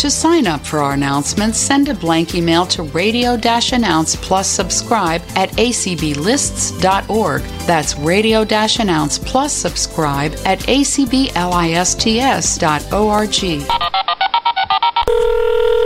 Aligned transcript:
To 0.00 0.10
sign 0.10 0.46
up 0.46 0.64
for 0.64 0.78
our 0.78 0.94
announcements, 0.94 1.58
send 1.58 1.90
a 1.90 1.94
blank 1.94 2.34
email 2.34 2.64
to 2.68 2.84
radio 2.84 3.34
announce 3.34 4.16
plus 4.16 4.48
subscribe 4.48 5.20
at 5.36 5.50
acblists.org. 5.50 7.42
That's 7.66 7.98
radio 7.98 8.42
announce 8.80 9.18
plus 9.18 9.52
subscribe 9.52 10.32
at 10.46 10.60
acblists.org. 10.60 11.34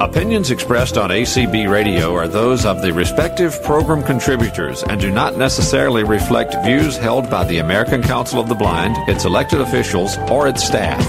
Opinions 0.00 0.52
expressed 0.52 0.96
on 0.96 1.10
ACB 1.10 1.68
Radio 1.68 2.14
are 2.14 2.28
those 2.28 2.64
of 2.64 2.82
the 2.82 2.92
respective 2.92 3.60
program 3.64 4.00
contributors 4.04 4.84
and 4.84 5.00
do 5.00 5.10
not 5.10 5.36
necessarily 5.36 6.04
reflect 6.04 6.54
views 6.64 6.96
held 6.96 7.28
by 7.28 7.42
the 7.42 7.58
American 7.58 8.00
Council 8.00 8.38
of 8.38 8.48
the 8.48 8.54
Blind, 8.54 8.96
its 9.08 9.24
elected 9.24 9.60
officials, 9.60 10.16
or 10.30 10.46
its 10.46 10.62
staff. 10.62 11.04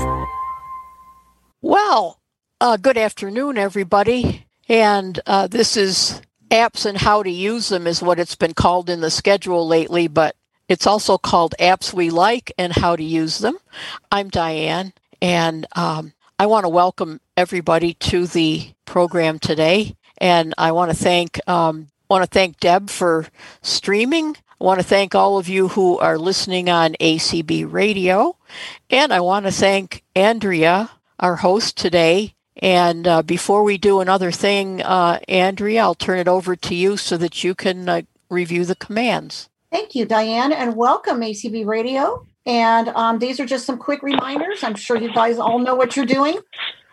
Well, 1.61 2.19
uh, 2.59 2.77
good 2.77 2.97
afternoon, 2.97 3.59
everybody. 3.59 4.47
And 4.67 5.19
uh, 5.27 5.45
this 5.45 5.77
is 5.77 6.19
apps 6.49 6.87
and 6.87 6.97
how 6.97 7.21
to 7.21 7.29
use 7.29 7.69
them, 7.69 7.85
is 7.85 8.01
what 8.01 8.17
it's 8.17 8.35
been 8.35 8.55
called 8.55 8.89
in 8.89 9.01
the 9.01 9.11
schedule 9.11 9.67
lately, 9.67 10.07
but 10.07 10.35
it's 10.67 10.87
also 10.87 11.19
called 11.19 11.53
apps 11.59 11.93
we 11.93 12.09
like 12.09 12.51
and 12.57 12.73
how 12.73 12.95
to 12.95 13.03
use 13.03 13.37
them. 13.37 13.59
I'm 14.11 14.29
Diane, 14.29 14.93
and 15.21 15.67
um, 15.75 16.13
I 16.41 16.45
want 16.45 16.63
to 16.63 16.69
welcome 16.69 17.19
everybody 17.35 17.95
to 17.95 18.25
the 18.25 18.71
program 18.85 19.39
today. 19.39 19.97
And 20.19 20.53
I 20.57 20.71
want 20.71 20.89
to 20.89 20.95
thank 20.95 21.37
um, 21.49 21.89
want 22.09 22.23
to 22.23 22.29
thank 22.29 22.61
Deb 22.61 22.89
for 22.89 23.27
streaming. 23.61 24.37
I 24.37 24.63
want 24.63 24.79
to 24.79 24.85
thank 24.85 25.13
all 25.13 25.37
of 25.37 25.49
you 25.49 25.67
who 25.67 25.97
are 25.97 26.17
listening 26.17 26.69
on 26.69 26.95
ACB 27.01 27.69
Radio, 27.69 28.37
and 28.89 29.11
I 29.11 29.19
want 29.19 29.47
to 29.47 29.51
thank 29.51 30.03
Andrea, 30.15 30.89
our 31.19 31.37
host 31.37 31.77
today, 31.77 32.35
and 32.55 33.05
uh, 33.05 33.21
before 33.21 33.63
we 33.63 33.77
do 33.77 33.99
another 33.99 34.31
thing, 34.31 34.81
uh, 34.81 35.19
Andrea, 35.27 35.81
I'll 35.81 35.95
turn 35.95 36.19
it 36.19 36.27
over 36.27 36.55
to 36.55 36.75
you 36.75 36.95
so 36.95 37.15
that 37.17 37.43
you 37.43 37.53
can 37.53 37.87
uh, 37.87 38.01
review 38.29 38.63
the 38.65 38.75
commands. 38.75 39.49
Thank 39.71 39.93
you, 39.93 40.05
Diane, 40.05 40.51
and 40.53 40.75
welcome 40.75 41.19
ACB 41.19 41.65
Radio. 41.65 42.25
And 42.45 42.89
um, 42.89 43.19
these 43.19 43.39
are 43.39 43.45
just 43.45 43.65
some 43.65 43.77
quick 43.77 44.01
reminders. 44.01 44.63
I'm 44.63 44.75
sure 44.75 44.97
you 44.97 45.13
guys 45.13 45.37
all 45.37 45.59
know 45.59 45.75
what 45.75 45.95
you're 45.95 46.05
doing. 46.05 46.39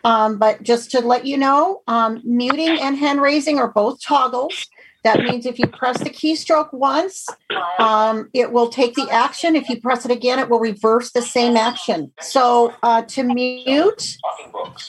Um, 0.04 0.38
but 0.38 0.62
just 0.62 0.90
to 0.92 1.00
let 1.00 1.26
you 1.26 1.36
know, 1.36 1.82
um, 1.88 2.20
muting 2.24 2.78
and 2.80 2.96
hand 2.96 3.20
raising 3.20 3.58
are 3.58 3.72
both 3.72 4.00
toggles. 4.00 4.66
That 5.06 5.20
means 5.20 5.46
if 5.46 5.58
you 5.60 5.68
press 5.68 5.98
the 6.00 6.10
keystroke 6.10 6.72
once, 6.72 7.28
um, 7.78 8.28
it 8.34 8.50
will 8.50 8.68
take 8.68 8.94
the 8.94 9.08
action. 9.10 9.54
If 9.54 9.68
you 9.68 9.80
press 9.80 10.04
it 10.04 10.10
again, 10.10 10.40
it 10.40 10.48
will 10.48 10.58
reverse 10.58 11.12
the 11.12 11.22
same 11.22 11.56
action. 11.56 12.12
So 12.20 12.74
uh, 12.82 13.02
to 13.02 13.22
mute 13.22 14.16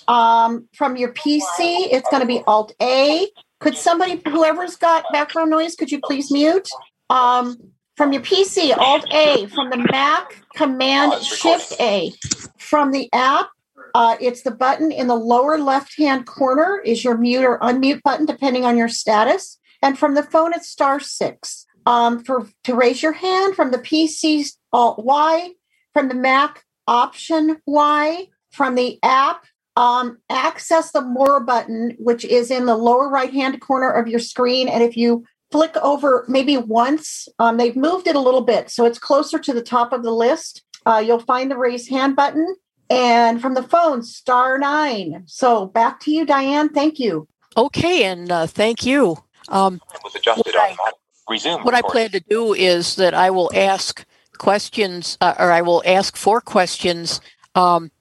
um, 0.07 0.67
from 0.73 0.97
your 0.97 1.13
PC, 1.13 1.43
it's 1.59 2.09
going 2.09 2.21
to 2.21 2.27
be 2.27 2.41
Alt 2.47 2.73
A. 2.81 3.27
Could 3.59 3.77
somebody, 3.77 4.19
whoever's 4.27 4.75
got 4.75 5.05
background 5.11 5.51
noise, 5.51 5.75
could 5.75 5.91
you 5.91 5.99
please 6.03 6.31
mute? 6.31 6.67
Um, 7.11 7.57
from 7.97 8.13
your 8.13 8.21
PC, 8.21 8.77
Alt 8.77 9.11
A. 9.11 9.47
From 9.47 9.71
the 9.71 9.87
Mac, 9.91 10.43
Command 10.55 11.21
Shift 11.23 11.73
A. 11.79 12.13
From 12.57 12.91
the 12.91 13.09
app, 13.11 13.49
uh, 13.95 14.15
it's 14.21 14.43
the 14.43 14.51
button 14.51 14.91
in 14.91 15.07
the 15.07 15.15
lower 15.15 15.57
left 15.57 15.97
hand 15.97 16.27
corner 16.27 16.79
is 16.85 17.03
your 17.03 17.17
mute 17.17 17.43
or 17.43 17.57
unmute 17.59 18.03
button, 18.03 18.27
depending 18.27 18.63
on 18.63 18.77
your 18.77 18.87
status. 18.87 19.57
And 19.81 19.97
from 19.97 20.13
the 20.13 20.23
phone, 20.23 20.53
it's 20.53 20.69
star 20.69 20.99
six. 20.99 21.65
Um, 21.87 22.23
for 22.23 22.47
to 22.65 22.75
raise 22.75 23.01
your 23.01 23.13
hand 23.13 23.55
from 23.55 23.71
the 23.71 23.79
PC, 23.79 24.47
Alt 24.71 25.03
Y. 25.03 25.51
From 25.93 26.09
the 26.09 26.15
Mac, 26.15 26.63
Option 26.87 27.57
Y. 27.65 28.27
From 28.51 28.75
the 28.75 28.99
app, 29.01 29.45
um, 29.75 30.19
access 30.29 30.91
the 30.91 31.01
More 31.01 31.39
button, 31.39 31.95
which 31.97 32.25
is 32.25 32.51
in 32.51 32.65
the 32.65 32.77
lower 32.77 33.09
right 33.09 33.33
hand 33.33 33.59
corner 33.61 33.89
of 33.89 34.07
your 34.07 34.19
screen. 34.19 34.67
And 34.67 34.83
if 34.83 34.95
you 34.95 35.25
flick 35.51 35.75
over 35.77 36.25
maybe 36.27 36.57
once, 36.57 37.27
um, 37.39 37.57
they've 37.57 37.75
moved 37.75 38.07
it 38.07 38.15
a 38.15 38.19
little 38.19 38.41
bit, 38.41 38.69
so 38.69 38.85
it's 38.85 38.99
closer 38.99 39.39
to 39.39 39.53
the 39.53 39.61
top 39.61 39.93
of 39.93 40.03
the 40.03 40.11
list. 40.11 40.63
Uh, 40.85 41.01
you'll 41.05 41.19
find 41.19 41.49
the 41.51 41.57
raise 41.57 41.87
hand 41.87 42.15
button. 42.15 42.55
And 42.89 43.41
from 43.41 43.53
the 43.53 43.63
phone, 43.63 44.01
star 44.01 44.57
nine. 44.57 45.23
So 45.25 45.65
back 45.65 45.99
to 46.01 46.11
you, 46.11 46.25
Diane. 46.25 46.69
Thank 46.69 46.99
you. 46.99 47.27
Okay, 47.57 48.05
and 48.05 48.31
uh, 48.31 48.47
thank 48.47 48.85
you. 48.85 49.17
Um, 49.49 49.81
was 50.03 50.15
adjusted 50.15 50.45
what 50.45 50.55
I- 50.55 50.91
Resume. 51.29 51.63
what 51.63 51.73
I 51.73 51.81
plan 51.81 52.11
to 52.11 52.21
do 52.21 52.53
is 52.53 52.95
that 52.95 53.13
I 53.13 53.29
will 53.31 53.51
ask 53.53 54.05
questions, 54.37 55.17
uh, 55.19 55.33
or 55.37 55.51
I 55.51 55.61
will 55.61 55.83
ask 55.85 56.15
four 56.15 56.39
questions, 56.39 57.19
um, 57.55 57.91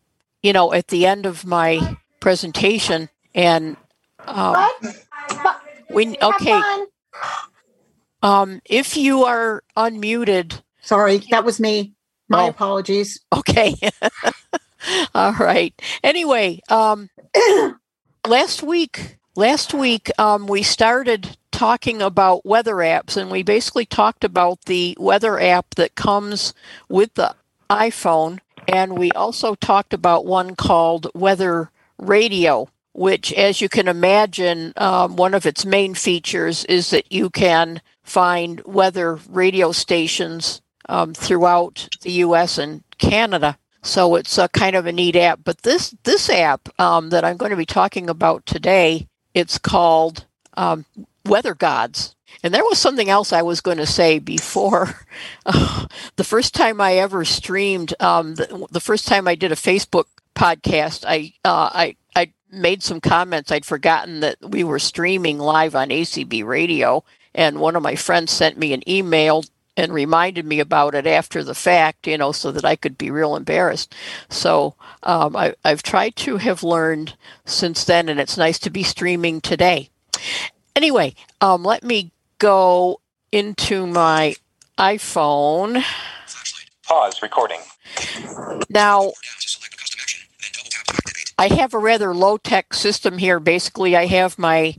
you 0.42 0.52
know, 0.52 0.72
at 0.72 0.88
the 0.88 1.06
end 1.06 1.26
of 1.26 1.44
my 1.44 1.96
presentation. 2.20 3.08
And 3.34 3.76
um, 4.20 4.52
What? 4.52 4.82
But- 5.42 5.60
we, 5.90 6.06
have 6.06 6.34
okay, 6.34 6.60
fun. 6.60 6.86
Um, 8.22 8.60
if 8.64 8.96
you 8.96 9.24
are 9.24 9.62
unmuted, 9.76 10.60
Sorry, 10.82 11.18
that 11.30 11.44
was 11.44 11.58
me. 11.60 11.94
My 12.28 12.44
Oh. 12.44 12.48
apologies. 12.48 13.20
Okay. 13.32 13.74
All 15.14 15.32
right. 15.34 15.74
Anyway, 16.04 16.60
um, 16.68 17.10
last 18.26 18.62
week, 18.62 19.16
last 19.36 19.74
week, 19.74 20.10
um, 20.18 20.46
we 20.46 20.62
started 20.62 21.36
talking 21.50 22.02
about 22.02 22.44
weather 22.46 22.76
apps, 22.76 23.16
and 23.16 23.30
we 23.30 23.42
basically 23.42 23.86
talked 23.86 24.24
about 24.24 24.62
the 24.66 24.96
weather 25.00 25.40
app 25.40 25.74
that 25.76 25.94
comes 25.94 26.52
with 26.88 27.14
the 27.14 27.34
iPhone, 27.70 28.38
and 28.68 28.98
we 28.98 29.10
also 29.12 29.54
talked 29.54 29.92
about 29.94 30.26
one 30.26 30.54
called 30.54 31.08
Weather 31.14 31.70
Radio. 31.98 32.68
Which, 32.98 33.30
as 33.34 33.60
you 33.60 33.68
can 33.68 33.88
imagine, 33.88 34.72
um, 34.78 35.16
one 35.16 35.34
of 35.34 35.44
its 35.44 35.66
main 35.66 35.92
features 35.92 36.64
is 36.64 36.88
that 36.90 37.12
you 37.12 37.28
can 37.28 37.82
find 38.02 38.62
weather 38.64 39.18
radio 39.28 39.70
stations 39.72 40.62
um, 40.88 41.12
throughout 41.12 41.88
the 42.00 42.12
U.S. 42.12 42.56
and 42.56 42.82
Canada. 42.96 43.58
So 43.82 44.14
it's 44.14 44.38
a 44.38 44.48
kind 44.48 44.74
of 44.74 44.86
a 44.86 44.92
neat 44.92 45.14
app. 45.14 45.40
But 45.44 45.62
this 45.62 45.94
this 46.04 46.30
app 46.30 46.68
um, 46.80 47.10
that 47.10 47.22
I'm 47.22 47.36
going 47.36 47.50
to 47.50 47.56
be 47.56 47.66
talking 47.66 48.08
about 48.08 48.46
today, 48.46 49.08
it's 49.34 49.58
called 49.58 50.24
um, 50.56 50.86
Weather 51.26 51.54
Gods. 51.54 52.14
And 52.42 52.54
there 52.54 52.64
was 52.64 52.78
something 52.78 53.10
else 53.10 53.32
I 53.32 53.42
was 53.42 53.60
going 53.60 53.78
to 53.78 53.86
say 53.86 54.18
before. 54.18 55.00
the 55.44 56.24
first 56.24 56.54
time 56.54 56.80
I 56.80 56.94
ever 56.94 57.24
streamed, 57.24 57.94
um, 58.00 58.36
the, 58.36 58.66
the 58.70 58.80
first 58.80 59.06
time 59.06 59.28
I 59.28 59.34
did 59.34 59.52
a 59.52 59.56
Facebook 59.56 60.06
podcast, 60.34 61.04
I 61.06 61.32
uh, 61.44 61.70
I 61.72 61.84
I 61.84 61.96
made 62.56 62.82
some 62.82 63.00
comments. 63.00 63.52
I'd 63.52 63.64
forgotten 63.64 64.20
that 64.20 64.36
we 64.42 64.64
were 64.64 64.78
streaming 64.78 65.38
live 65.38 65.74
on 65.74 65.88
ACB 65.88 66.44
Radio, 66.44 67.04
and 67.34 67.60
one 67.60 67.76
of 67.76 67.82
my 67.82 67.94
friends 67.94 68.32
sent 68.32 68.58
me 68.58 68.72
an 68.72 68.88
email 68.88 69.44
and 69.76 69.92
reminded 69.92 70.46
me 70.46 70.58
about 70.58 70.94
it 70.94 71.06
after 71.06 71.44
the 71.44 71.54
fact, 71.54 72.06
you 72.06 72.16
know, 72.16 72.32
so 72.32 72.50
that 72.50 72.64
I 72.64 72.76
could 72.76 72.96
be 72.96 73.10
real 73.10 73.36
embarrassed. 73.36 73.94
So 74.30 74.74
um, 75.02 75.36
I, 75.36 75.54
I've 75.64 75.82
tried 75.82 76.16
to 76.16 76.38
have 76.38 76.62
learned 76.62 77.14
since 77.44 77.84
then, 77.84 78.08
and 78.08 78.18
it's 78.18 78.38
nice 78.38 78.58
to 78.60 78.70
be 78.70 78.82
streaming 78.82 79.40
today. 79.40 79.90
Anyway, 80.74 81.14
um, 81.40 81.62
let 81.62 81.84
me 81.84 82.10
go 82.38 83.00
into 83.32 83.86
my 83.86 84.34
iPhone. 84.78 85.84
Pause 86.86 87.22
recording. 87.22 87.60
Now, 88.70 89.12
I 91.38 91.48
have 91.48 91.74
a 91.74 91.78
rather 91.78 92.14
low 92.14 92.38
tech 92.38 92.72
system 92.72 93.18
here. 93.18 93.38
Basically, 93.40 93.94
I 93.94 94.06
have 94.06 94.38
my 94.38 94.76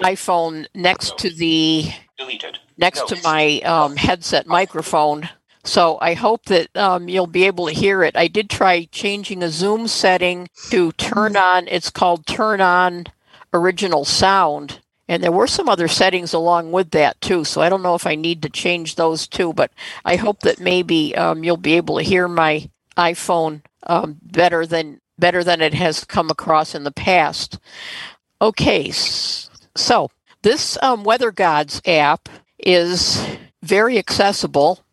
iPhone 0.00 0.66
next 0.74 1.18
to 1.18 1.30
the 1.30 1.90
Deleted. 2.16 2.58
next 2.78 3.08
to 3.08 3.20
my 3.24 3.60
um, 3.60 3.96
headset 3.96 4.46
microphone. 4.46 5.28
So 5.64 5.98
I 6.00 6.14
hope 6.14 6.44
that 6.44 6.74
um, 6.76 7.08
you'll 7.08 7.26
be 7.26 7.44
able 7.44 7.66
to 7.66 7.72
hear 7.72 8.04
it. 8.04 8.16
I 8.16 8.28
did 8.28 8.48
try 8.48 8.84
changing 8.84 9.42
a 9.42 9.48
Zoom 9.48 9.88
setting 9.88 10.48
to 10.70 10.92
turn 10.92 11.36
on. 11.36 11.66
It's 11.66 11.90
called 11.90 12.24
turn 12.24 12.60
on 12.60 13.06
original 13.52 14.04
sound, 14.04 14.80
and 15.08 15.24
there 15.24 15.32
were 15.32 15.48
some 15.48 15.68
other 15.68 15.88
settings 15.88 16.32
along 16.32 16.70
with 16.70 16.90
that 16.92 17.20
too. 17.20 17.42
So 17.44 17.62
I 17.62 17.68
don't 17.68 17.82
know 17.82 17.96
if 17.96 18.06
I 18.06 18.14
need 18.14 18.42
to 18.42 18.48
change 18.48 18.94
those 18.94 19.26
too, 19.26 19.52
but 19.52 19.72
I 20.04 20.14
hope 20.14 20.40
that 20.40 20.60
maybe 20.60 21.16
um, 21.16 21.42
you'll 21.42 21.56
be 21.56 21.74
able 21.74 21.96
to 21.96 22.04
hear 22.04 22.28
my 22.28 22.70
iPhone 22.96 23.62
um, 23.88 24.18
better 24.22 24.66
than 24.66 25.00
better 25.18 25.42
than 25.42 25.60
it 25.60 25.74
has 25.74 26.04
come 26.04 26.30
across 26.30 26.74
in 26.74 26.84
the 26.84 26.92
past. 26.92 27.58
Okay, 28.40 28.90
so 28.90 30.10
this 30.42 30.78
um, 30.82 31.04
Weather 31.04 31.32
Gods 31.32 31.80
app 31.86 32.28
is 32.58 33.24
very 33.62 33.98
accessible, 33.98 34.84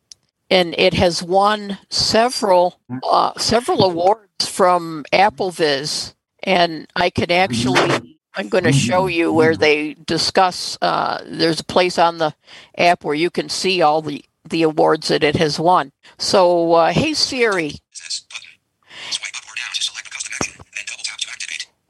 and 0.49 0.73
it 0.77 0.93
has 0.93 1.21
won 1.21 1.77
several 1.89 2.79
uh, 3.03 3.33
several 3.37 3.83
awards 3.83 4.47
from 4.47 5.05
AppleVis, 5.11 6.13
and 6.43 6.87
I 6.95 7.09
can 7.09 7.31
actually 7.31 8.17
I'm 8.35 8.49
going 8.49 8.63
to 8.63 8.73
show 8.73 9.07
you 9.07 9.31
where 9.31 9.55
they 9.55 9.93
discuss. 9.93 10.77
Uh, 10.81 11.21
there's 11.25 11.59
a 11.59 11.65
place 11.65 11.99
on 11.99 12.17
the 12.17 12.33
app 12.77 13.03
where 13.03 13.15
you 13.15 13.29
can 13.29 13.49
see 13.49 13.81
all 13.81 14.01
the 14.01 14.23
the 14.45 14.63
awards 14.63 15.07
that 15.07 15.23
it 15.23 15.35
has 15.37 15.59
won. 15.59 15.91
So, 16.17 16.73
uh, 16.73 16.91
hey 16.93 17.13
Siri. 17.13 17.75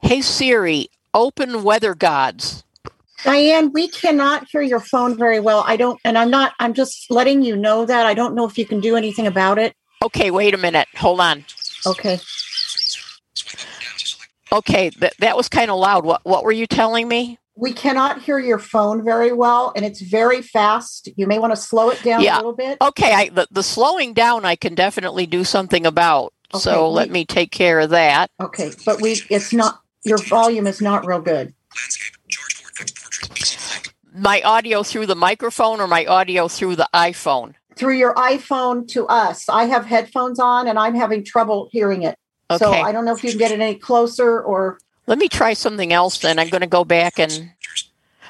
Hey 0.04 0.20
Siri, 0.20 0.88
open 1.14 1.62
Weather 1.62 1.94
Gods. 1.94 2.62
Diane, 3.24 3.72
we 3.72 3.88
cannot 3.88 4.46
hear 4.50 4.60
your 4.60 4.78
phone 4.78 5.16
very 5.16 5.40
well. 5.40 5.64
I 5.66 5.78
don't, 5.78 5.98
and 6.04 6.18
I'm 6.18 6.28
not, 6.28 6.52
I'm 6.60 6.74
just 6.74 7.10
letting 7.10 7.42
you 7.42 7.56
know 7.56 7.86
that. 7.86 8.04
I 8.04 8.12
don't 8.12 8.34
know 8.34 8.44
if 8.44 8.58
you 8.58 8.66
can 8.66 8.80
do 8.80 8.96
anything 8.96 9.26
about 9.26 9.58
it. 9.58 9.74
Okay, 10.04 10.30
wait 10.30 10.52
a 10.52 10.58
minute. 10.58 10.88
Hold 10.96 11.20
on. 11.20 11.46
Okay. 11.86 12.20
Okay, 14.52 14.90
that, 14.98 15.14
that 15.20 15.38
was 15.38 15.48
kind 15.48 15.70
of 15.70 15.78
loud. 15.78 16.04
What, 16.04 16.20
what 16.24 16.44
were 16.44 16.52
you 16.52 16.66
telling 16.66 17.08
me? 17.08 17.38
We 17.56 17.72
cannot 17.72 18.20
hear 18.20 18.38
your 18.38 18.58
phone 18.58 19.02
very 19.02 19.32
well, 19.32 19.72
and 19.74 19.86
it's 19.86 20.02
very 20.02 20.42
fast. 20.42 21.08
You 21.16 21.26
may 21.26 21.38
want 21.38 21.54
to 21.54 21.56
slow 21.56 21.88
it 21.88 22.02
down 22.02 22.20
Yeah. 22.20 22.36
a 22.36 22.40
little 22.40 22.52
bit. 22.52 22.76
Okay, 22.82 23.14
I, 23.14 23.28
the, 23.30 23.48
the 23.50 23.62
slowing 23.62 24.12
down 24.12 24.44
I 24.44 24.54
can 24.54 24.74
definitely 24.74 25.24
do 25.24 25.44
something 25.44 25.86
about. 25.86 26.34
Okay, 26.52 26.60
so 26.60 26.90
let 26.90 27.08
me 27.10 27.24
take 27.24 27.50
care 27.50 27.80
of 27.80 27.88
that. 27.90 28.30
Okay, 28.38 28.70
but 28.84 29.00
we, 29.00 29.22
it's 29.30 29.52
not, 29.54 29.80
your 30.04 30.18
volume 30.18 30.66
is 30.66 30.80
not 30.80 31.06
real 31.06 31.20
good. 31.20 31.54
My 34.14 34.40
audio 34.42 34.82
through 34.82 35.06
the 35.06 35.16
microphone 35.16 35.80
or 35.80 35.88
my 35.88 36.06
audio 36.06 36.46
through 36.46 36.76
the 36.76 36.88
iPhone? 36.94 37.54
Through 37.74 37.94
your 37.94 38.14
iPhone 38.14 38.86
to 38.88 39.06
us, 39.08 39.48
I 39.48 39.64
have 39.64 39.84
headphones 39.84 40.38
on 40.38 40.68
and 40.68 40.78
I'm 40.78 40.94
having 40.94 41.24
trouble 41.24 41.68
hearing 41.72 42.02
it. 42.02 42.16
Okay. 42.50 42.64
So 42.64 42.70
I 42.70 42.92
don't 42.92 43.04
know 43.04 43.14
if 43.14 43.24
you 43.24 43.30
can 43.30 43.38
get 43.38 43.50
it 43.50 43.58
any 43.58 43.74
closer 43.74 44.40
or, 44.40 44.78
Let 45.06 45.18
me 45.18 45.28
try 45.28 45.54
something 45.54 45.92
else 45.92 46.18
then. 46.18 46.38
I'm 46.38 46.48
going 46.48 46.60
to 46.60 46.68
go 46.68 46.84
back 46.84 47.18
and. 47.18 47.50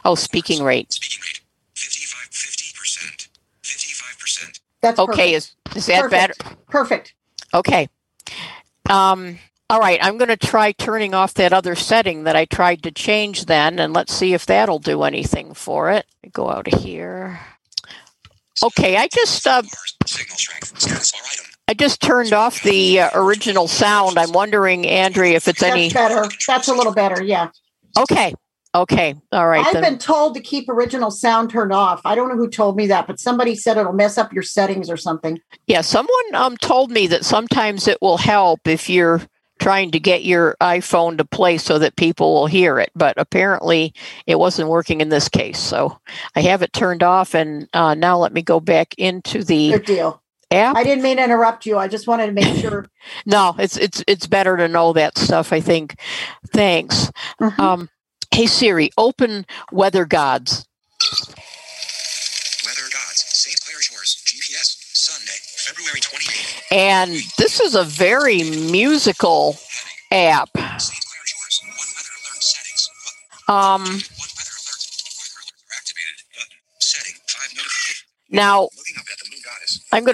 Oh, 0.06 0.14
speaking 0.14 0.62
rate. 0.62 0.92
Speaking 0.92 1.20
rate, 1.22 1.40
55, 1.74 2.30
50%. 2.30 3.28
55%. 3.62 4.60
that's 4.80 4.98
Okay, 4.98 5.32
perfect. 5.32 5.56
is, 5.72 5.76
is 5.76 5.86
that 5.86 6.10
better? 6.10 6.34
Perfect. 6.38 6.70
Perfect. 6.70 7.14
Okay. 7.52 7.88
Um, 8.88 9.38
all 9.70 9.80
right, 9.80 9.98
I'm 10.02 10.18
going 10.18 10.28
to 10.28 10.36
try 10.36 10.72
turning 10.72 11.14
off 11.14 11.34
that 11.34 11.52
other 11.52 11.74
setting 11.74 12.24
that 12.24 12.36
I 12.36 12.44
tried 12.44 12.82
to 12.82 12.90
change 12.90 13.46
then, 13.46 13.78
and 13.78 13.92
let's 13.94 14.12
see 14.12 14.34
if 14.34 14.44
that'll 14.46 14.78
do 14.78 15.02
anything 15.04 15.54
for 15.54 15.90
it. 15.90 16.06
Go 16.32 16.50
out 16.50 16.72
of 16.72 16.80
here. 16.80 17.40
Okay, 18.62 18.96
I 18.96 19.08
just 19.08 19.46
uh, 19.46 19.62
Bars, 19.62 19.96
signal 20.06 20.36
strength, 20.36 20.78
status 20.78 21.12
bar 21.12 21.20
item. 21.32 21.44
I 21.66 21.74
just 21.74 22.02
turned 22.02 22.32
off 22.34 22.62
the 22.62 23.00
uh, 23.00 23.10
original 23.14 23.66
sound. 23.66 24.18
I'm 24.18 24.32
wondering, 24.32 24.86
Andrea, 24.86 25.36
if 25.36 25.48
it's 25.48 25.62
any. 25.62 25.90
Better. 25.90 26.28
That's 26.46 26.68
a 26.68 26.74
little 26.74 26.92
better. 26.92 27.22
Yeah. 27.22 27.48
Okay, 27.98 28.34
okay, 28.74 29.14
all 29.32 29.48
right 29.48 29.64
I've 29.66 29.72
then. 29.72 29.82
been 29.82 29.98
told 29.98 30.34
to 30.34 30.40
keep 30.40 30.68
original 30.68 31.10
sound 31.10 31.50
turned 31.50 31.72
off. 31.72 32.02
I 32.04 32.14
don't 32.14 32.28
know 32.28 32.36
who 32.36 32.48
told 32.48 32.76
me 32.76 32.86
that, 32.88 33.06
but 33.06 33.18
somebody 33.18 33.56
said 33.56 33.78
it'll 33.78 33.92
mess 33.92 34.18
up 34.18 34.32
your 34.32 34.42
settings 34.42 34.90
or 34.90 34.96
something. 34.96 35.40
Yeah, 35.66 35.80
someone 35.80 36.34
um 36.34 36.56
told 36.58 36.90
me 36.90 37.06
that 37.06 37.24
sometimes 37.24 37.88
it 37.88 37.98
will 38.02 38.18
help 38.18 38.66
if 38.66 38.90
you're 38.90 39.22
trying 39.64 39.90
to 39.90 39.98
get 39.98 40.22
your 40.26 40.54
iPhone 40.60 41.16
to 41.16 41.24
play 41.24 41.56
so 41.56 41.78
that 41.78 41.96
people 41.96 42.34
will 42.34 42.46
hear 42.46 42.78
it, 42.78 42.90
but 42.94 43.14
apparently 43.16 43.94
it 44.26 44.38
wasn't 44.38 44.68
working 44.68 45.00
in 45.00 45.08
this 45.08 45.26
case. 45.26 45.58
So 45.58 45.98
I 46.36 46.42
have 46.42 46.60
it 46.60 46.74
turned 46.74 47.02
off, 47.02 47.34
and 47.34 47.66
uh, 47.72 47.94
now 47.94 48.18
let 48.18 48.34
me 48.34 48.42
go 48.42 48.60
back 48.60 48.94
into 48.98 49.42
the 49.42 49.70
Good 49.72 49.86
deal. 49.86 50.20
app. 50.50 50.76
I 50.76 50.84
didn't 50.84 51.02
mean 51.02 51.16
to 51.16 51.24
interrupt 51.24 51.64
you. 51.64 51.78
I 51.78 51.88
just 51.88 52.06
wanted 52.06 52.26
to 52.26 52.32
make 52.32 52.60
sure. 52.60 52.84
No, 53.26 53.54
it's 53.58 53.76
it's 53.78 54.02
it's 54.06 54.26
better 54.26 54.56
to 54.58 54.66
know 54.68 54.92
that 54.94 55.16
stuff. 55.18 55.50
I 55.52 55.60
think. 55.60 55.98
Thanks. 56.48 57.10
Mhm. 57.40 57.58
Um, 57.58 57.88
hey 58.34 58.46
Siri, 58.46 58.90
open 58.98 59.44
Weather 59.72 60.04
Gods. 60.06 60.66
Weather 62.64 62.88
gods, 62.92 63.24
St. 63.28 63.60
Clair 63.64 63.80
Shores, 63.80 64.22
GPS, 64.24 64.76
Sunday, 64.94 65.36
February 65.66 66.00
28th. 66.00 66.63
And 66.74 67.12
this 67.38 67.60
is 67.60 67.76
a 67.76 67.84
very 67.84 68.42
musical 68.42 69.56
app. 70.10 70.50
Um, 73.46 74.00
now 78.28 78.68
the 78.74 79.30
moon 79.30 79.40
goddess. 79.44 79.80
I'm 79.92 80.04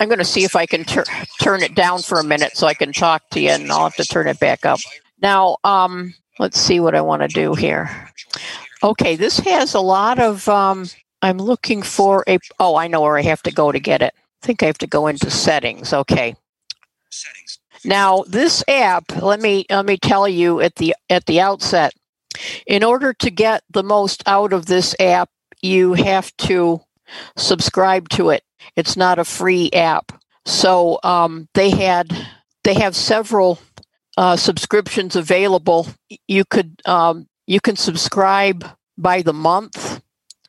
I'm 0.00 0.08
gonna 0.08 0.24
see 0.24 0.44
if 0.44 0.54
I 0.54 0.66
can 0.66 0.84
tur- 0.84 1.04
turn 1.40 1.64
it 1.64 1.74
down 1.74 2.02
for 2.02 2.20
a 2.20 2.24
minute 2.24 2.56
so 2.56 2.68
I 2.68 2.74
can 2.74 2.92
talk 2.92 3.28
to 3.30 3.40
you, 3.40 3.50
and 3.50 3.72
I'll 3.72 3.82
have 3.82 3.96
to 3.96 4.04
turn 4.04 4.28
it 4.28 4.38
back 4.38 4.64
up. 4.64 4.78
Now, 5.20 5.56
um, 5.64 6.14
let's 6.38 6.60
see 6.60 6.78
what 6.78 6.94
I 6.94 7.00
want 7.00 7.22
to 7.22 7.28
do 7.28 7.54
here. 7.54 8.08
Okay, 8.84 9.16
this 9.16 9.38
has 9.40 9.74
a 9.74 9.80
lot 9.80 10.20
of. 10.20 10.48
Um, 10.48 10.86
I'm 11.22 11.38
looking 11.38 11.82
for 11.82 12.22
a. 12.28 12.38
Oh, 12.60 12.76
I 12.76 12.86
know 12.86 13.00
where 13.00 13.18
I 13.18 13.22
have 13.22 13.42
to 13.42 13.50
go 13.50 13.72
to 13.72 13.80
get 13.80 14.00
it. 14.00 14.14
I 14.42 14.46
think 14.46 14.62
I 14.62 14.66
have 14.66 14.78
to 14.78 14.86
go 14.86 15.06
into 15.06 15.30
settings. 15.30 15.92
Okay. 15.92 16.34
Settings. 17.10 17.58
Now, 17.84 18.24
this 18.26 18.64
app, 18.68 19.22
let 19.22 19.40
me 19.40 19.66
let 19.70 19.86
me 19.86 19.96
tell 19.96 20.28
you 20.28 20.60
at 20.60 20.76
the 20.76 20.94
at 21.10 21.26
the 21.26 21.40
outset, 21.40 21.92
in 22.66 22.84
order 22.84 23.12
to 23.14 23.30
get 23.30 23.62
the 23.70 23.82
most 23.82 24.22
out 24.26 24.52
of 24.52 24.66
this 24.66 24.94
app, 25.00 25.30
you 25.60 25.94
have 25.94 26.36
to 26.38 26.80
subscribe 27.36 28.08
to 28.10 28.30
it. 28.30 28.42
It's 28.76 28.96
not 28.96 29.18
a 29.18 29.24
free 29.24 29.70
app. 29.72 30.12
So 30.44 30.98
um, 31.02 31.48
they 31.54 31.70
had 31.70 32.08
they 32.64 32.74
have 32.74 32.96
several 32.96 33.58
uh, 34.16 34.36
subscriptions 34.36 35.16
available. 35.16 35.88
You 36.28 36.44
could 36.44 36.80
um, 36.84 37.26
you 37.46 37.60
can 37.60 37.76
subscribe 37.76 38.64
by 38.96 39.22
the 39.22 39.32
month 39.32 40.02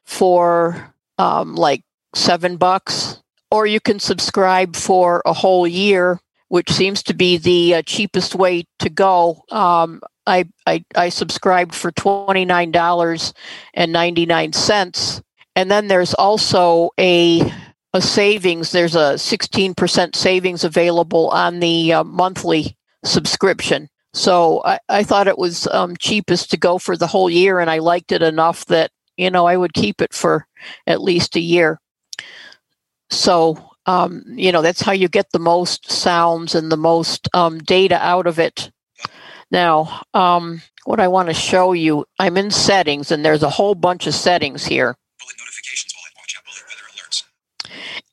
for 0.06 0.94
um, 1.18 1.56
like 1.56 1.84
seven 2.14 2.58
bucks, 2.58 3.23
or 3.54 3.66
you 3.66 3.80
can 3.80 4.00
subscribe 4.00 4.76
for 4.76 5.22
a 5.26 5.34
whole 5.34 5.68
year 5.68 6.20
which 6.54 6.70
seems 6.70 7.02
to 7.02 7.16
be 7.16 7.38
the 7.38 7.74
uh, 7.74 7.82
cheapest 7.82 8.36
way 8.36 8.64
to 8.78 8.88
go. 8.88 9.42
Um, 9.50 10.02
I, 10.28 10.48
I 10.68 10.86
I 10.94 11.10
subscribed 11.10 11.74
for 11.74 11.92
twenty 11.92 12.46
nine 12.46 12.70
dollars 12.70 13.34
and 13.74 13.92
ninety 13.92 14.28
nine 14.28 14.54
cents, 14.54 15.20
and 15.56 15.72
then 15.72 15.88
there's 15.88 16.14
also 16.14 16.92
a 17.00 17.52
a 17.92 18.02
savings. 18.04 18.72
There's 18.72 18.96
a 18.96 19.18
sixteen 19.18 19.74
percent 19.74 20.16
savings 20.16 20.64
available 20.64 21.30
on 21.30 21.60
the 21.60 21.92
uh, 21.92 22.04
monthly 22.04 22.78
subscription. 23.04 23.90
So 24.14 24.62
I, 24.64 24.78
I 24.90 25.04
thought 25.04 25.28
it 25.28 25.40
was 25.40 25.66
um, 25.72 25.98
cheapest 25.98 26.52
to 26.52 26.58
go 26.58 26.78
for 26.78 26.96
the 26.96 27.08
whole 27.08 27.32
year, 27.32 27.60
and 27.60 27.68
I 27.68 27.80
liked 27.80 28.12
it 28.12 28.22
enough 28.22 28.64
that 28.68 28.92
you 29.18 29.32
know 29.32 29.48
I 29.48 29.58
would 29.58 29.74
keep 29.74 30.04
it 30.04 30.14
for 30.14 30.46
at 30.86 31.02
least 31.02 31.36
a 31.36 31.40
year. 31.40 31.80
So 33.14 33.74
um, 33.86 34.24
you 34.28 34.52
know 34.52 34.62
that's 34.62 34.82
how 34.82 34.92
you 34.92 35.08
get 35.08 35.32
the 35.32 35.40
most 35.40 35.92
sounds 35.92 36.56
and 36.56 36.72
the 36.72 36.78
most 36.78 37.28
um, 37.34 37.60
data 37.60 37.98
out 38.02 38.28
of 38.28 38.40
it 38.40 38.72
now 39.52 40.02
um, 40.14 40.62
what 40.86 41.00
i 41.00 41.08
want 41.08 41.28
to 41.28 41.34
show 41.34 41.74
you 41.74 42.06
i'm 42.20 42.38
in 42.38 42.52
settings 42.52 43.12
and 43.12 43.26
there's 43.26 43.44
a 43.44 43.50
whole 43.50 43.76
bunch 43.76 44.08
of 44.08 44.14
settings 44.14 44.66
here 44.66 44.96
Bullet 45.20 45.36
notifications. 45.40 45.94
Bullet. 45.94 46.14
Watch 46.18 46.36
out. 46.38 46.44
Bullet 46.46 46.64
weather 46.70 46.88
alerts. 46.94 47.24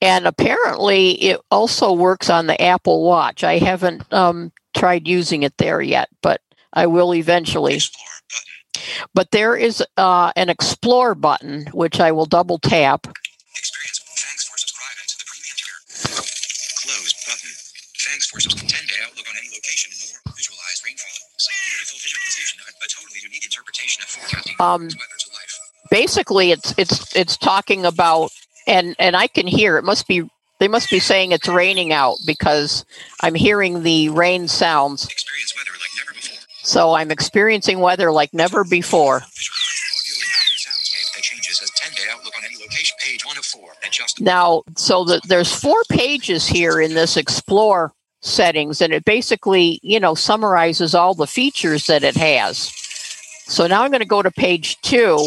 and 0.01 0.27
apparently 0.27 1.11
it 1.23 1.41
also 1.51 1.93
works 1.93 2.31
on 2.31 2.47
the 2.47 2.61
apple 2.61 3.05
watch 3.05 3.45
i 3.45 3.59
haven't 3.59 4.13
um, 4.13 4.53
tried 4.75 5.07
using 5.07 5.43
it 5.43 5.57
there 5.59 5.81
yet 5.81 6.09
but 6.23 6.41
i 6.73 6.87
will 6.87 7.15
eventually 7.15 7.81
but 9.15 9.31
there 9.31 9.57
is 9.57 9.85
uh, 9.99 10.33
an 10.37 10.49
explore 10.49 11.15
button 11.15 11.67
which 11.73 12.01
i 12.01 12.11
will 12.11 12.27
double 12.27 12.59
tap 12.59 13.07
Experience. 13.61 14.01
Thanks 14.17 14.49
for 14.49 14.57
subscribing 14.57 15.05
to 15.05 15.17
the 15.19 15.25
premium 15.29 15.57
tier. 15.61 15.77
Close 16.81 17.13
button. 17.29 17.53
Thanks 18.33 18.47
10 18.47 18.87
day 18.87 18.95
outlook 19.05 19.27
on 19.29 19.35
any 19.37 19.49
location 19.51 19.91
in 19.91 19.99
the 19.99 20.07
world. 20.15 20.37
Visualize 20.37 20.83
rainfall. 20.87 21.11
Some 21.37 21.55
beautiful 21.67 21.99
visualization 21.99 22.61
of 22.63 22.67
a 22.71 22.89
totally 22.89 23.21
unique 23.23 23.45
interpretation 23.45 24.03
of 24.03 24.09
forecasting 24.09 24.57
Um, 24.61 24.83
weather 24.83 25.19
to 25.19 25.29
life. 25.35 25.55
basically 25.91 26.53
it's 26.53 26.75
it's 26.79 27.17
it's 27.17 27.37
talking 27.37 27.85
about 27.85 28.31
and 28.67 28.95
and 28.99 29.17
I 29.17 29.27
can 29.27 29.47
hear 29.49 29.79
it 29.79 29.85
must 29.85 30.07
be 30.07 30.31
they 30.61 30.69
must 30.69 30.91
be 30.91 31.01
saying 31.01 31.33
it's 31.33 31.49
raining 31.49 31.93
out 31.93 32.19
because 32.27 32.85
I'm 33.23 33.35
hearing 33.35 33.83
the 33.83 34.11
rain 34.11 34.47
sounds. 34.47 35.07
Experience 35.07 35.55
weather 35.57 35.73
like 35.73 35.91
never 35.99 36.13
before. 36.15 36.39
So 36.63 36.93
I'm 36.95 37.11
experiencing 37.11 37.81
weather 37.81 38.13
like 38.13 38.33
never 38.33 38.63
before. 38.63 39.21
Visualize 39.21 39.91
audio 39.97 40.15
impacted 40.23 40.59
soundscape 40.61 41.15
that 41.17 41.23
changes 41.23 41.61
as 41.63 41.71
10 41.71 41.93
day 41.95 42.03
outlook 42.13 42.35
on 42.39 42.45
any 42.45 42.57
location. 42.63 42.97
Page 43.01 43.25
1 43.25 43.39
of 43.39 43.45
4. 43.45 43.73
Adjust. 43.87 44.21
Now, 44.21 44.63
so 44.77 45.05
the, 45.05 45.21
there's 45.27 45.53
four 45.53 45.83
pages 45.89 46.47
here 46.47 46.79
in 46.81 46.93
this 46.95 47.17
explore 47.17 47.93
settings 48.21 48.81
and 48.81 48.93
it 48.93 49.05
basically, 49.05 49.81
you 49.83 49.99
know, 50.01 50.15
summarizes 50.15 50.95
all 50.95 51.15
the 51.15 51.27
features 51.27 51.87
that 51.87 52.05
it 52.05 52.17
has. 52.17 52.73
So 53.47 53.67
now 53.67 53.83
I'm 53.83 53.91
going 53.91 54.01
to 54.01 54.07
go 54.07 54.23
to 54.23 54.31
page 54.31 54.81
2 54.83 54.97
Page 54.97 54.97
2 54.97 55.03
of 55.03 55.19
4. 55.19 55.21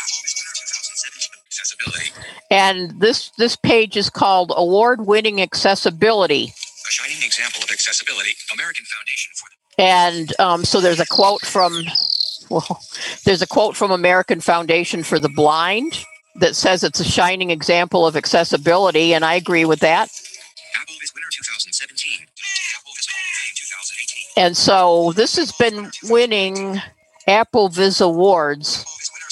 Apple's 0.00 0.22
winter 0.22 0.44
2017 0.52 1.40
accessibility. 1.46 2.12
and 2.50 3.00
this 3.00 3.30
this 3.38 3.56
page 3.56 3.96
is 3.96 4.10
called 4.10 4.52
award-winning 4.56 5.40
accessibility. 5.40 6.52
A 6.86 6.90
shining 6.90 7.22
example 7.24 7.62
of 7.62 7.70
accessibility. 7.70 8.30
American 8.52 8.84
Foundation 8.84 9.32
for 9.34 9.48
the- 9.48 9.82
And 9.82 10.40
um, 10.40 10.64
so 10.64 10.80
there's 10.80 11.00
a 11.00 11.06
quote 11.06 11.40
from, 11.46 11.84
well, 12.50 12.80
there's 13.24 13.40
a 13.40 13.46
quote 13.46 13.74
from 13.76 13.90
American 13.90 14.40
Foundation 14.40 15.02
for 15.02 15.18
the 15.18 15.30
Blind 15.30 16.04
that 16.40 16.54
says 16.56 16.84
it's 16.84 17.00
a 17.00 17.04
shining 17.04 17.50
example 17.50 18.06
of 18.06 18.16
accessibility, 18.16 19.14
and 19.14 19.24
I 19.24 19.34
agree 19.36 19.64
with 19.64 19.80
that. 19.80 20.10
And 24.36 24.56
so 24.56 25.12
this 25.12 25.36
has 25.36 25.52
been 25.52 25.90
winning 26.04 26.80
AppleVis 27.28 28.00
Awards 28.00 28.84
AppleVis 28.84 29.10
winner 29.12 29.30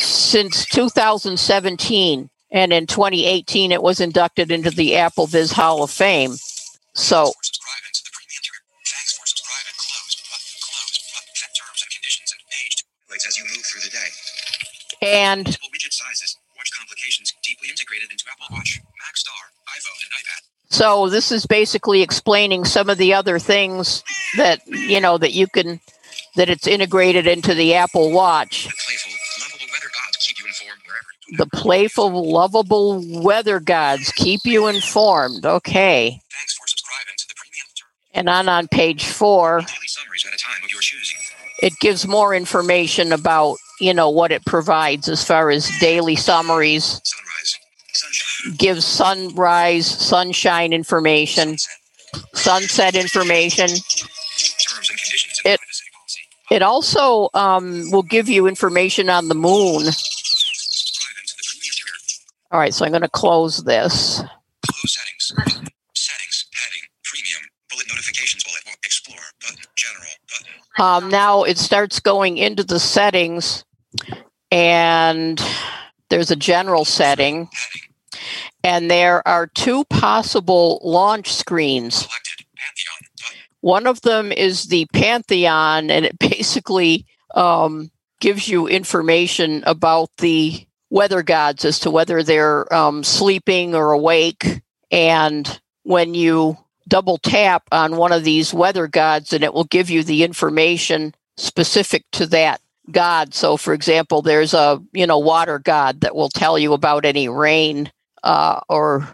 2020. 0.00 0.04
since 0.04 0.66
2017. 0.66 2.30
And 2.52 2.72
in 2.72 2.86
2018, 2.86 3.72
it 3.72 3.82
was 3.82 4.00
inducted 4.00 4.52
into 4.52 4.70
the 4.70 4.92
AppleVis 4.92 5.52
Hall 5.52 5.82
of 5.82 5.90
Fame. 5.90 6.36
So, 6.94 7.32
as 13.26 13.38
you 13.38 13.44
move 13.44 13.64
through 13.64 13.80
the 13.80 13.94
day. 13.94 14.10
and 15.00 15.46
widget 15.46 15.92
sizes. 15.92 16.36
Watch 16.56 16.70
complications 16.76 17.32
deeply 17.42 17.68
integrated 17.68 18.10
into 18.10 18.24
Apple 18.30 18.56
Watch, 18.56 18.80
Mac 19.00 19.16
Star, 19.16 19.42
iPhone, 19.70 20.00
and 20.04 20.12
iPad. 20.12 20.42
So 20.74 21.08
this 21.08 21.30
is 21.30 21.46
basically 21.46 22.02
explaining 22.02 22.64
some 22.64 22.90
of 22.90 22.98
the 22.98 23.14
other 23.14 23.38
things 23.38 24.02
that, 24.36 24.60
you 24.66 25.00
know, 25.00 25.18
that 25.18 25.32
you 25.32 25.46
can, 25.46 25.80
that 26.34 26.50
it's 26.50 26.66
integrated 26.66 27.28
into 27.28 27.54
the 27.54 27.74
Apple 27.74 28.10
Watch. 28.10 28.64
The 28.64 28.72
playful, 28.76 29.12
lovable 29.40 29.70
weather 29.70 29.90
gods 29.94 30.26
keep 30.26 30.40
you 30.40 30.46
informed 30.46 30.82
wherever. 30.84 31.44
The 31.44 31.46
playful, 31.62 32.32
lovable 32.32 33.22
weather 33.22 33.60
gods 33.60 34.10
keep 34.16 34.40
you 34.44 34.66
informed. 34.66 35.46
Okay. 35.46 36.10
Thanks 36.10 36.54
for 36.54 36.66
subscribing 36.66 37.14
to 37.18 37.28
the 37.28 37.34
premium. 37.36 37.66
And 38.12 38.28
on 38.28 38.48
on 38.48 38.68
page 38.68 39.06
four, 39.06 39.58
at 39.58 40.34
a 40.34 40.38
time 40.38 40.64
of 40.64 40.72
your 40.72 40.80
choosing. 40.80 41.18
it 41.62 41.72
gives 41.80 42.06
more 42.06 42.34
information 42.34 43.12
about, 43.12 43.58
you 43.80 43.94
know, 43.94 44.10
what 44.10 44.32
it 44.32 44.44
provides 44.44 45.08
as 45.08 45.24
far 45.24 45.50
as 45.50 45.70
daily 45.80 46.16
summaries, 46.16 47.00
Sunrise. 47.04 47.33
Gives 48.56 48.84
sunrise, 48.84 49.86
sunshine 49.86 50.72
information, 50.72 51.56
Sunset. 52.34 52.94
information. 52.94 53.68
Terms 53.68 54.90
and 54.90 54.98
conditions 55.00 55.40
and 55.44 55.54
It- 55.54 55.60
It 56.50 56.62
also 56.62 57.30
um, 57.34 57.90
will 57.90 58.02
give 58.02 58.28
you 58.28 58.46
information 58.46 59.08
on 59.08 59.28
the 59.28 59.34
moon. 59.34 59.82
Thanks 59.84 60.02
for 60.02 60.54
subscribing 60.76 61.24
to 61.26 61.34
the 61.36 61.44
premium 61.48 61.72
tier. 61.74 62.26
All 62.52 62.60
right, 62.60 62.74
so 62.74 62.84
I'm 62.84 62.90
going 62.92 63.02
to 63.02 63.08
close 63.08 63.64
this. 63.64 64.18
Close 64.70 64.94
settings. 64.94 65.32
Settings. 65.94 66.44
Heading. 66.52 66.84
Premium. 67.02 67.42
Bullet 67.70 67.88
notifications 67.88 68.44
bullet. 68.44 68.60
Explore. 68.84 69.18
Button. 69.40 69.56
General. 69.74 70.10
Button. 70.28 70.54
Um, 71.04 71.10
now 71.10 71.42
it 71.44 71.56
starts 71.58 71.98
going 72.00 72.36
into 72.38 72.62
the 72.62 72.78
settings, 72.78 73.64
and 74.52 75.40
there's 76.10 76.30
a 76.30 76.36
general 76.36 76.84
setting, 76.84 77.48
Heading. 77.52 77.93
And 78.64 78.90
there 78.90 79.26
are 79.28 79.46
two 79.46 79.84
possible 79.84 80.80
launch 80.82 81.32
screens. 81.32 82.08
One 83.60 83.86
of 83.86 84.00
them 84.00 84.32
is 84.32 84.64
the 84.64 84.86
Pantheon, 84.92 85.90
and 85.90 86.06
it 86.06 86.18
basically 86.18 87.06
um, 87.34 87.90
gives 88.20 88.48
you 88.48 88.66
information 88.66 89.62
about 89.66 90.08
the 90.18 90.66
weather 90.90 91.22
gods 91.22 91.64
as 91.64 91.78
to 91.80 91.90
whether 91.90 92.22
they're 92.22 92.72
um, 92.74 93.04
sleeping 93.04 93.74
or 93.74 93.92
awake. 93.92 94.62
And 94.90 95.60
when 95.82 96.14
you 96.14 96.56
double 96.88 97.18
tap 97.18 97.64
on 97.70 97.96
one 97.96 98.12
of 98.12 98.24
these 98.24 98.54
weather 98.54 98.88
gods, 98.88 99.32
and 99.34 99.44
it 99.44 99.52
will 99.52 99.64
give 99.64 99.90
you 99.90 100.02
the 100.02 100.24
information 100.24 101.14
specific 101.36 102.04
to 102.12 102.26
that 102.26 102.60
god. 102.90 103.34
So, 103.34 103.56
for 103.56 103.74
example, 103.74 104.22
there's 104.22 104.54
a 104.54 104.82
you 104.92 105.06
know 105.06 105.18
water 105.18 105.58
god 105.58 106.00
that 106.02 106.14
will 106.14 106.28
tell 106.30 106.58
you 106.58 106.72
about 106.72 107.04
any 107.04 107.28
rain 107.28 107.90
uh, 108.24 108.60
or 108.68 109.08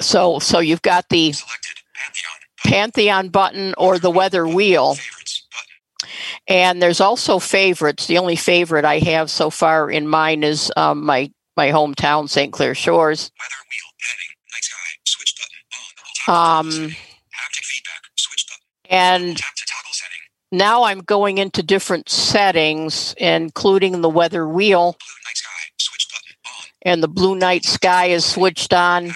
so. 0.00 0.38
So 0.38 0.60
you've 0.60 0.82
got 0.82 1.08
the 1.10 1.34
Pantheon. 2.64 3.28
Button 3.28 3.74
or 3.76 3.98
the 3.98 4.10
weather 4.10 4.46
wheel. 4.46 4.96
And 6.48 6.80
there's 6.80 7.00
also 7.00 7.38
favorites. 7.38 8.06
The 8.06 8.18
only 8.18 8.36
favorite 8.36 8.84
I 8.84 8.98
have 9.00 9.30
so 9.30 9.50
far 9.50 9.90
in 9.90 10.08
mine 10.08 10.42
is 10.42 10.72
um, 10.76 11.04
my 11.04 11.30
my 11.56 11.68
hometown, 11.68 12.28
St. 12.28 12.52
Clair 12.52 12.74
Shores. 12.74 13.30
Um. 16.28 16.94
And 18.88 19.40
now 20.50 20.82
I'm 20.82 21.00
going 21.00 21.38
into 21.38 21.62
different 21.62 22.08
settings, 22.08 23.14
including 23.18 24.00
the 24.00 24.08
weather 24.08 24.48
wheel, 24.48 24.96
Blue 24.98 25.14
night 25.24 25.36
sky. 25.36 25.50
Switch 25.78 26.08
button. 26.10 26.36
On. 26.46 26.64
And 26.82 27.02
the 27.02 27.08
blue 27.08 27.34
night 27.34 27.64
sky 27.64 28.06
is 28.06 28.24
switched 28.24 28.72
on. 28.72 29.10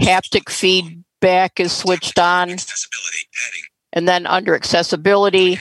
Haptic 0.00 0.50
feedback. 0.50 1.58
Is 1.58 1.72
switched 1.72 2.18
on. 2.18 2.56
And 3.92 4.08
then 4.08 4.26
under 4.26 4.54
accessibility, 4.54 5.58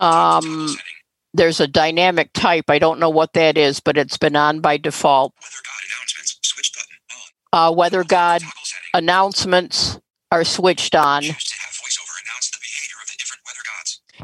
um, 0.00 0.74
there's 1.34 1.60
a 1.60 1.68
dynamic 1.68 2.32
type. 2.32 2.64
I 2.68 2.78
don't 2.78 2.98
know 2.98 3.10
what 3.10 3.32
that 3.34 3.56
is, 3.56 3.80
but 3.80 3.96
it's 3.96 4.16
been 4.16 4.36
on 4.36 4.60
by 4.60 4.76
default. 4.76 5.32
Uh, 7.52 7.72
weather 7.76 8.02
god 8.02 8.42
announcements 8.92 10.00
are 10.32 10.44
switched 10.44 10.94
on. 10.94 11.22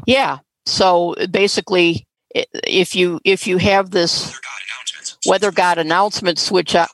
Yeah. 0.05 0.39
So 0.65 1.15
basically, 1.29 2.07
if 2.33 2.95
you 2.95 3.19
if 3.23 3.47
you 3.47 3.57
have 3.57 3.91
this 3.91 4.37
Weather 5.25 5.51
god 5.51 5.77
announcement 5.77 6.39
switch 6.39 6.75
up, 6.75 6.89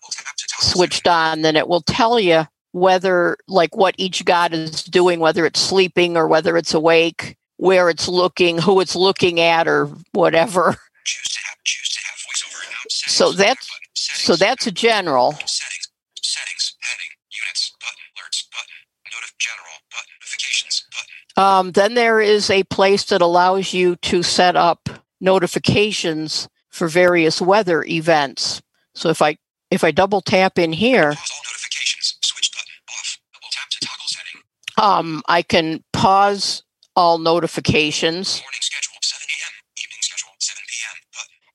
switched 0.59 1.07
on, 1.07 1.41
then 1.41 1.55
it 1.55 1.67
will 1.67 1.81
tell 1.81 2.19
you 2.19 2.45
whether 2.71 3.37
like 3.47 3.75
what 3.75 3.95
each 3.97 4.25
god 4.25 4.53
is 4.53 4.83
doing, 4.83 5.19
whether 5.19 5.45
it's 5.45 5.59
sleeping 5.59 6.17
or 6.17 6.27
whether 6.27 6.57
it's 6.57 6.73
awake, 6.73 7.37
where 7.57 7.89
it's 7.89 8.07
looking, 8.07 8.57
who 8.57 8.79
it's 8.81 8.95
looking 8.95 9.39
at, 9.39 9.67
or 9.67 9.85
whatever. 10.11 10.75
Choose 11.05 11.33
to 11.33 11.39
have 11.47 11.57
choose 11.63 11.89
to 11.89 11.99
have 12.05 12.17
voiceover. 12.17 12.89
So 12.89 13.31
that's-. 13.31 13.69
So 13.93 14.35
that's 14.35 14.67
a 14.67 14.71
general. 14.71 15.31
settings. 15.33 15.89
Settings. 16.21 16.75
Heading. 16.81 17.11
Units. 17.31 17.71
Button. 17.79 17.97
Alerts. 18.15 18.43
Button. 18.51 19.35
General. 19.39 19.73
Button. 19.89 20.13
Notifications. 20.21 20.85
Button. 20.91 21.43
Um, 21.43 21.71
then 21.71 21.93
there 21.93 22.19
is 22.19 22.49
a 22.49 22.63
place 22.65 23.05
that 23.05 23.21
allows 23.21 23.73
you 23.73 23.95
to 23.97 24.21
set 24.21 24.55
up 24.55 24.89
notifications 25.21 26.47
for 26.77 26.87
various 26.87 27.41
weather 27.41 27.83
events. 27.85 28.61
So 28.95 29.09
if 29.09 29.21
I 29.21 29.37
if 29.71 29.83
I 29.83 29.91
double 29.91 30.21
tap 30.21 30.57
in 30.59 30.71
here, 30.73 31.13
Pause 31.13 31.31
all 31.33 31.43
notifications. 31.43 32.17
Switch 32.21 32.51
button. 32.53 32.71
Off. 32.89 33.19
Double 33.33 33.49
tap 33.51 33.69
to 33.69 33.79
toggle 33.85 34.07
setting. 34.07 34.41
um, 34.81 35.23
I 35.27 35.41
can 35.41 35.83
pause 35.91 36.63
all 36.95 37.17
notifications, 37.19 38.41
Morning 38.41 38.61
schedule 38.61 38.97
7 39.01 39.21
a.m. 39.27 39.53
Evening 39.77 39.99
schedule 40.01 40.29
7 40.39 40.61
p.m. 40.67 40.97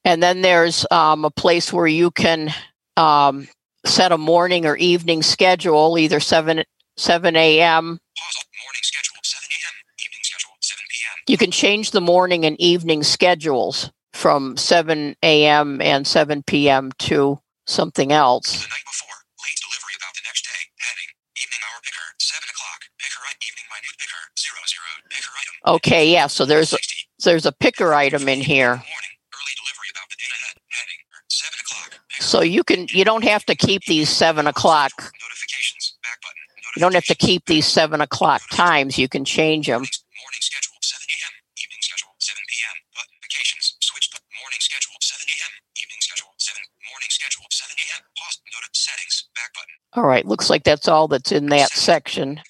And 0.05 0.23
then 0.23 0.43
there's 0.43 0.87
um, 0.91 1.25
a 1.25 1.31
place 1.31 1.73
where 1.73 1.87
you 1.87 2.11
can 2.11 2.53
um, 2.97 3.49
set 3.85 4.13
a 4.13 4.19
morning 4.19 4.67
or 4.67 4.77
evening 4.77 5.23
schedule, 5.23 5.99
either 5.99 6.21
seven 6.21 6.65
seven 6.97 7.35
a.m. 7.37 7.99
Pause 8.19 8.45
morning 8.65 8.83
schedule 8.83 9.21
7 9.23 9.43
a.m. 9.51 9.75
Evening 9.99 10.23
schedule 10.23 10.51
7 10.61 10.79
p.m. 10.91 11.25
You 11.29 11.37
can 11.39 11.51
change 11.51 11.91
the 11.93 12.01
morning 12.01 12.45
and 12.45 12.61
evening 12.61 13.03
schedules 13.03 13.91
from 14.13 14.57
seven 14.57 15.17
a.m. 15.23 15.81
and 15.81 16.07
seven 16.07 16.43
p.m. 16.43 16.93
to 16.99 17.39
something 17.67 18.13
else. 18.13 18.53
The 18.53 18.69
night 18.69 18.87
before. 18.87 19.17
Late 19.43 19.59
delivery 19.59 19.95
about 19.99 20.15
the 20.15 20.25
next 20.27 20.45
day. 20.45 20.61
Heading. 20.79 21.11
Evening 21.39 21.63
hour 21.67 21.81
picker. 21.83 22.07
7 22.21 22.39
o'clock. 22.49 22.81
Picker 22.99 23.23
evening 23.43 23.67
minute 23.73 23.97
picker. 23.99 24.23
0 24.39 24.55
0. 24.63 24.83
Picker 25.11 25.35
item. 25.35 25.55
Okay, 25.77 26.05
yeah. 26.13 26.27
So 26.27 26.45
there's 26.45 26.73
a, 26.73 26.79
there's 27.25 27.47
a 27.47 27.53
picker 27.53 27.95
item 27.95 28.29
in 28.29 28.41
here. 28.41 28.79
Morning. 28.79 29.15
Early 29.33 29.55
delivery 29.59 29.91
about 29.91 30.09
the 30.11 30.19
day 30.21 30.31
ahead. 30.31 30.57
Heading. 30.71 31.01
7 31.29 31.59
o'clock. 31.65 31.91
So 32.21 32.41
you 32.43 32.63
can 32.63 32.87
you 32.91 33.05
don't 33.05 33.25
have 33.25 33.45
to 33.47 33.55
keep 33.55 33.85
these 33.85 34.09
seven 34.09 34.47
o'clock. 34.47 34.93
Notifications. 34.97 35.97
Back 36.03 36.21
button. 36.23 36.43
You 36.77 36.81
don't 36.81 36.95
have 36.95 37.09
to 37.11 37.17
keep 37.17 37.47
these 37.47 37.67
seven 37.67 38.01
o'clock 38.01 38.43
times. 38.53 38.97
You 38.99 39.09
can 39.09 39.25
change 39.25 39.67
them. 39.67 39.83
Morning 39.83 40.43
schedule 40.45 40.79
7 40.81 41.03
a.m. 41.03 41.35
Evening 41.59 41.83
schedule 41.83 42.15
7 42.21 42.39
p.m. 42.49 42.77
Notifications. 42.95 43.77
Switch 43.83 44.09
button. 44.13 44.29
Morning 44.39 44.61
schedule 44.63 44.97
7 45.03 45.19
a.m. 45.19 45.53
Evening 45.83 46.01
schedule 46.01 46.33
7. 46.39 46.63
Morning 46.89 47.11
schedule 47.11 47.49
7 47.51 47.75
a.m. 47.75 48.03
Pause. 48.17 48.39
Notif 48.55 48.73
settings. 48.77 49.29
Back 49.35 49.51
button. 49.53 49.82
All 49.95 50.05
right, 50.05 50.25
looks 50.27 50.49
like 50.49 50.65
that's 50.65 50.89
all 50.89 51.07
that's 51.09 51.33
in 51.33 51.47
that 51.47 51.71
section. 51.71 52.41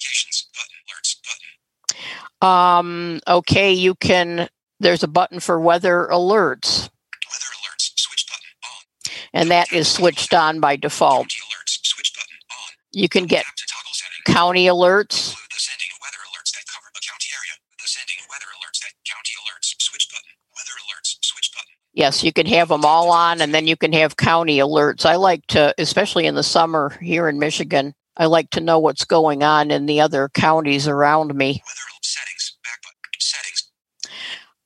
Um, 2.41 3.19
okay, 3.27 3.71
you 3.71 3.95
can. 3.95 4.49
There's 4.79 5.03
a 5.03 5.07
button 5.07 5.39
for 5.39 5.59
weather 5.59 6.07
alerts, 6.11 6.89
Weather 7.29 7.51
alerts. 7.55 7.91
Switch 7.95 8.25
button. 8.27 8.49
On. 8.63 9.39
and 9.41 9.51
that 9.51 9.71
is 9.71 9.87
switched 9.87 10.33
on 10.33 10.59
by 10.59 10.75
default. 10.75 11.27
You 12.91 13.09
can 13.09 13.25
get 13.25 13.45
county 14.25 14.65
alerts. 14.67 15.33
Include 15.33 15.51
the 15.51 15.59
sending 15.59 15.89
of 15.91 15.99
that 16.53 16.65
cover 16.69 16.87
a 16.93 17.01
county 17.01 17.29
area. 17.33 17.55
The 17.81 17.89
sending 17.89 18.17
of 18.21 18.27
weather 18.29 18.49
alerts 18.53 18.79
that 18.85 18.93
county 19.03 19.33
alerts. 19.41 19.75
Switch 19.81 20.07
button. 20.11 20.31
Weather 20.55 20.75
alerts. 20.85 21.17
Switch 21.25 21.51
button. 21.51 21.75
Yes, 21.93 22.23
you 22.23 22.33
can 22.33 22.47
have 22.47 22.69
them 22.69 22.85
all 22.85 23.11
on, 23.11 23.39
and 23.41 23.53
then 23.53 23.67
you 23.67 23.75
can 23.77 23.93
have 23.93 24.17
county 24.17 24.57
alerts. 24.57 25.05
I 25.05 25.15
like 25.15 25.45
to, 25.47 25.73
especially 25.77 26.25
in 26.25 26.35
the 26.35 26.43
summer 26.43 26.97
here 27.01 27.29
in 27.29 27.37
Michigan, 27.39 27.93
I 28.17 28.25
like 28.25 28.49
to 28.51 28.61
know 28.61 28.79
what's 28.79 29.05
going 29.05 29.43
on 29.43 29.71
in 29.71 29.85
the 29.85 30.01
other 30.01 30.29
counties 30.29 30.87
around 30.87 31.35
me. 31.35 31.63
Settings. 32.01 32.57
Back 32.63 32.81
button. 32.81 33.19
Settings. 33.19 33.69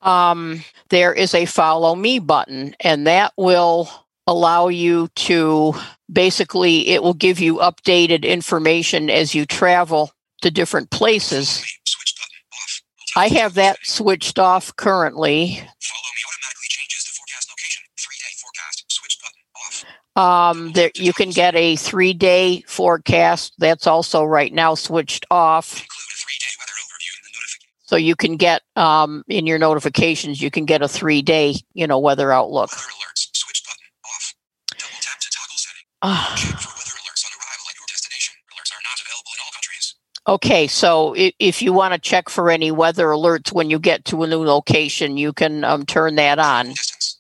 um, 0.01 0.63
there 0.89 1.13
is 1.13 1.33
a 1.33 1.45
follow 1.45 1.95
me 1.95 2.19
button, 2.19 2.75
and 2.79 3.07
that 3.07 3.33
will 3.37 3.89
allow 4.25 4.67
you 4.69 5.09
to 5.15 5.73
basically, 6.11 6.89
it 6.89 7.03
will 7.03 7.13
give 7.13 7.39
you 7.39 7.55
updated 7.57 8.23
information 8.23 9.09
as 9.09 9.35
you 9.35 9.45
travel 9.45 10.11
to 10.41 10.51
different 10.51 10.89
places. 10.91 11.49
Switch 11.49 12.15
button. 12.17 12.37
Off. 12.53 12.81
I 13.15 13.27
have 13.39 13.53
that 13.55 13.77
switched 13.83 14.39
off 14.39 14.75
currently. 14.75 15.47
Follow 15.47 15.63
me 15.63 16.23
automatically 16.27 16.67
changes 16.69 17.03
the 17.05 17.11
forecast 17.17 17.49
location. 17.49 17.83
Three 17.97 18.17
day 18.19 18.33
forecast. 18.37 18.85
Switch 18.89 19.17
button. 19.21 19.41
Off. 19.55 19.85
Um, 20.17 20.71
there, 20.71 20.89
you 20.95 21.13
can 21.13 21.29
get 21.29 21.55
a 21.55 21.75
three 21.75 22.13
day 22.13 22.63
forecast. 22.67 23.53
That's 23.59 23.85
also 23.85 24.23
right 24.23 24.51
now 24.51 24.73
switched 24.73 25.27
off. 25.29 25.73
Include 25.73 26.09
a 26.11 26.17
three 26.17 26.37
day 26.39 26.53
weather 26.57 26.73
overview 26.73 27.13
in 27.13 27.23
the 27.23 27.33
notification. 27.37 27.69
So 27.83 27.95
you 27.97 28.15
can 28.15 28.35
get 28.35 28.63
um, 28.75 29.23
in 29.27 29.45
your 29.45 29.59
notifications, 29.59 30.41
you 30.41 30.49
can 30.49 30.65
get 30.65 30.81
a 30.81 30.87
three 30.87 31.21
day, 31.21 31.55
you 31.73 31.85
know, 31.85 31.99
weather 31.99 32.31
outlook. 32.31 32.71
Weather 32.71 32.81
alerts. 32.81 33.29
Switch 33.31 33.63
button. 33.63 33.85
Off. 34.05 34.33
Double 34.71 34.89
tap 35.01 35.19
to 35.19 35.29
toggle 35.29 35.57
setting. 35.57 35.85
Ah. 36.01 36.35
Check 36.35 36.59
for 36.61 36.73
weather 36.73 36.97
alerts 36.97 37.23
on 37.23 37.31
arrival 37.37 37.65
at 37.69 37.75
your 37.77 37.87
destination. 37.87 38.33
Alerts 38.57 38.73
are 38.73 38.81
not 38.81 38.99
available 39.05 39.31
in 39.31 39.39
all 39.45 39.51
countries. 39.53 39.95
Okay, 40.27 40.65
so 40.65 41.13
if 41.37 41.61
you 41.61 41.73
want 41.73 41.93
to 41.93 41.99
check 41.99 42.27
for 42.27 42.49
any 42.49 42.71
weather 42.71 43.09
alerts 43.09 43.53
when 43.53 43.69
you 43.69 43.77
get 43.77 44.03
to 44.05 44.23
a 44.23 44.27
new 44.27 44.43
location, 44.43 45.15
you 45.15 45.31
can 45.31 45.63
um, 45.63 45.85
turn 45.85 46.15
that 46.15 46.39
on. 46.39 46.69
Distance. 46.69 47.17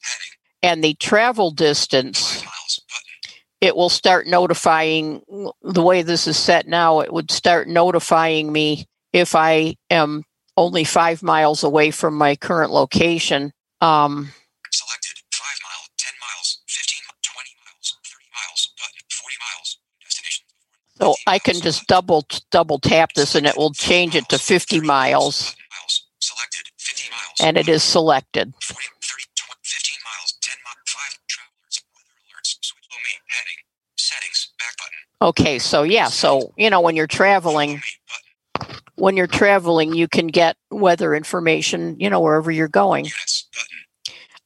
And 0.63 0.83
the 0.83 0.95
travel 0.95 1.51
distance, 1.51 2.17
Five 2.17 2.25
miles. 2.25 2.36
Button. 2.36 2.36
It 3.61 3.75
will 3.75 3.89
start 3.89 4.27
notifying. 4.27 5.21
The 5.61 5.81
way 5.81 6.01
this 6.01 6.27
is 6.27 6.37
set 6.37 6.67
now, 6.67 6.99
it 6.99 7.11
would 7.11 7.31
start 7.31 7.67
notifying 7.67 8.51
me 8.51 8.85
if 9.13 9.35
I 9.35 9.75
am 9.89 10.23
only 10.55 10.83
five 10.83 11.21
miles 11.23 11.63
away 11.63 11.91
from 11.91 12.15
my 12.15 12.35
current 12.35 12.71
location. 12.71 13.51
Um, 13.81 14.29
Selected. 14.71 15.17
Five 15.31 15.57
mile. 15.63 15.85
Ten 15.97 16.13
miles. 16.21 16.59
Fifteen. 16.67 17.01
Twenty 17.21 17.51
miles. 17.65 17.97
Thirty 18.05 18.25
miles. 18.33 18.73
Button. 18.77 19.05
Forty 19.09 19.35
miles. 19.39 19.79
Destination. 20.03 20.45
so 20.97 21.15
I 21.27 21.39
can 21.39 21.61
just 21.61 21.87
double 21.87 22.25
double 22.51 22.79
tap 22.79 23.13
this, 23.13 23.35
and 23.35 23.45
it 23.45 23.57
will 23.57 23.73
change 23.73 24.15
it 24.15 24.27
to 24.29 24.37
50 24.39 24.81
miles, 24.81 25.55
Miles. 25.71 26.05
Selected. 26.19 26.65
Fifty 26.77 27.09
miles. 27.11 27.37
and 27.41 27.57
it 27.57 27.69
is 27.69 27.83
selected. 27.83 28.53
40, 28.61 28.81
30, 29.01 29.23
20, 29.35 29.61
15 29.63 29.97
miles, 30.03 30.37
10 30.41 30.57
miles, 30.65 30.77
5 30.87 31.17
travelers, 31.27 31.77
weather 31.93 32.17
alerts, 32.25 32.57
switch 32.61 32.87
Follow 32.89 33.01
me, 33.05 33.13
heading, 33.29 33.59
settings, 33.97 34.49
back 34.59 34.73
button. 34.77 35.06
Okay, 35.21 35.57
so 35.59 35.83
yeah, 35.83 36.07
so 36.07 36.53
you 36.57 36.69
know 36.69 36.81
when 36.81 36.95
you're 36.95 37.07
traveling. 37.07 37.69
Follow 37.69 37.77
me, 37.77 37.81
button, 38.07 38.27
when 38.97 39.15
you're 39.15 39.27
traveling, 39.27 39.93
you 39.93 40.07
can 40.07 40.27
get 40.27 40.57
weather 40.71 41.15
information, 41.15 41.95
you 41.99 42.09
know, 42.09 42.19
wherever 42.19 42.51
you're 42.51 42.67
going. 42.67 43.07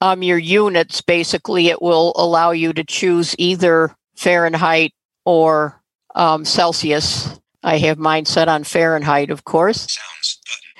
Um, 0.01 0.23
your 0.23 0.37
units, 0.37 1.01
basically, 1.01 1.67
it 1.67 1.81
will 1.81 2.13
allow 2.15 2.51
you 2.51 2.73
to 2.73 2.83
choose 2.83 3.35
either 3.37 3.95
Fahrenheit 4.15 4.93
or 5.25 5.81
um, 6.15 6.43
Celsius. 6.43 7.39
I 7.63 7.77
have 7.77 7.97
mine 7.97 8.25
set 8.25 8.49
on 8.49 8.63
Fahrenheit, 8.63 9.29
of 9.29 9.45
course. 9.45 9.97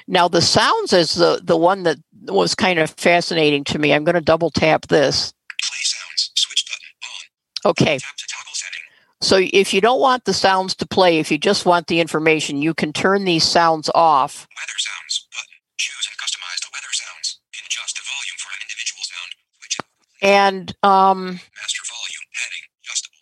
Now, 0.07 0.27
the 0.27 0.41
sounds 0.41 0.91
is 0.91 1.13
the, 1.13 1.39
the 1.41 1.57
one 1.57 1.83
that 1.83 1.98
was 2.24 2.55
kind 2.55 2.79
of 2.79 2.89
fascinating 2.89 3.63
to 3.65 3.80
me. 3.80 3.93
I'm 3.93 4.04
going 4.04 4.15
to 4.15 4.21
double 4.21 4.49
tap 4.49 4.88
this. 4.88 5.32
play 5.62 5.77
sounds, 5.84 6.32
switch 6.36 6.65
button, 6.67 7.67
on, 7.67 7.71
Okay, 7.71 7.99
tap 9.21 9.29
to 9.29 9.43
toggle 9.43 9.49
setting, 9.49 9.51
so 9.53 9.60
if 9.60 9.73
you 9.73 9.81
don't 9.81 9.99
want 10.01 10.25
the 10.25 10.34
sounds 10.34 10.75
to 10.75 10.88
play, 10.88 11.19
if 11.19 11.31
you 11.31 11.38
just 11.38 11.65
want 11.65 11.88
the 11.88 11.99
information, 11.99 12.62
you 12.62 12.73
can 12.73 12.93
turn 12.93 13.25
these 13.25 13.43
sounds 13.43 13.89
off. 13.95 14.47
weather 14.55 14.77
sounds, 14.77 15.27
button, 15.31 15.57
choose 15.77 16.07
and 16.10 16.17
customize 16.17 16.62
the 16.62 16.69
weather 16.73 16.93
sounds, 16.93 17.39
can 17.53 17.65
adjust 17.65 17.95
the 17.95 18.03
volume 18.03 18.38
for 18.38 18.49
an 18.53 18.62
individual 18.63 19.03
sound, 19.03 19.31
it, 19.63 20.25
And 20.27 20.75
um, 20.84 21.25
master 21.62 21.84
volume, 21.88 22.25
heading, 22.34 22.63
adjustable, 22.84 23.17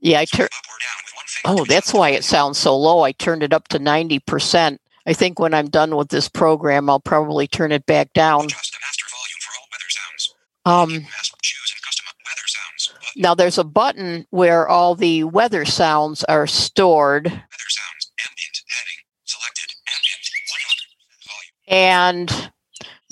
yeah, 0.00 0.20
I 0.20 0.24
turn. 0.24 0.46
up 0.46 0.66
or 0.68 0.78
down 0.80 0.98
with 1.04 1.14
one 1.16 1.26
finger. 1.28 1.60
Oh, 1.62 1.64
that's 1.66 1.92
why 1.94 2.10
it 2.10 2.24
sounds 2.24 2.58
so 2.58 2.76
low. 2.76 3.02
I 3.02 3.12
turned 3.12 3.42
it 3.42 3.52
up 3.52 3.68
to 3.68 3.78
90%. 3.78 4.78
I 5.06 5.12
think 5.12 5.38
when 5.40 5.52
I'm 5.54 5.68
done 5.68 5.96
with 5.96 6.08
this 6.10 6.28
program, 6.28 6.88
I'll 6.88 7.00
probably 7.00 7.46
turn 7.48 7.72
it 7.72 7.86
back 7.86 8.12
down. 8.12 8.44
Adjust 8.44 8.72
the 8.72 8.78
master 8.82 9.06
volume 9.10 9.40
for 9.42 9.52
all 9.58 9.66
weather 9.72 9.90
sounds, 9.90 10.34
Um, 10.64 11.02
master, 11.02 11.36
choose 11.42 11.74
and 11.74 11.82
customize 11.82 12.18
weather 12.22 12.46
sounds, 12.46 12.88
button, 12.94 13.01
now, 13.16 13.34
there's 13.34 13.58
a 13.58 13.64
button 13.64 14.26
where 14.30 14.68
all 14.68 14.94
the 14.94 15.24
weather 15.24 15.64
sounds 15.64 16.24
are 16.24 16.46
stored, 16.46 17.24
weather 17.26 17.68
sounds, 17.68 18.12
ambient, 18.26 18.62
heading, 18.68 19.00
selected, 19.24 19.70
ambient, 19.96 20.22
100% 21.68 22.28
volume. 22.28 22.46
and 22.46 22.52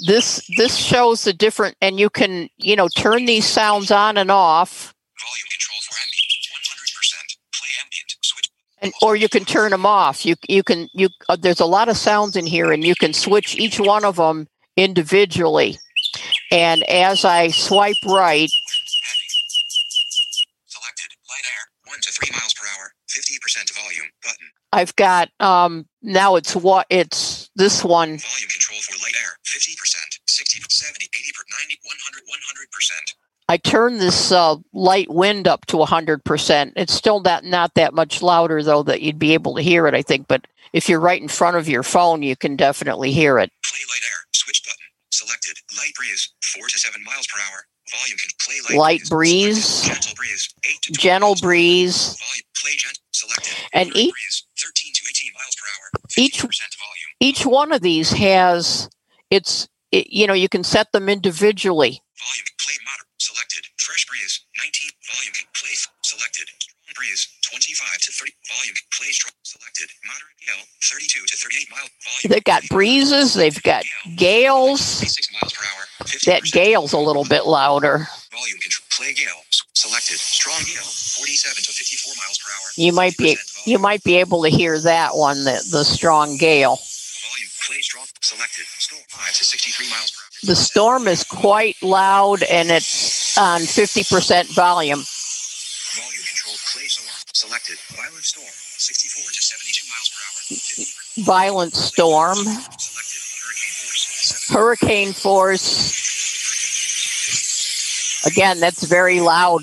this 0.07 0.47
this 0.57 0.77
shows 0.77 1.25
the 1.25 1.33
different. 1.33 1.77
And 1.81 2.01
you 2.01 2.09
can 2.09 2.49
you 2.57 2.77
know 2.77 2.89
turn 2.89 3.27
these 3.27 3.47
sounds 3.47 3.91
on 3.91 4.17
and 4.17 4.31
off, 4.31 4.95
Volume 5.21 5.49
control 5.51 5.81
for 5.83 5.97
ambient, 6.01 6.33
100%. 6.57 7.37
Play 7.53 7.69
ambient, 7.85 8.17
switch. 8.23 8.51
and 8.81 8.93
or 9.03 9.17
you 9.17 9.29
can 9.29 9.45
turn 9.45 9.71
them 9.71 9.85
off. 9.85 10.25
You 10.25 10.37
you 10.49 10.63
can 10.63 10.89
you. 10.95 11.09
Uh, 11.29 11.37
there's 11.37 11.61
a 11.61 11.67
lot 11.67 11.89
of 11.89 11.97
sounds 11.97 12.37
in 12.37 12.47
here, 12.47 12.73
and 12.73 12.85
you 12.85 12.95
can 12.95 13.13
switch 13.13 13.57
each 13.57 13.79
one 13.79 14.05
of 14.05 14.17
them 14.17 14.49
individually. 14.77 15.77
And 16.51 16.83
as 16.85 17.25
I 17.25 17.49
swipe 17.49 17.95
right, 18.05 18.51
Selected, 20.67 21.11
light 21.29 21.47
air, 21.47 21.65
1 21.87 22.01
to 22.03 22.11
3 22.13 22.31
miles 22.33 22.55
per 22.55 22.67
hour, 22.67 22.95
50% 23.11 23.75
volume, 23.75 24.11
button. 24.23 24.49
I've 24.72 24.94
got 24.96 25.30
um 25.40 25.87
now 26.02 26.37
it's 26.37 26.54
what 26.54 26.87
it's 26.90 27.50
this 27.56 27.85
one 27.85 28.18
Volume 28.18 28.48
control 28.48 28.80
for 28.80 28.94
light 29.02 29.14
air, 29.22 29.37
50%, 29.44 29.76
60, 30.26 30.61
70, 30.70 31.04
80, 31.06 31.33
90, 31.64 31.78
100, 31.85 32.22
100%. 32.24 33.14
I 33.48 33.56
turned 33.56 34.00
this 34.00 34.30
uh, 34.30 34.56
light 34.72 35.11
wind 35.11 35.48
up 35.48 35.66
to 35.66 35.76
100%. 35.76 36.72
It's 36.76 36.94
still 36.94 37.20
not 37.20 37.44
not 37.44 37.74
that 37.74 37.94
much 37.94 38.22
louder 38.22 38.62
though 38.62 38.85
that 38.85 39.02
you'd 39.02 39.18
be 39.18 39.35
able 39.35 39.56
to 39.56 39.62
hear 39.62 39.87
it 39.87 39.94
I 39.94 40.02
think 40.02 40.28
but 40.28 40.46
if 40.72 40.88
you're 40.88 41.00
right 41.00 41.20
in 41.20 41.28
front 41.28 41.56
of 41.56 41.68
your 41.68 41.83
phone 41.83 42.22
you 42.22 42.37
can 42.37 42.54
definitely 42.56 43.11
hear 43.12 43.38
it. 43.38 43.50
Play 43.64 43.80
light 43.88 44.04
air, 44.09 44.18
switch 44.33 44.62
button. 44.64 44.76
Selected, 45.11 45.56
light 45.76 45.92
breeze, 45.96 46.33
4 46.54 46.68
to 46.68 46.78
7 46.78 47.02
miles 47.04 47.26
per 47.26 47.40
hour. 47.40 47.64
Volume 47.90 48.18
can 48.18 48.30
play 48.40 48.56
light, 48.68 48.78
Light 48.78 49.02
breeze. 49.11 49.64
Selected, 49.64 50.02
gentle 50.06 50.14
breeze, 50.14 50.48
8 50.64 50.83
to 50.83 50.92
Gentle 50.92 51.28
miles 51.30 51.40
per 51.40 51.46
hour. 51.46 51.50
breeze 51.50 51.96
Volume, 52.06 52.44
play 52.54 52.72
selected. 53.12 53.54
And 53.72 53.88
each- 53.96 54.12
breeze, 54.14 54.44
13 54.62 54.92
to 54.94 55.02
18 55.11 55.33
miles 55.35 55.56
per 55.56 55.66
hour, 55.66 55.90
50% 55.98 56.00
Each- 56.18 56.40
volume. 56.40 57.11
each 57.20 57.46
one 57.46 57.73
of 57.73 57.81
these 57.83 58.11
has 58.11 58.88
it's 59.31 59.68
it, 59.92 60.07
you 60.12 60.27
know 60.27 60.35
you 60.35 60.49
can 60.49 60.64
set 60.64 60.92
them 60.92 61.09
individually. 61.09 62.03
Volume 62.18 62.46
play 62.61 62.75
moderate. 62.85 63.07
Selected. 63.18 63.64
Fresh 63.79 64.07
breeze. 64.07 64.40
19. 64.59 64.90
Volume 65.14 65.35
play 65.55 65.75
selected. 66.03 66.49
Strong 66.59 66.94
breeze. 66.96 67.29
25 67.42 67.99
to 67.99 68.12
30. 68.12 68.33
Volume 68.49 68.75
play 68.92 69.11
strong. 69.11 69.33
Selected. 69.42 69.88
Moderate 70.07 70.38
gale. 70.46 70.64
32 70.83 71.27
to 71.27 71.37
38 71.37 71.70
mile. 71.70 71.79
Volume. 71.81 72.29
They've 72.31 72.44
got 72.44 72.62
breezes, 72.68 73.35
they've 73.35 73.62
got 73.62 73.85
gales. 74.16 74.99
26 74.99 75.33
miles 75.33 75.53
per 75.53 75.64
hour. 75.66 75.85
That 76.27 76.42
gale's 76.51 76.92
a 76.92 76.99
little 76.99 77.25
bit 77.25 77.46
louder. 77.46 78.07
Volume 78.31 78.59
control. 78.61 78.87
Play 78.90 79.12
gale. 79.14 79.42
Selected. 79.75 80.18
Strong 80.18 80.62
gale. 80.66 80.85
47 80.85 81.62
to 81.64 81.73
54 81.73 82.14
miles 82.20 82.38
hour. 82.51 82.73
You 82.77 82.93
might 82.93 83.17
be 83.17 83.37
you 83.67 83.79
might 83.79 84.03
be 84.05 84.17
able 84.17 84.43
to 84.43 84.51
hear 84.51 84.79
that 84.81 85.17
one 85.17 85.45
the, 85.45 85.63
the 85.71 85.85
strong 85.85 86.37
gale. 86.39 86.77
Volume 86.77 87.51
play 87.67 87.81
strong. 87.81 88.07
Selected. 88.21 88.67
Storm 88.79 89.03
5 89.09 89.35
to 89.35 89.45
63 89.45 89.89
miles 89.91 90.11
per 90.13 90.23
hour. 90.25 90.31
The 90.51 90.57
storm 90.57 91.09
is 91.09 91.25
quite 91.25 91.77
loud 91.83 92.43
and 92.45 92.71
it's 92.71 93.37
on 93.39 93.61
50% 93.63 94.55
volume. 94.55 95.01
Volume 95.97 96.25
control. 96.27 96.57
Play 96.73 96.87
storm. 96.89 97.09
Selected. 97.35 97.79
Violent 97.97 98.25
storm. 98.25 98.47
64 98.79 99.23
to 99.33 99.43
72 99.43 99.87
miles 99.91 100.11
per 100.11 100.21
hour. 100.27 100.59
50% 100.59 101.25
Violent 101.27 101.75
storm, 101.75 102.37
Selected. 102.37 103.21
hurricane 104.55 105.13
Hurricane 105.13 105.13
force. 105.13 105.63
70 105.63 105.73
force. 108.25 108.27
Again, 108.27 108.61
that's 108.61 108.85
very 108.85 109.21
loud. 109.21 109.63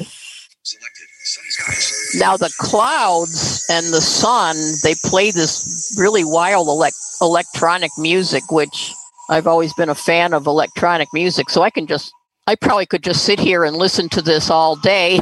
Selected. 0.64 1.08
Sunny 1.24 1.50
skies. 1.50 1.97
Now 2.20 2.38
the 2.38 2.54
clouds 2.60 3.66
and 3.70 3.88
the 3.94 4.02
sun, 4.02 4.56
they 4.84 4.96
play 5.06 5.32
this 5.32 5.96
really 6.00 6.24
wild 6.24 6.68
elec- 6.68 7.22
electronic 7.22 7.92
music, 7.98 8.52
which 8.52 8.94
I've 9.30 9.48
always 9.48 9.74
been 9.74 9.90
a 9.90 9.96
fan 9.96 10.34
of 10.34 10.48
electronic 10.48 11.10
music. 11.14 11.50
So 11.50 11.62
I 11.62 11.70
can 11.70 11.88
just, 11.88 12.12
I 12.48 12.56
probably 12.56 12.86
could 12.86 13.04
just 13.04 13.24
sit 13.26 13.40
here 13.40 13.64
and 13.64 13.76
listen 13.78 14.10
to 14.10 14.22
this 14.22 14.50
all 14.50 14.76
day. 14.76 15.20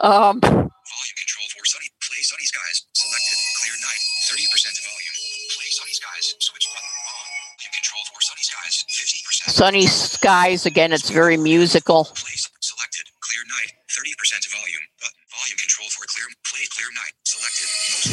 Um, 0.00 0.40
Volume 0.40 1.18
control 1.18 1.46
for 1.56 1.64
sunny. 1.66 1.88
Play 2.00 2.22
sunny 2.22 2.46
skies. 2.46 2.86
Selected. 2.94 3.38
Clear 3.60 3.76
night. 3.82 4.02
30% 4.32 4.86
volume. 4.86 5.16
Play 5.56 5.70
sunny 5.70 5.92
skies. 5.92 6.26
Switch 6.40 6.66
button. 6.70 6.86
On, 6.86 7.26
volume 7.58 7.74
control 7.74 8.02
for 8.12 8.20
sunny 8.22 8.44
skies, 8.46 8.74
50%. 8.86 9.50
Sunny 9.50 9.86
skies. 9.86 10.66
Again, 10.66 10.92
it's 10.92 11.10
very 11.10 11.36
musical. 11.36 12.04
Place 12.04 12.48
selected. 12.60 13.04
Clear 13.20 13.42
night, 13.50 13.70
30% 13.90 14.46
volume. 14.52 14.86
Button. 15.00 15.20
Volume 15.34 15.58
control 15.58 15.88
for 15.90 16.04
clear. 16.06 16.26
Play 16.46 16.64
clear 16.70 16.90
night. 16.94 17.14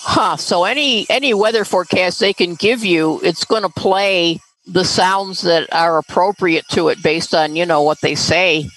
Huh. 0.02 0.36
So 0.36 0.64
any 0.64 1.06
any 1.10 1.34
weather 1.34 1.64
forecast 1.64 2.20
they 2.20 2.32
can 2.32 2.54
give 2.54 2.84
you, 2.84 3.20
it's 3.22 3.44
going 3.44 3.62
to 3.62 3.68
play 3.68 4.40
the 4.66 4.84
sounds 4.84 5.42
that 5.42 5.72
are 5.72 5.98
appropriate 5.98 6.66
to 6.70 6.88
it 6.88 7.02
based 7.02 7.34
on 7.34 7.56
you 7.56 7.64
know 7.64 7.82
what 7.82 8.00
they 8.02 8.14
say. 8.14 8.60
Volume 8.60 8.70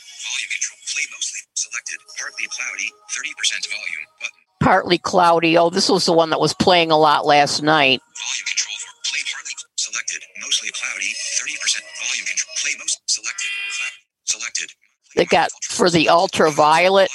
control. 0.53 0.77
Play 0.93 1.05
mostly 1.11 1.41
selected. 1.55 1.97
Partly 2.19 2.47
cloudy, 2.47 2.89
30% 3.11 3.69
volume. 3.69 4.05
Button. 4.19 4.33
Partly 4.61 4.97
cloudy. 4.97 5.57
Oh, 5.57 5.69
this 5.69 5.89
was 5.89 6.05
the 6.05 6.13
one 6.13 6.29
that 6.29 6.39
was 6.39 6.53
playing 6.53 6.91
a 6.91 6.97
lot 6.97 7.25
last 7.25 7.61
night. 7.61 7.99
Volume 7.99 8.47
control 8.47 8.77
for 8.77 8.93
play 9.09 9.21
partly 9.33 9.53
selected. 9.75 10.21
Mostly 10.41 10.69
cloudy, 10.71 11.11
30% 11.41 11.81
volume 11.99 12.25
control. 12.25 12.53
Play 12.61 12.71
most 12.77 13.01
selected. 13.07 13.49
Cloud. 13.49 13.93
Selected. 14.25 14.69
They 15.15 15.25
got 15.25 15.49
for 15.63 15.89
the 15.89 16.07
ultraviolet. 16.09 17.09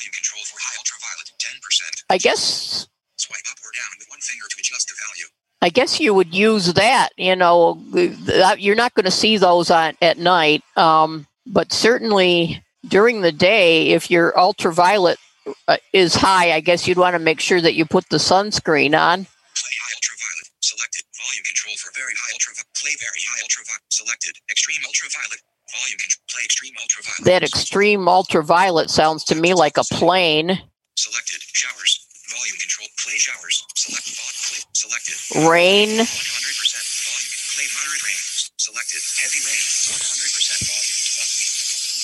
I 2.08 2.18
guess 2.18 2.86
Swipe 3.16 3.40
up 3.50 3.58
or 3.58 3.72
down 3.74 3.90
with 3.98 4.08
one 4.08 4.20
finger 4.20 4.44
to 4.48 4.56
adjust 4.60 4.88
the 4.88 4.94
value. 5.00 5.26
I 5.62 5.70
guess 5.70 5.98
you 5.98 6.12
would 6.14 6.34
use 6.34 6.74
that. 6.74 7.10
You 7.16 7.34
know, 7.34 7.82
you're 8.58 8.76
not 8.76 8.94
going 8.94 9.06
to 9.06 9.10
see 9.10 9.38
those 9.38 9.70
on 9.70 9.94
at 10.02 10.18
night, 10.18 10.62
um, 10.76 11.26
but 11.46 11.72
certainly 11.72 12.62
during 12.86 13.22
the 13.22 13.32
day, 13.32 13.88
if 13.88 14.10
your 14.10 14.38
ultraviolet 14.38 15.18
uh, 15.66 15.78
is 15.92 16.14
high, 16.14 16.52
I 16.52 16.60
guess 16.60 16.86
you'd 16.86 16.98
want 16.98 17.14
to 17.14 17.18
make 17.18 17.40
sure 17.40 17.60
that 17.60 17.74
you 17.74 17.84
put 17.86 18.08
the 18.10 18.18
sunscreen 18.18 18.98
on. 18.98 19.24
Play 19.24 19.76
high 19.80 19.94
ultraviolet. 19.96 20.46
Selected. 20.60 21.04
Volume 21.16 21.44
control 21.48 21.74
for 21.78 21.90
very 21.96 22.12
high 22.14 22.32
ultraviolet. 22.34 22.66
Play 22.76 22.92
very 23.00 23.22
high 23.30 23.42
ultraviolet. 23.42 23.82
Selected. 23.90 24.34
Extreme 24.50 24.82
ultraviolet. 24.86 25.40
Volume 25.72 25.98
control. 25.98 26.22
Play 26.28 26.42
extreme 26.44 26.74
ultraviolet. 26.80 27.24
That 27.24 27.42
extreme 27.42 28.08
ultraviolet 28.08 28.90
sounds 28.90 29.24
to 29.24 29.34
me 29.34 29.54
like 29.54 29.78
a 29.78 29.84
plane. 29.84 30.60
Selected. 30.96 31.35
Showers. 31.56 32.04
Volume 32.28 32.58
control. 32.60 32.88
Play 33.00 33.16
showers. 33.16 33.64
Select. 33.74 34.04
Play. 34.12 34.60
Selected. 34.76 35.16
Rain. 35.48 35.88
100% 35.88 36.04
volume. 36.04 37.32
Play 37.56 37.66
moderate 37.72 38.04
rain. 38.04 38.22
Selected. 38.60 39.00
Heavy 39.24 39.40
rain. 39.40 39.64
100% 39.96 40.68
volume. 40.68 41.00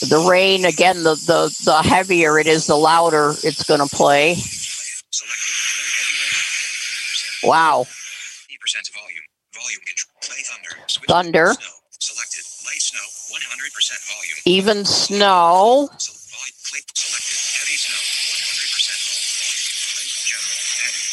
The 0.09 0.19
rain 0.31 0.65
again. 0.65 1.05
The 1.05 1.15
the 1.15 1.55
the 1.65 1.83
heavier 1.83 2.39
it 2.39 2.47
is, 2.47 2.67
the 2.67 2.77
louder 2.77 3.35
it's 3.45 3.63
going 3.65 3.81
to 3.81 3.89
play. 3.95 4.35
Selected. 4.35 5.55
Play 5.77 5.91
heavy 6.01 6.17
rain. 6.17 6.33
100%. 7.45 7.49
Wow. 7.49 7.87
50% 7.87 8.95
volume. 8.95 9.27
Volume 9.55 9.83
control. 9.87 10.13
Play 10.23 10.43
thunder. 10.49 10.73
Switch 10.89 11.09
Thunder. 11.09 11.47
Snow. 11.55 11.75
Selected. 12.01 12.45
Light 12.67 12.83
snow. 12.83 13.07
100% 13.37 14.09
volume. 14.09 14.39
Even 14.47 14.85
snow. 14.85 15.89
So, 15.99 16.13
volume. 16.35 16.57
Play. 16.73 16.83
Selected. 16.95 17.39
Heavy 17.63 17.77
snow. 17.79 18.01
100% 18.01 19.07
volume. 19.07 19.69
Play 19.95 20.09
general. 20.27 20.61
Heavy. 20.83 21.05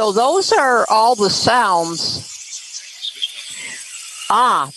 So 0.00 0.12
those 0.12 0.50
are 0.50 0.86
all 0.88 1.14
the 1.14 1.28
sounds. 1.28 2.24
Ah, 4.30 4.70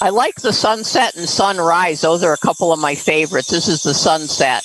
I 0.00 0.08
like 0.08 0.36
the 0.36 0.54
sunset 0.54 1.16
and 1.16 1.28
sunrise. 1.28 2.00
Those 2.00 2.24
are 2.24 2.32
a 2.32 2.38
couple 2.38 2.72
of 2.72 2.80
my 2.80 2.94
favorites. 2.94 3.50
This 3.50 3.68
is 3.68 3.82
the 3.82 3.92
sunset. 3.92 4.64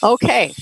Okay, 0.00 0.54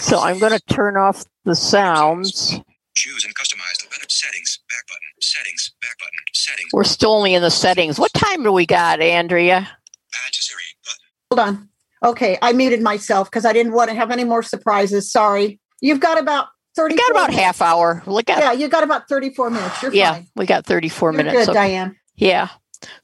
so 0.00 0.18
I'm 0.18 0.40
going 0.40 0.58
to 0.58 0.60
turn 0.66 0.96
off 0.96 1.24
the 1.44 1.54
sounds. 1.54 2.58
Choose 2.96 3.24
and 3.24 3.34
customize 3.34 3.78
the 3.80 3.86
weather 3.90 4.04
settings. 4.08 4.58
Back 4.68 4.86
button. 4.88 5.00
Settings. 5.22 5.72
Back 5.80 5.98
button. 5.98 6.12
Settings. 6.34 6.70
We're 6.72 6.84
still 6.84 7.12
only 7.12 7.34
in 7.34 7.42
the 7.42 7.50
settings. 7.50 7.98
What 7.98 8.12
time 8.12 8.42
do 8.42 8.52
we 8.52 8.66
got, 8.66 9.00
Andrea? 9.00 9.56
Add 9.58 10.32
to 10.32 10.42
Siri. 10.42 10.62
Button. 10.84 10.98
Hold 11.30 11.40
on. 11.48 11.68
Okay, 12.02 12.38
I 12.42 12.52
muted 12.52 12.80
myself 12.82 13.30
because 13.30 13.44
I 13.44 13.52
didn't 13.52 13.72
want 13.72 13.90
to 13.90 13.94
have 13.96 14.10
any 14.10 14.24
more 14.24 14.42
surprises. 14.42 15.10
Sorry. 15.12 15.60
You've 15.80 16.00
got 16.00 16.18
about 16.18 16.48
30 16.76 16.94
We 16.94 16.98
got 16.98 17.10
about 17.10 17.32
half 17.32 17.60
hour. 17.62 18.02
Look 18.06 18.28
at 18.30 18.38
Yeah, 18.38 18.52
you 18.52 18.68
got 18.68 18.82
about 18.82 19.08
34 19.08 19.50
minutes. 19.50 19.82
You're 19.82 19.92
yeah, 19.94 20.14
fine. 20.14 20.26
we 20.36 20.46
got 20.46 20.66
34 20.66 21.10
You're 21.12 21.16
minutes. 21.16 21.36
good, 21.36 21.48
Okay. 21.50 21.54
Diane. 21.68 21.96
Yeah. 22.16 22.48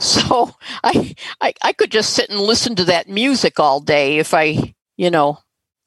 So 0.00 0.50
I, 0.84 1.14
I 1.40 1.52
I 1.62 1.72
could 1.74 1.90
just 1.90 2.14
sit 2.14 2.30
and 2.30 2.40
listen 2.40 2.74
to 2.76 2.84
that 2.86 3.08
music 3.08 3.60
all 3.60 3.80
day 3.80 4.18
if 4.18 4.32
I, 4.34 4.74
you 4.96 5.10
know. 5.10 5.38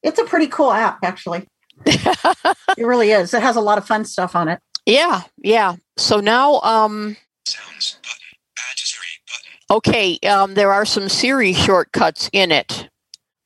It's 0.03 0.19
a 0.19 0.23
pretty 0.25 0.47
cool 0.47 0.71
app, 0.71 0.99
actually. 1.03 1.47
It 1.85 2.85
really 2.85 3.11
is. 3.11 3.33
It 3.33 3.41
has 3.41 3.55
a 3.55 3.61
lot 3.61 3.77
of 3.77 3.85
fun 3.87 4.05
stuff 4.05 4.35
on 4.35 4.47
it. 4.49 4.59
yeah, 4.85 5.23
yeah. 5.37 5.75
So 5.97 6.19
now 6.19 6.61
um 6.61 7.17
Sounds. 7.45 7.97
Button. 8.03 8.17
Add 8.57 8.77
to 8.77 8.85
Siri. 8.85 9.07
Button. 9.27 9.77
okay, 9.77 10.19
um 10.27 10.53
there 10.55 10.71
are 10.71 10.85
some 10.85 11.09
Siri 11.09 11.53
shortcuts 11.53 12.29
in 12.33 12.51
it. 12.51 12.89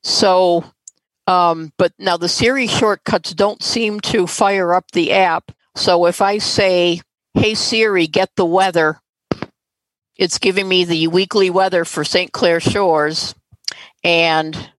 So 0.03 0.65
um 1.27 1.73
but 1.77 1.93
now 1.99 2.17
the 2.17 2.29
Siri 2.29 2.67
shortcuts 2.67 3.33
don't 3.33 3.63
seem 3.63 3.99
to 4.01 4.27
fire 4.27 4.73
up 4.73 4.91
the 4.91 5.13
app. 5.13 5.51
So 5.75 6.05
if 6.05 6.21
I 6.21 6.37
say, 6.39 7.01
"Hey 7.33 7.55
Siri, 7.55 8.07
get 8.07 8.29
the 8.35 8.45
weather," 8.45 8.99
it's 10.17 10.37
giving 10.37 10.67
me 10.67 10.85
the 10.85 11.07
weekly 11.07 11.49
weather 11.49 11.85
for 11.85 12.03
St. 12.05 12.31
Clair 12.31 12.59
Shores 12.59 13.33
and 14.03 14.53
50%. 14.53 14.69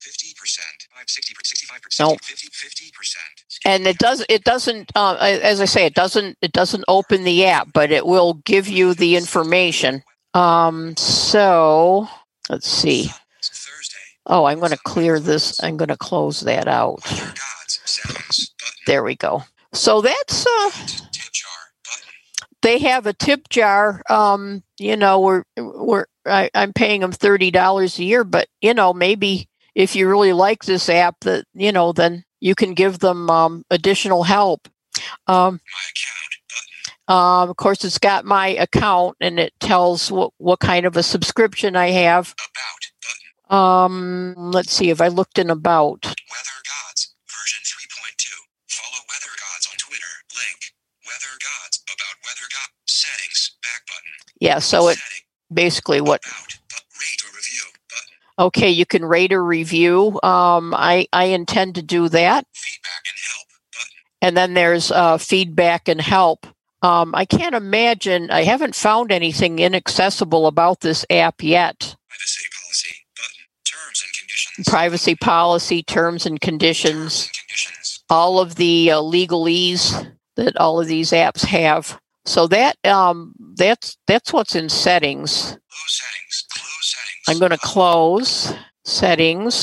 5, 0.95 1.09
60, 1.09 1.33
65%. 1.35 1.99
Nope. 1.99 2.19
50, 2.23 2.47
50%. 2.47 3.34
And 3.65 3.87
it 3.87 3.97
does 3.97 4.23
it 4.29 4.43
doesn't 4.43 4.91
uh, 4.95 5.17
as 5.19 5.59
i 5.59 5.65
say 5.65 5.85
it 5.85 5.95
doesn't 5.95 6.37
it 6.41 6.53
doesn't 6.53 6.85
open 6.87 7.23
the 7.23 7.45
app 7.45 7.67
but 7.73 7.91
it 7.91 8.05
will 8.05 8.35
give 8.45 8.67
you 8.67 8.93
the 8.93 9.15
information. 9.17 10.03
Um 10.33 10.95
so 10.95 12.07
let's 12.49 12.69
see. 12.69 13.09
Oh 14.27 14.45
i'm 14.45 14.59
going 14.59 14.71
to 14.71 14.77
clear 14.77 15.19
this 15.19 15.61
i'm 15.63 15.77
going 15.77 15.89
to 15.89 15.97
close 15.97 16.41
that 16.41 16.67
out. 16.67 16.99
There 18.85 19.03
we 19.03 19.15
go. 19.15 19.43
So 19.73 20.01
that's 20.01 20.45
uh 20.45 20.71
they 22.61 22.79
have 22.79 23.05
a 23.05 23.13
tip 23.13 23.49
jar 23.49 24.01
um 24.09 24.63
you 24.79 24.95
know 24.97 25.19
we're 25.19 25.43
we're 25.57 26.05
I, 26.25 26.49
i'm 26.55 26.73
paying 26.73 27.01
them 27.01 27.11
$30 27.11 27.99
a 27.99 28.03
year 28.03 28.23
but 28.23 28.47
you 28.61 28.73
know 28.73 28.93
maybe 28.93 29.47
if 29.75 29.95
you 29.95 30.09
really 30.09 30.33
like 30.33 30.65
this 30.65 30.89
app 30.89 31.19
that 31.21 31.45
you 31.53 31.71
know 31.71 31.91
then 31.91 32.24
you 32.39 32.55
can 32.55 32.73
give 32.73 32.99
them 32.99 33.29
um, 33.29 33.63
additional 33.69 34.23
help 34.23 34.67
um, 35.27 35.59
My 35.71 35.85
account. 35.91 36.31
Button. 36.49 37.43
Um, 37.43 37.49
of 37.49 37.57
course, 37.57 37.83
it's 37.83 37.97
got 37.99 38.25
my 38.25 38.47
account 38.47 39.17
and 39.21 39.39
it 39.39 39.53
tells 39.59 40.11
what, 40.11 40.31
what 40.37 40.59
kind 40.59 40.85
of 40.85 40.97
a 40.97 41.03
subscription 41.03 41.75
I 41.75 41.89
have. 41.91 42.33
About. 42.33 42.45
Um, 43.45 44.33
let's 44.37 44.71
see 44.71 44.89
if 44.89 45.01
I 45.01 45.07
looked 45.09 45.37
in 45.37 45.49
about. 45.49 46.03
Weather 46.03 46.59
gods. 46.65 47.13
Version 47.29 47.61
3.2. 47.61 48.33
Follow 48.67 49.01
weather 49.07 49.33
gods 49.37 49.67
on 49.71 49.77
Twitter. 49.77 50.13
Link. 50.33 50.73
Weather 51.05 51.37
gods. 51.37 51.83
About 51.85 52.15
weather 52.25 52.47
god. 52.49 52.69
Settings. 52.87 53.57
Back 53.61 53.85
button. 53.87 54.13
Yeah, 54.39 54.59
so 54.59 54.87
it 54.87 54.97
Setting. 54.97 55.25
basically 55.53 56.01
what. 56.01 56.25
About. 56.25 56.57
But 56.69 56.83
rate 56.97 57.21
or 57.21 57.29
review. 57.35 57.69
Button. 57.87 58.17
Okay, 58.37 58.69
you 58.69 58.85
can 58.85 59.05
rate 59.05 59.31
or 59.33 59.43
review. 59.43 60.19
Um, 60.23 60.73
I 60.75 61.07
I 61.13 61.25
intend 61.25 61.75
to 61.75 61.81
do 61.81 62.09
that, 62.09 62.45
Feedback 62.53 63.03
and 63.07 63.17
help. 63.31 63.47
Button. 63.73 63.91
and 64.21 64.37
then 64.37 64.53
there's 64.53 64.91
uh, 64.91 65.17
feedback 65.17 65.87
and 65.87 66.01
help. 66.01 66.45
Um, 66.81 67.15
I 67.15 67.25
can't 67.25 67.55
imagine. 67.55 68.29
I 68.31 68.43
haven't 68.43 68.75
found 68.75 69.11
anything 69.11 69.59
inaccessible 69.59 70.47
about 70.47 70.81
this 70.81 71.05
app 71.09 71.41
yet. 71.41 71.95
Privacy 72.09 72.45
policy. 72.61 72.95
Button. 73.15 73.45
Terms 73.65 74.03
and 74.03 74.13
conditions. 74.19 74.67
Privacy 74.67 75.15
policy, 75.15 75.83
terms 75.83 76.25
and 76.25 76.41
Terms 76.41 76.49
conditions. 76.49 77.25
and 77.27 77.33
conditions. 77.47 78.03
all 78.09 78.39
of 78.39 78.55
the 78.55 78.91
uh, 78.91 78.97
legalese 78.97 80.11
that 80.35 80.57
all 80.57 80.81
of 80.81 80.87
these 80.87 81.11
apps 81.11 81.45
have. 81.45 81.99
So 82.25 82.47
that 82.47 82.75
um, 82.85 83.33
that's 83.55 83.97
that's 84.07 84.33
what's 84.33 84.55
in 84.55 84.67
settings. 84.69 85.31
Settings. 85.31 85.59
I'm 87.27 87.39
going 87.39 87.51
to 87.51 87.57
close 87.57 88.53
settings, 88.83 89.55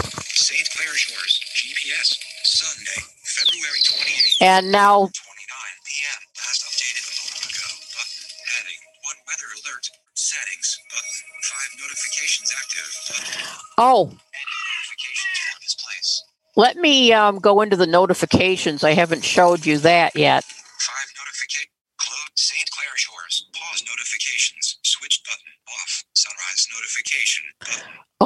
St. 0.00 0.68
Clair 0.76 0.94
Shores. 0.94 1.40
GPS. 1.54 2.14
Sunday. 2.44 3.02
February 3.24 3.80
28th. 3.84 4.42
and 4.42 4.72
now 4.72 4.96
29 4.96 5.10
p.m. 5.10 6.20
Last 6.38 6.62
updated 6.64 7.04
a 7.04 7.14
moment 7.20 7.44
ago. 7.50 7.68
Button. 7.94 8.22
Heading. 8.48 8.80
One 9.04 9.18
weather 9.26 9.48
alert. 9.60 9.84
Settings. 10.14 10.78
Button. 10.90 11.16
Five 11.42 11.70
notifications 11.80 12.50
active. 12.56 12.88
Button. 13.08 13.42
oh, 13.78 14.02
Edit 14.06 14.16
notifications 14.16 15.36
for 15.52 15.60
this 15.60 15.76
place. 15.82 16.10
let 16.56 16.76
me 16.76 17.12
um, 17.12 17.38
go 17.38 17.60
into 17.60 17.76
the 17.76 17.86
notifications. 17.86 18.84
I 18.84 18.92
haven't 18.94 19.24
showed 19.24 19.66
you 19.66 19.78
that 19.78 20.16
yet. 20.16 20.44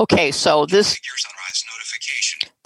Okay, 0.04 0.32
so 0.32 0.66
this 0.66 0.98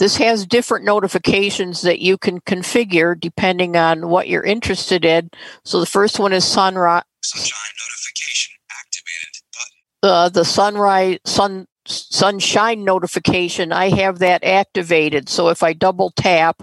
this 0.00 0.16
has 0.16 0.44
different 0.46 0.84
notifications 0.84 1.82
that 1.82 2.00
you 2.00 2.18
can 2.18 2.40
configure 2.40 3.18
depending 3.18 3.76
on 3.76 4.08
what 4.08 4.28
you're 4.28 4.44
interested 4.44 5.04
in. 5.04 5.30
So 5.64 5.78
the 5.78 5.86
first 5.86 6.18
one 6.18 6.32
is 6.32 6.44
sunrise, 6.44 7.04
Sunshine 7.22 7.74
notification 7.78 8.54
activated. 8.72 9.42
Button. 9.54 10.10
uh, 10.10 10.28
the 10.30 10.44
sunrise 10.44 11.18
sun 11.26 11.66
sunshine 11.86 12.84
notification. 12.84 13.72
I 13.72 13.90
have 13.90 14.18
that 14.18 14.42
activated. 14.44 15.28
So 15.28 15.48
if 15.48 15.62
I 15.62 15.74
double 15.74 16.10
tap, 16.16 16.60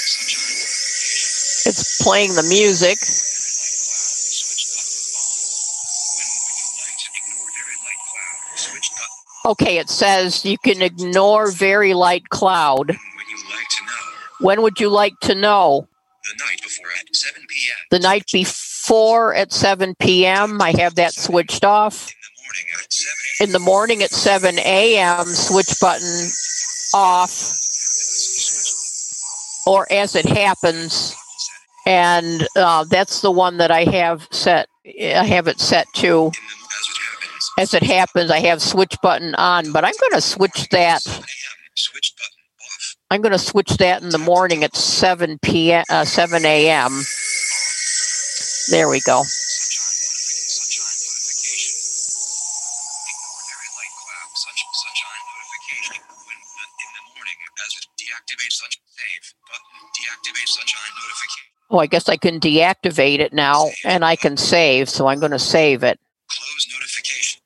Sunshine 0.00 0.40
it's 1.66 2.02
playing 2.02 2.36
the 2.36 2.44
music. 2.44 2.96
Okay, 9.44 9.78
it 9.78 9.88
says 9.88 10.44
you 10.44 10.58
can 10.58 10.82
ignore 10.82 11.50
very 11.50 11.94
light 11.94 12.28
cloud. 12.28 12.88
When 12.88 12.96
would 13.02 13.28
you 13.30 13.50
like 13.50 13.68
to 13.70 13.84
know? 13.84 14.46
When 14.46 14.62
would 14.62 14.80
you 14.80 14.88
like 14.90 15.20
to 15.20 15.34
know? 15.34 15.88
The 16.24 16.38
night 16.44 16.60
before 16.62 16.90
at 17.00 17.16
7 17.16 17.42
p.m. 17.48 17.76
The 17.90 17.98
night 18.00 18.24
before 18.32 19.34
at 19.34 19.52
7 19.52 19.94
p.m. 19.94 20.60
I 20.60 20.72
have 20.72 20.96
that 20.96 21.12
switched 21.12 21.64
off. 21.64 22.08
In 22.10 22.12
the 22.22 22.38
morning 22.38 22.66
at 22.82 22.92
7 22.92 23.46
In 23.46 23.52
the 23.52 23.58
morning 23.58 24.02
at 24.02 24.10
7 24.10 24.58
a.m., 24.58 25.24
switch 25.26 25.80
button 25.80 26.28
off, 26.94 27.30
or 29.66 29.86
as 29.90 30.14
it 30.14 30.26
happens. 30.26 31.14
And 31.86 32.46
uh, 32.54 32.84
that's 32.84 33.20
the 33.22 33.30
one 33.30 33.56
that 33.58 33.70
I 33.70 33.84
have 33.84 34.28
set. 34.30 34.68
I 34.84 35.24
have 35.24 35.48
it 35.48 35.60
set 35.60 35.86
to 35.96 36.32
as 37.58 37.74
it 37.74 37.82
happens. 37.82 38.30
I 38.30 38.38
have 38.40 38.62
switch 38.62 38.96
button 39.02 39.34
on, 39.34 39.72
but 39.72 39.84
I'm 39.84 39.94
going 40.00 40.12
to 40.12 40.20
switch 40.20 40.68
that. 40.70 41.02
7 41.02 41.18
a.m. 41.18 41.26
Switch 41.74 42.14
button 42.16 42.32
off. 42.60 42.96
I'm 43.10 43.20
going 43.20 43.32
to 43.32 43.38
switch 43.38 43.76
that 43.78 44.02
in 44.02 44.10
the 44.10 44.18
morning 44.18 44.62
at 44.62 44.76
7 44.76 45.38
p.m. 45.42 45.84
Uh, 45.90 46.04
7 46.04 46.44
a.m. 46.44 47.02
There 48.70 48.88
we 48.88 49.00
go. 49.00 49.24
Oh, 61.70 61.78
I 61.78 61.86
guess 61.86 62.08
I 62.08 62.16
can 62.16 62.40
deactivate 62.40 63.18
it 63.18 63.34
now, 63.34 63.68
and 63.84 64.02
I 64.04 64.16
can 64.16 64.38
save. 64.38 64.88
So 64.88 65.06
I'm 65.06 65.20
going 65.20 65.32
to 65.32 65.38
save 65.38 65.82
it. 65.82 66.00
Close. 66.28 66.66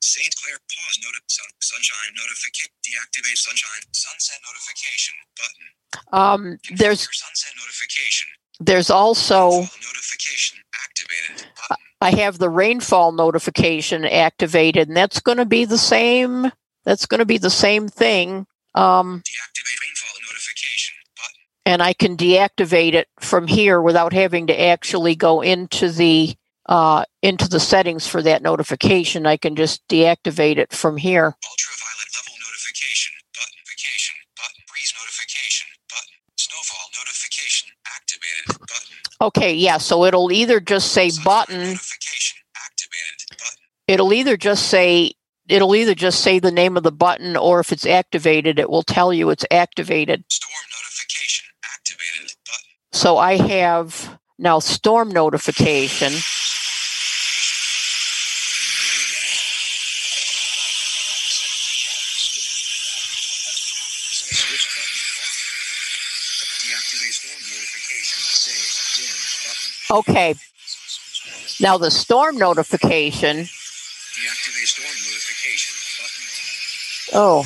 St. 0.01 0.35
Clair 0.37 0.59
pause 0.61 0.99
noti- 1.03 1.25
sun, 1.29 1.47
sunshine 1.83 2.15
notification. 2.17 2.71
Deactivate 2.85 3.37
sunshine 3.37 3.83
sunset 3.93 4.37
notification 4.49 5.15
button. 5.37 5.67
Um, 6.13 6.59
there's 6.77 7.01
sunset 7.13 7.53
notification. 7.59 8.29
there's 8.61 8.91
also 8.91 9.51
notification 9.51 10.59
activated 10.85 11.47
button. 11.69 11.85
I 12.01 12.11
have 12.23 12.39
the 12.39 12.51
rainfall 12.51 13.13
notification 13.13 14.05
activated, 14.05 14.89
and 14.89 14.97
that's 14.97 15.21
going 15.21 15.39
to 15.39 15.45
be 15.47 15.65
the 15.65 15.79
same. 15.79 16.51
That's 16.85 17.07
going 17.07 17.21
to 17.21 17.25
be 17.27 17.39
the 17.39 17.51
same 17.51 17.89
thing. 17.89 18.47
Um, 18.75 19.23
Deactivate 19.25 19.81
rainfall 19.87 20.17
notification 20.29 20.95
button. 21.17 21.43
and 21.67 21.83
I 21.83 21.93
can 21.93 22.17
deactivate 22.17 22.95
it 22.95 23.09
from 23.21 23.47
here 23.47 23.81
without 23.81 24.13
having 24.13 24.49
to 24.49 24.61
actually 24.61 25.15
go 25.15 25.41
into 25.43 25.91
the 25.91 26.35
uh, 26.67 27.05
into 27.23 27.49
the 27.49 27.61
settings 27.61 28.07
for 28.07 28.23
that 28.23 28.43
notification. 28.43 29.27
I 29.27 29.37
can 29.37 29.57
just 29.57 29.87
deactivate 29.89 30.59
it 30.59 30.73
from 30.73 30.97
here. 30.97 31.27
Ultraviolet 31.27 32.09
level 32.17 32.35
notification 32.39 33.15
button. 33.35 33.59
Notification 33.59 34.15
button. 34.37 34.63
Breeze 34.71 34.95
notification 34.99 35.69
button. 35.91 36.15
Snowfall 36.37 36.89
notification 36.99 37.69
activated 37.87 38.61
button. 38.61 38.97
Okay, 39.21 39.55
yeah. 39.55 39.79
So 39.79 40.05
it'll 40.05 40.31
either 40.31 40.61
just 40.61 40.93
say 40.93 41.11
button. 41.25 41.59
notification 41.59 42.39
activated 42.57 43.21
button. 43.31 43.63
It'll 43.89 44.13
either 44.13 44.37
just 44.37 44.69
say 44.69 45.13
it'll 45.49 45.75
either 45.75 45.95
just 45.95 46.21
say 46.21 46.39
the 46.39 46.53
name 46.53 46.77
of 46.77 46.83
the 46.83 46.93
button, 46.93 47.37
or 47.37 47.61
if 47.61 47.73
it's 47.73 47.85
activated, 47.85 48.59
it 48.59 48.71
will 48.71 48.83
tell 48.83 49.13
you 49.13 49.31
it's 49.31 49.45
activated. 49.51 50.25
Storm 50.29 50.53
notification 50.71 51.47
activated 51.65 52.37
button. 52.47 52.71
So 52.93 53.19
I 53.19 53.37
have 53.37 54.19
now 54.39 54.61
storm 54.61 55.11
notification. 55.11 56.13
Okay. 69.91 70.35
Now 71.61 71.79
the 71.79 71.91
storm 71.91 72.39
notification. 72.39 73.39
Deactivate 73.39 74.67
storm 74.67 74.89
notification 74.89 75.75
button. 75.99 76.27
Oh. 77.15 77.45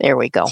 There 0.00 0.16
we 0.16 0.30
go. 0.30 0.46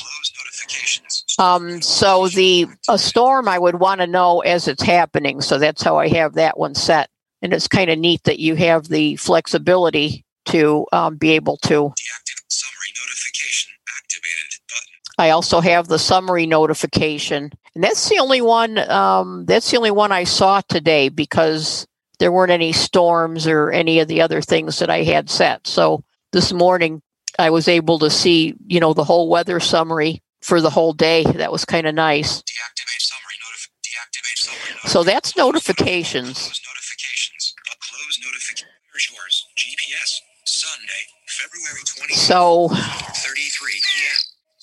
Um, 1.38 1.80
so 1.80 2.28
the 2.28 2.66
a 2.88 2.98
storm 2.98 3.48
I 3.48 3.58
would 3.58 3.80
want 3.80 4.00
to 4.00 4.06
know 4.06 4.40
as 4.40 4.68
it's 4.68 4.82
happening. 4.82 5.40
So 5.40 5.58
that's 5.58 5.82
how 5.82 5.96
I 5.96 6.08
have 6.08 6.34
that 6.34 6.58
one 6.58 6.74
set. 6.74 7.08
And 7.40 7.52
it's 7.52 7.68
kind 7.68 7.88
of 7.90 7.98
neat 7.98 8.24
that 8.24 8.40
you 8.40 8.56
have 8.56 8.88
the 8.88 9.16
flexibility 9.16 10.24
to 10.46 10.86
um, 10.92 11.16
be 11.16 11.30
able 11.30 11.56
to. 11.58 11.74
Deactivate 11.74 12.48
summary 12.48 12.92
notification 13.00 13.72
activated 13.96 14.60
button. 14.68 14.98
I 15.18 15.30
also 15.30 15.60
have 15.60 15.88
the 15.88 15.98
summary 15.98 16.46
notification, 16.46 17.50
and 17.74 17.84
that's 17.84 18.08
the 18.08 18.18
only 18.18 18.40
one. 18.40 18.78
Um, 18.90 19.44
that's 19.46 19.70
the 19.70 19.76
only 19.76 19.90
one 19.90 20.12
I 20.12 20.24
saw 20.24 20.60
today 20.68 21.08
because 21.08 21.86
there 22.20 22.32
weren't 22.32 22.52
any 22.52 22.72
storms 22.72 23.46
or 23.46 23.70
any 23.70 23.98
of 24.00 24.08
the 24.08 24.20
other 24.20 24.40
things 24.40 24.78
that 24.78 24.90
I 24.90 25.02
had 25.02 25.28
set. 25.28 25.66
So 25.66 26.04
this 26.32 26.52
morning 26.52 27.02
I 27.38 27.50
was 27.50 27.68
able 27.68 27.98
to 28.00 28.10
see, 28.10 28.54
you 28.66 28.80
know, 28.80 28.94
the 28.94 29.04
whole 29.04 29.28
weather 29.28 29.60
summary 29.60 30.22
for 30.40 30.60
the 30.60 30.70
whole 30.70 30.92
day. 30.92 31.24
That 31.24 31.52
was 31.52 31.64
kind 31.64 31.86
of 31.86 31.94
nice. 31.94 32.42
Deactivate 32.42 33.02
summary 33.02 33.38
notif. 33.42 33.68
Deactivate 33.82 34.38
summary. 34.38 34.90
So 34.90 35.02
that's 35.02 35.36
notifications. 35.36 36.38
Close 36.38 36.60
notifications. 36.66 37.54
Close 37.90 38.18
notification. 38.24 38.68
Here's 38.92 39.10
yours. 39.10 39.46
GPS. 39.56 40.20
Sunday, 40.44 41.04
February 41.26 41.82
20th. 41.84 42.16
So 42.16 42.68
33 42.68 42.72
p.m. 42.72 43.27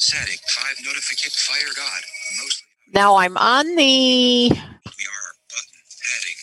Setting 0.06 0.38
5 0.38 0.86
notification. 0.86 1.32
Fire 1.34 1.74
God. 1.76 2.02
Mostly 2.40 2.66
now 2.94 3.16
I'm 3.16 3.38
on 3.38 3.66
the 3.76 3.76
we 3.76 4.56
are. 4.56 4.56
Button. 5.50 5.82
Heading. 6.06 6.38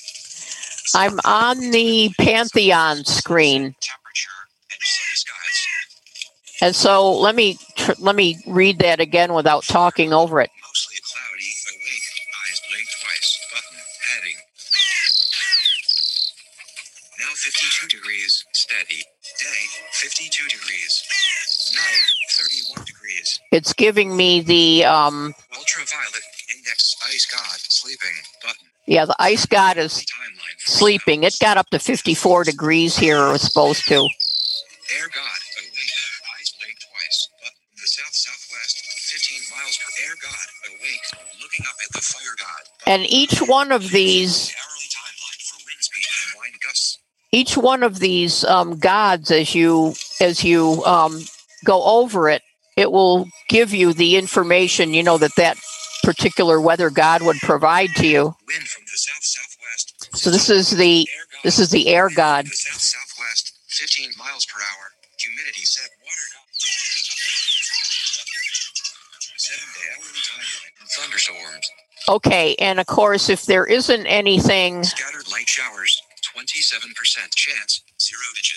I'm 0.95 1.21
on 1.25 1.71
the 1.71 2.13
Pantheon 2.19 3.05
screen. 3.05 3.63
Temperature 3.81 4.41
and 4.73 4.81
sunny 4.83 5.15
skies. 5.15 5.67
And 6.61 6.75
so 6.75 7.13
let 7.19 7.37
me 7.37 7.59
tr- 7.77 7.93
let 8.01 8.17
me 8.17 8.43
read 8.49 8.81
that 8.81 9.01
again 9.01 9.33
without 9.33 9.63
talking 9.65 10.13
over 10.13 10.41
it. 10.41 10.51
Mostly 10.67 10.99
cloudy. 11.07 11.51
Awake. 11.71 12.09
Eyes 12.43 12.61
blink 12.69 12.89
twice. 13.01 13.47
Button. 13.55 13.79
Heading. 14.11 14.39
Now 17.21 17.33
52 17.37 17.87
degrees. 17.89 18.45
Steady. 18.53 19.05
Day. 19.41 19.63
52 19.93 20.49
degrees. 20.49 20.62
Night. 23.53 23.61
31 23.61 23.61
degrees. 23.61 23.61
It's 23.61 23.73
giving 23.75 24.17
me 24.17 24.41
the 24.41 24.85
um 24.85 25.35
Ultraviolet. 25.57 26.23
Index. 26.57 26.97
Ice 27.09 27.27
God. 27.27 27.59
Sleeping. 27.61 28.17
Button. 28.43 28.67
yeah, 28.87 29.05
the 29.05 29.17
ice 29.19 29.47
god 29.47 29.79
is 29.79 30.05
sleeping. 30.59 31.25
It 31.25 31.37
got 31.41 31.57
up 31.57 31.69
to 31.71 31.79
54 31.79 32.45
degrees 32.45 32.97
here 32.97 33.19
or 33.19 33.33
was 33.33 33.43
supposed 33.43 33.87
to. 33.89 33.95
Air 33.95 35.09
God, 35.15 35.41
awake, 35.59 35.97
eyes 36.39 36.53
blink 36.61 36.77
twice. 36.81 37.29
But 37.43 37.53
the 37.77 37.87
south 37.89 38.15
southwest, 38.15 38.77
15 39.13 39.39
miles 39.57 39.79
per 39.79 39.93
air 40.05 40.15
God, 40.23 40.47
awake, 40.71 41.07
looking 41.43 41.67
up 41.67 41.77
at 41.85 41.93
the 41.93 42.01
fire 42.01 42.37
God. 42.39 42.63
And 42.87 43.03
each 43.11 43.41
one 43.41 43.73
of 43.73 43.91
these 43.91 44.49
The 44.49 44.55
hourly 44.55 44.89
timeline 44.91 45.43
for 45.49 45.57
wind 45.65 45.81
speed 45.81 46.07
and 46.35 46.41
wind 46.41 46.55
gusts. 46.67 46.99
each 47.33 47.57
one 47.57 47.83
of 47.83 47.99
these 48.01 48.45
um, 48.45 48.79
gods 48.79 49.31
as 49.31 49.55
you 49.55 49.95
as 50.21 50.45
you 50.45 50.85
um, 50.85 51.25
go 51.65 51.83
over 51.85 52.29
it 52.29 52.43
it 52.83 52.93
will 52.93 53.27
give 53.49 53.73
you 53.73 53.93
the 53.95 54.17
information 54.17 54.93
you 54.93 55.03
know 55.03 55.17
that 55.17 55.35
that 55.37 55.57
particular 56.05 56.61
weather 56.61 56.91
god 56.91 57.23
would 57.23 57.39
provide 57.39 57.89
to 57.97 58.07
you 58.07 58.35
so 60.15 60.31
this 60.31 60.51
is 60.51 60.71
the 60.71 61.09
this 61.45 61.59
is 61.59 61.71
the 61.71 61.89
air 61.89 62.11
god 62.15 62.47
southwest, 62.49 63.55
15 63.69 64.11
miles 64.19 64.45
per 64.47 64.61
hour. 64.61 64.93
Humidity 65.19 65.65
set. 65.65 65.89
Water. 66.05 66.29
Thunderstorms. 70.97 71.71
okay 72.09 72.55
and 72.59 72.79
of 72.79 72.87
course 72.87 73.29
if 73.29 73.47
there 73.47 73.65
isn't 73.67 74.07
anything 74.07 74.85
Scattered 74.85 75.31
light 75.31 75.49
showers. 75.49 76.03
27% 76.37 77.35
chance, 77.35 77.83
0 78.01 78.21
inches. 78.37 78.52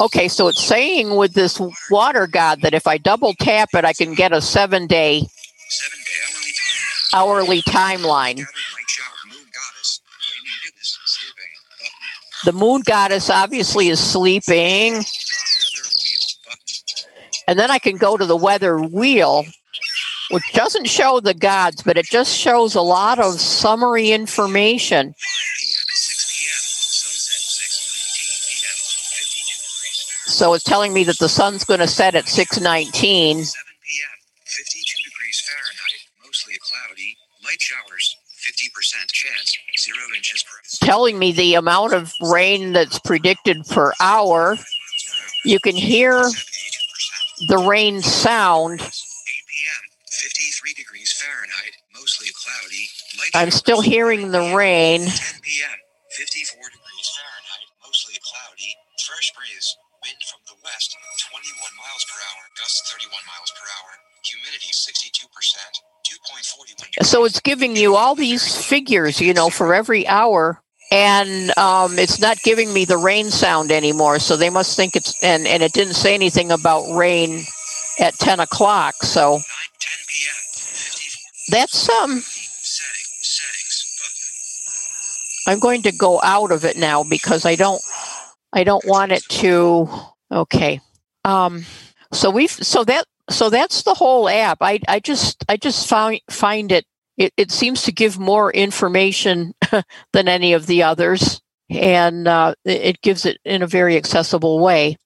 Okay, 0.00 0.26
so 0.26 0.48
it's 0.48 0.62
saying 0.62 1.14
with 1.14 1.34
this 1.34 1.60
water 1.88 2.26
god 2.26 2.62
that 2.62 2.74
if 2.74 2.86
I 2.86 2.98
double 2.98 3.32
tap 3.34 3.70
it, 3.74 3.84
I 3.84 3.92
can 3.92 4.14
get 4.14 4.32
a 4.32 4.40
seven 4.40 4.86
day 4.86 5.20
7 5.20 5.98
day 6.04 7.16
hourly 7.16 7.40
hourly 7.42 7.62
timeline. 7.62 8.44
The 12.44 12.52
moon 12.52 12.82
goddess 12.84 13.30
obviously 13.30 13.88
is 13.88 14.00
sleeping. 14.00 15.04
And 17.46 17.58
then 17.58 17.70
I 17.70 17.78
can 17.78 17.96
go 17.96 18.16
to 18.16 18.26
the 18.26 18.36
weather 18.36 18.78
wheel, 18.80 19.44
which 20.30 20.52
doesn't 20.52 20.88
show 20.88 21.20
the 21.20 21.34
gods, 21.34 21.82
but 21.82 21.96
it 21.96 22.06
just 22.06 22.36
shows 22.36 22.74
a 22.74 22.80
lot 22.80 23.18
of 23.18 23.40
summary 23.40 24.10
information. 24.10 25.14
So 30.26 30.54
it's 30.54 30.64
telling 30.64 30.92
me 30.92 31.04
that 31.04 31.18
the 31.18 31.28
sun's 31.28 31.64
going 31.64 31.80
to 31.80 31.88
set 31.88 32.14
at 32.14 32.28
619. 32.28 33.44
7 33.44 33.64
p.m. 33.82 34.08
52 34.44 35.02
degrees 35.04 35.42
Fahrenheit. 35.48 36.00
Mostly 36.24 36.54
cloudy. 36.60 37.16
Light 37.44 37.60
showers. 37.60 38.16
50% 38.44 39.12
chance. 39.12 39.56
0 39.78 39.96
inches 40.16 40.42
per 40.42 40.86
telling 40.86 41.18
me 41.18 41.32
the 41.32 41.54
amount 41.54 41.94
of 41.94 42.12
rain 42.20 42.72
that's 42.72 42.98
predicted 42.98 43.64
per 43.66 43.92
hour. 44.00 44.56
You 45.44 45.58
can 45.60 45.76
hear 45.76 46.22
the 47.48 47.58
rain 47.58 48.02
sound. 48.02 48.80
8 48.80 48.86
p.m. 48.86 49.82
53 50.10 50.74
degrees 50.74 51.12
Fahrenheit. 51.12 51.72
Mostly 51.94 52.28
cloudy. 52.34 52.86
I'm 53.34 53.50
still 53.50 53.80
hearing 53.80 54.30
the 54.30 54.54
rain. 54.54 55.00
10 55.00 55.10
p.m. 55.42 55.78
54 56.10 56.53
So 67.02 67.24
it's 67.24 67.40
giving 67.40 67.76
you 67.76 67.96
all 67.96 68.14
these 68.14 68.64
figures, 68.66 69.20
you 69.20 69.34
know, 69.34 69.50
for 69.50 69.74
every 69.74 70.06
hour. 70.06 70.60
And 70.92 71.56
um, 71.58 71.98
it's 71.98 72.20
not 72.20 72.38
giving 72.42 72.72
me 72.72 72.84
the 72.84 72.98
rain 72.98 73.30
sound 73.30 73.72
anymore. 73.72 74.18
So 74.18 74.36
they 74.36 74.50
must 74.50 74.76
think 74.76 74.94
it's, 74.94 75.22
and, 75.24 75.46
and 75.46 75.62
it 75.62 75.72
didn't 75.72 75.94
say 75.94 76.14
anything 76.14 76.52
about 76.52 76.94
rain 76.94 77.44
at 77.98 78.14
10 78.14 78.40
o'clock. 78.40 78.94
So 79.02 79.32
9, 79.32 79.40
10 79.40 79.44
p.m. 80.08 80.34
54 80.54 81.56
that's, 81.56 81.88
um. 81.88 82.22
I'm 85.46 85.58
going 85.58 85.82
to 85.82 85.92
go 85.92 86.20
out 86.22 86.52
of 86.52 86.64
it 86.64 86.76
now 86.76 87.04
because 87.04 87.44
I 87.44 87.54
don't 87.54 87.82
I 88.52 88.64
don't 88.64 88.84
want 88.86 89.12
it 89.12 89.22
to 89.24 89.88
okay. 90.30 90.80
Um 91.24 91.64
so 92.12 92.30
we've 92.30 92.50
so 92.50 92.84
that 92.84 93.04
so 93.30 93.50
that's 93.50 93.82
the 93.82 93.94
whole 93.94 94.28
app. 94.28 94.58
I 94.60 94.80
I 94.88 95.00
just 95.00 95.44
I 95.48 95.56
just 95.56 95.88
found 95.88 96.20
find 96.30 96.72
it 96.72 96.86
it, 97.16 97.32
it 97.36 97.50
seems 97.50 97.82
to 97.84 97.92
give 97.92 98.18
more 98.18 98.52
information 98.52 99.54
than 100.12 100.28
any 100.28 100.52
of 100.52 100.66
the 100.66 100.82
others 100.82 101.40
and 101.70 102.28
uh, 102.28 102.54
it 102.64 102.82
it 102.82 103.02
gives 103.02 103.24
it 103.24 103.38
in 103.44 103.62
a 103.62 103.66
very 103.66 103.96
accessible 103.96 104.60
way. 104.60 104.96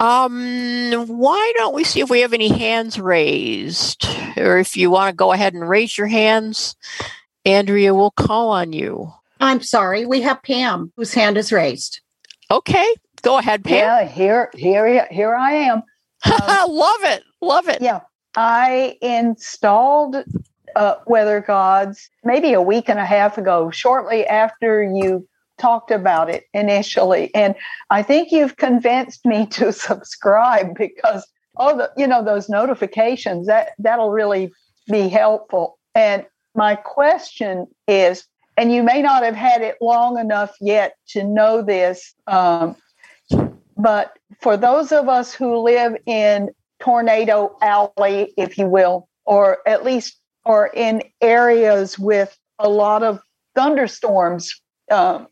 Um, 0.00 0.92
why 1.06 1.52
don't 1.56 1.74
we 1.74 1.84
see 1.84 2.00
if 2.00 2.10
we 2.10 2.20
have 2.20 2.32
any 2.32 2.48
hands 2.48 2.98
raised, 2.98 4.06
or 4.36 4.58
if 4.58 4.76
you 4.76 4.90
want 4.90 5.10
to 5.10 5.16
go 5.16 5.32
ahead 5.32 5.54
and 5.54 5.68
raise 5.68 5.96
your 5.96 6.06
hands, 6.06 6.76
Andrea, 7.44 7.94
we'll 7.94 8.10
call 8.10 8.50
on 8.50 8.72
you. 8.72 9.12
I'm 9.40 9.62
sorry. 9.62 10.06
We 10.06 10.22
have 10.22 10.42
Pam 10.42 10.92
whose 10.96 11.14
hand 11.14 11.36
is 11.36 11.52
raised. 11.52 12.00
Okay, 12.50 12.94
go 13.22 13.38
ahead, 13.38 13.64
Pam. 13.64 13.78
Yeah, 13.78 14.04
here, 14.04 14.50
here, 14.54 15.06
here 15.10 15.34
I 15.34 15.52
am. 15.52 15.82
Um, 16.24 16.70
love 16.70 17.00
it, 17.02 17.22
love 17.44 17.68
it. 17.68 17.80
yeah, 17.80 18.00
I 18.36 18.98
installed 19.00 20.16
uh, 20.76 20.94
Weather 21.06 21.40
Gods 21.40 22.10
maybe 22.24 22.52
a 22.52 22.62
week 22.62 22.88
and 22.88 22.98
a 22.98 23.04
half 23.04 23.38
ago, 23.38 23.70
shortly 23.70 24.26
after 24.26 24.82
you 24.82 25.26
talked 25.56 25.90
about 25.90 26.28
it 26.28 26.44
initially, 26.52 27.32
and 27.34 27.54
I 27.90 28.02
think 28.02 28.32
you've 28.32 28.56
convinced 28.56 29.24
me 29.24 29.46
to 29.52 29.72
subscribe 29.72 30.76
because 30.76 31.26
oh, 31.56 31.76
the, 31.76 31.90
you 31.96 32.06
know 32.06 32.24
those 32.24 32.48
notifications 32.48 33.46
that 33.46 33.70
that'll 33.78 34.10
really 34.10 34.52
be 34.90 35.08
helpful. 35.08 35.78
And 35.94 36.26
my 36.54 36.76
question 36.76 37.66
is, 37.88 38.26
and 38.56 38.72
you 38.72 38.82
may 38.82 39.02
not 39.02 39.22
have 39.22 39.34
had 39.34 39.62
it 39.62 39.76
long 39.80 40.18
enough 40.18 40.54
yet 40.60 40.96
to 41.08 41.24
know 41.24 41.62
this. 41.62 42.14
Um, 42.26 42.76
but 43.76 44.16
for 44.40 44.56
those 44.56 44.92
of 44.92 45.08
us 45.08 45.34
who 45.34 45.58
live 45.58 45.96
in 46.06 46.50
tornado 46.80 47.56
alley, 47.62 48.32
if 48.36 48.58
you 48.58 48.66
will, 48.66 49.08
or 49.24 49.58
at 49.66 49.84
least 49.84 50.18
or 50.44 50.70
in 50.74 51.02
areas 51.20 51.98
with 51.98 52.36
a 52.58 52.68
lot 52.68 53.02
of 53.02 53.20
thunderstorms, 53.54 54.60
um, 54.90 55.26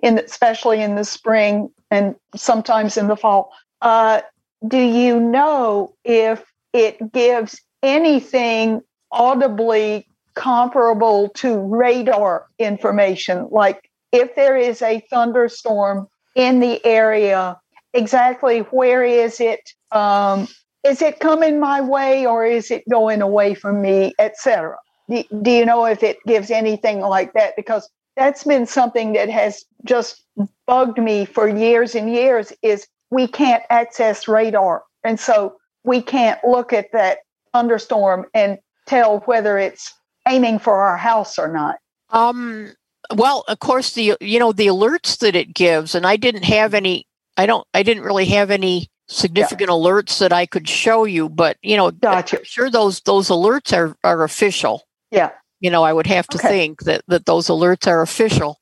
in 0.00 0.18
especially 0.18 0.80
in 0.80 0.94
the 0.94 1.04
spring 1.04 1.68
and 1.90 2.14
sometimes 2.34 2.96
in 2.96 3.08
the 3.08 3.16
fall, 3.16 3.52
uh, 3.82 4.20
do 4.66 4.78
you 4.78 5.20
know 5.20 5.94
if 6.04 6.44
it 6.72 7.12
gives 7.12 7.60
anything 7.82 8.80
audibly 9.12 10.06
comparable 10.34 11.28
to 11.30 11.58
radar 11.58 12.46
information? 12.58 13.48
Like 13.50 13.90
if 14.12 14.34
there 14.34 14.56
is 14.56 14.82
a 14.82 15.04
thunderstorm 15.10 16.08
in 16.34 16.60
the 16.60 16.84
area, 16.84 17.58
exactly 17.92 18.60
where 18.60 19.04
is 19.04 19.40
it? 19.40 19.72
Um, 19.90 20.48
is 20.84 21.02
it 21.02 21.20
coming 21.20 21.60
my 21.60 21.80
way 21.80 22.26
or 22.26 22.44
is 22.44 22.70
it 22.70 22.82
going 22.88 23.22
away 23.22 23.54
from 23.54 23.82
me, 23.82 24.12
etc.? 24.18 24.76
Do, 25.08 25.24
do 25.42 25.50
you 25.50 25.64
know 25.64 25.84
if 25.84 26.02
it 26.02 26.18
gives 26.26 26.50
anything 26.50 27.00
like 27.00 27.32
that? 27.32 27.54
Because 27.56 27.88
that's 28.16 28.44
been 28.44 28.66
something 28.66 29.12
that 29.12 29.28
has 29.30 29.64
just 29.84 30.24
bugged 30.66 30.98
me 30.98 31.24
for 31.24 31.48
years 31.48 31.94
and 31.94 32.12
years 32.12 32.52
is 32.62 32.86
we 33.10 33.26
can't 33.26 33.62
access 33.70 34.28
radar. 34.28 34.82
And 35.04 35.18
so 35.18 35.56
we 35.84 36.02
can't 36.02 36.42
look 36.44 36.72
at 36.72 36.92
that 36.92 37.18
thunderstorm 37.52 38.26
and 38.34 38.58
tell 38.86 39.20
whether 39.20 39.58
it's 39.58 39.94
aiming 40.26 40.58
for 40.58 40.82
our 40.82 40.96
house 40.96 41.38
or 41.38 41.48
not. 41.48 41.76
Um, 42.10 42.72
well, 43.14 43.44
of 43.48 43.60
course, 43.60 43.94
the 43.94 44.16
you 44.20 44.38
know 44.38 44.52
the 44.52 44.66
alerts 44.66 45.18
that 45.18 45.34
it 45.34 45.54
gives, 45.54 45.94
and 45.94 46.06
I 46.06 46.16
didn't 46.16 46.44
have 46.44 46.74
any. 46.74 47.06
I 47.36 47.46
don't. 47.46 47.66
I 47.72 47.82
didn't 47.82 48.02
really 48.02 48.26
have 48.26 48.50
any 48.50 48.90
significant 49.08 49.70
alerts 49.70 50.18
that 50.18 50.32
I 50.32 50.46
could 50.46 50.68
show 50.68 51.04
you, 51.04 51.28
but 51.28 51.56
you 51.62 51.76
know, 51.76 51.90
Gotcha. 51.90 52.38
I'm 52.38 52.44
sure 52.44 52.70
those 52.70 53.00
those 53.00 53.28
alerts 53.28 53.76
are 53.76 53.96
are 54.04 54.22
official. 54.22 54.82
Yeah. 55.10 55.30
You 55.60 55.70
know, 55.70 55.82
I 55.82 55.92
would 55.92 56.06
have 56.06 56.26
to 56.28 56.38
Okay. 56.38 56.48
think 56.48 56.82
that 56.84 57.02
that 57.08 57.26
those 57.26 57.48
alerts 57.48 57.86
are 57.88 58.02
official. 58.02 58.60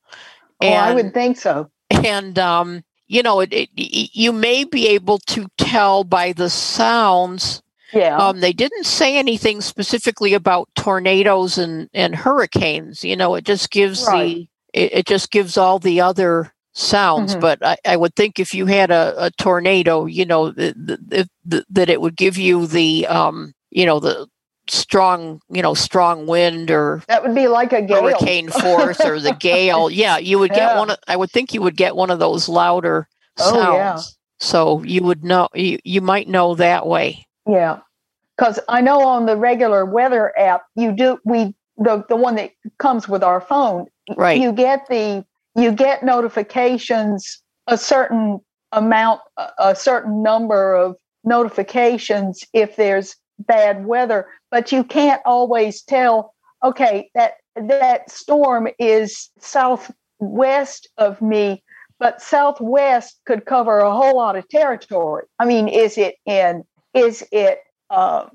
Oh, 0.61 0.67
I 0.67 0.87
And- 0.89 0.95
would 0.95 1.13
think 1.13 1.37
so. 1.37 1.69
and 1.91 2.37
um, 2.39 2.83
you 3.07 3.23
know, 3.23 3.39
it, 3.39 3.53
it, 3.53 3.69
you 3.75 4.33
may 4.33 4.63
be 4.65 4.87
able 4.89 5.19
to 5.19 5.47
tell 5.57 6.03
by 6.03 6.33
the 6.33 6.49
sounds. 6.49 7.61
Yeah. 7.93 8.17
Um, 8.17 8.41
they 8.41 8.51
didn't 8.51 8.83
say 8.85 9.17
anything 9.17 9.61
specifically 9.61 10.33
about 10.33 10.67
tornadoes 10.75 11.57
and, 11.57 11.89
and 11.93 12.13
hurricanes. 12.15 13.03
You 13.05 13.15
know, 13.15 13.35
it 13.35 13.45
just 13.45 13.71
gives 13.71 14.05
Right. 14.05 14.35
the 14.35 14.49
it, 14.73 14.93
it 14.93 15.05
just 15.05 15.31
gives 15.31 15.55
all 15.57 15.79
the 15.79 16.01
other 16.01 16.51
sounds. 16.77 17.35
Mhm. 17.35 17.41
But 17.41 17.65
I, 17.65 17.77
I 17.85 17.97
would 17.97 18.15
think 18.15 18.39
if 18.39 18.53
you 18.53 18.65
had 18.67 18.91
a, 18.91 19.13
a 19.17 19.31
tornado, 19.31 20.05
you 20.05 20.25
know, 20.25 20.51
th- 20.51 20.75
th- 20.87 20.99
th- 21.09 21.27
th- 21.49 21.65
that 21.69 21.89
it 21.89 22.01
would 22.01 22.15
give 22.15 22.37
you 22.37 22.67
the 22.67 23.07
um, 23.07 23.53
you 23.71 23.85
know, 23.85 23.99
the 23.99 24.27
strong, 24.69 25.39
you 25.49 25.61
know, 25.61 25.73
strong 25.73 26.27
wind 26.27 26.69
or 26.71 27.01
that 27.07 27.23
would 27.23 27.33
be 27.35 27.47
like 27.47 27.73
a 27.73 27.81
gale. 27.81 28.03
hurricane 28.03 28.49
force 28.49 28.99
or 29.01 29.19
the 29.19 29.33
gale. 29.33 29.89
Yeah, 30.03 30.17
you 30.17 30.39
would 30.39 30.51
get 30.51 30.73
Yeah. 30.73 30.77
one. 30.79 30.89
Of, 30.91 30.97
I 31.07 31.15
would 31.15 31.31
think 31.31 31.53
you 31.53 31.61
would 31.61 31.77
get 31.77 31.95
one 31.95 32.09
of 32.11 32.19
those 32.19 32.47
louder 32.49 33.07
sounds 33.37 33.55
Oh, 33.57 33.75
yeah. 33.75 33.99
So 34.39 34.83
you 34.83 35.03
would 35.03 35.23
know. 35.23 35.47
You 35.55 35.79
you 35.83 36.01
might 36.01 36.27
know 36.27 36.55
that 36.55 36.85
way. 36.85 37.25
Yeah. 37.47 37.79
Because 38.37 38.59
I 38.69 38.81
know 38.81 39.01
on 39.01 39.25
the 39.25 39.35
regular 39.35 39.83
weather 39.85 40.31
app, 40.37 40.61
you 40.75 40.91
do 40.91 41.17
we 41.25 41.55
the 41.77 42.03
the 42.07 42.15
one 42.15 42.35
that 42.35 42.51
comes 42.77 43.07
with 43.07 43.23
our 43.23 43.41
phone, 43.41 43.87
Right. 44.15 44.39
you 44.39 44.51
get 44.51 44.85
the 44.89 45.25
you 45.57 45.71
get 45.71 46.03
notifications 46.03 47.41
a 47.65 47.77
certain 47.77 48.39
amount 48.71 49.21
a- 49.57 49.75
certain 49.75 50.21
number 50.21 50.75
of 50.75 50.95
notifications 51.23 52.43
if 52.53 52.75
there's 52.75 53.15
bad 53.39 53.85
weather 53.85 54.27
but 54.51 54.71
you 54.71 54.83
can't 54.83 55.21
always 55.25 55.81
tell 55.81 56.33
okay 56.63 57.09
that 57.15 57.33
that 57.55 58.09
storm 58.09 58.67
is 58.79 59.29
southwest 59.39 60.87
of 60.97 61.21
me 61.21 61.63
but 61.99 62.21
southwest 62.21 63.19
could 63.25 63.45
cover 63.45 63.79
a 63.79 63.91
whole 63.91 64.17
lot 64.17 64.35
of 64.35 64.47
territory. 64.49 65.23
I 65.39 65.45
mean 65.45 65.67
is 65.67 65.97
it 65.97 66.15
in 66.25 66.63
is 66.93 67.23
it 67.31 67.59
um, 67.89 68.29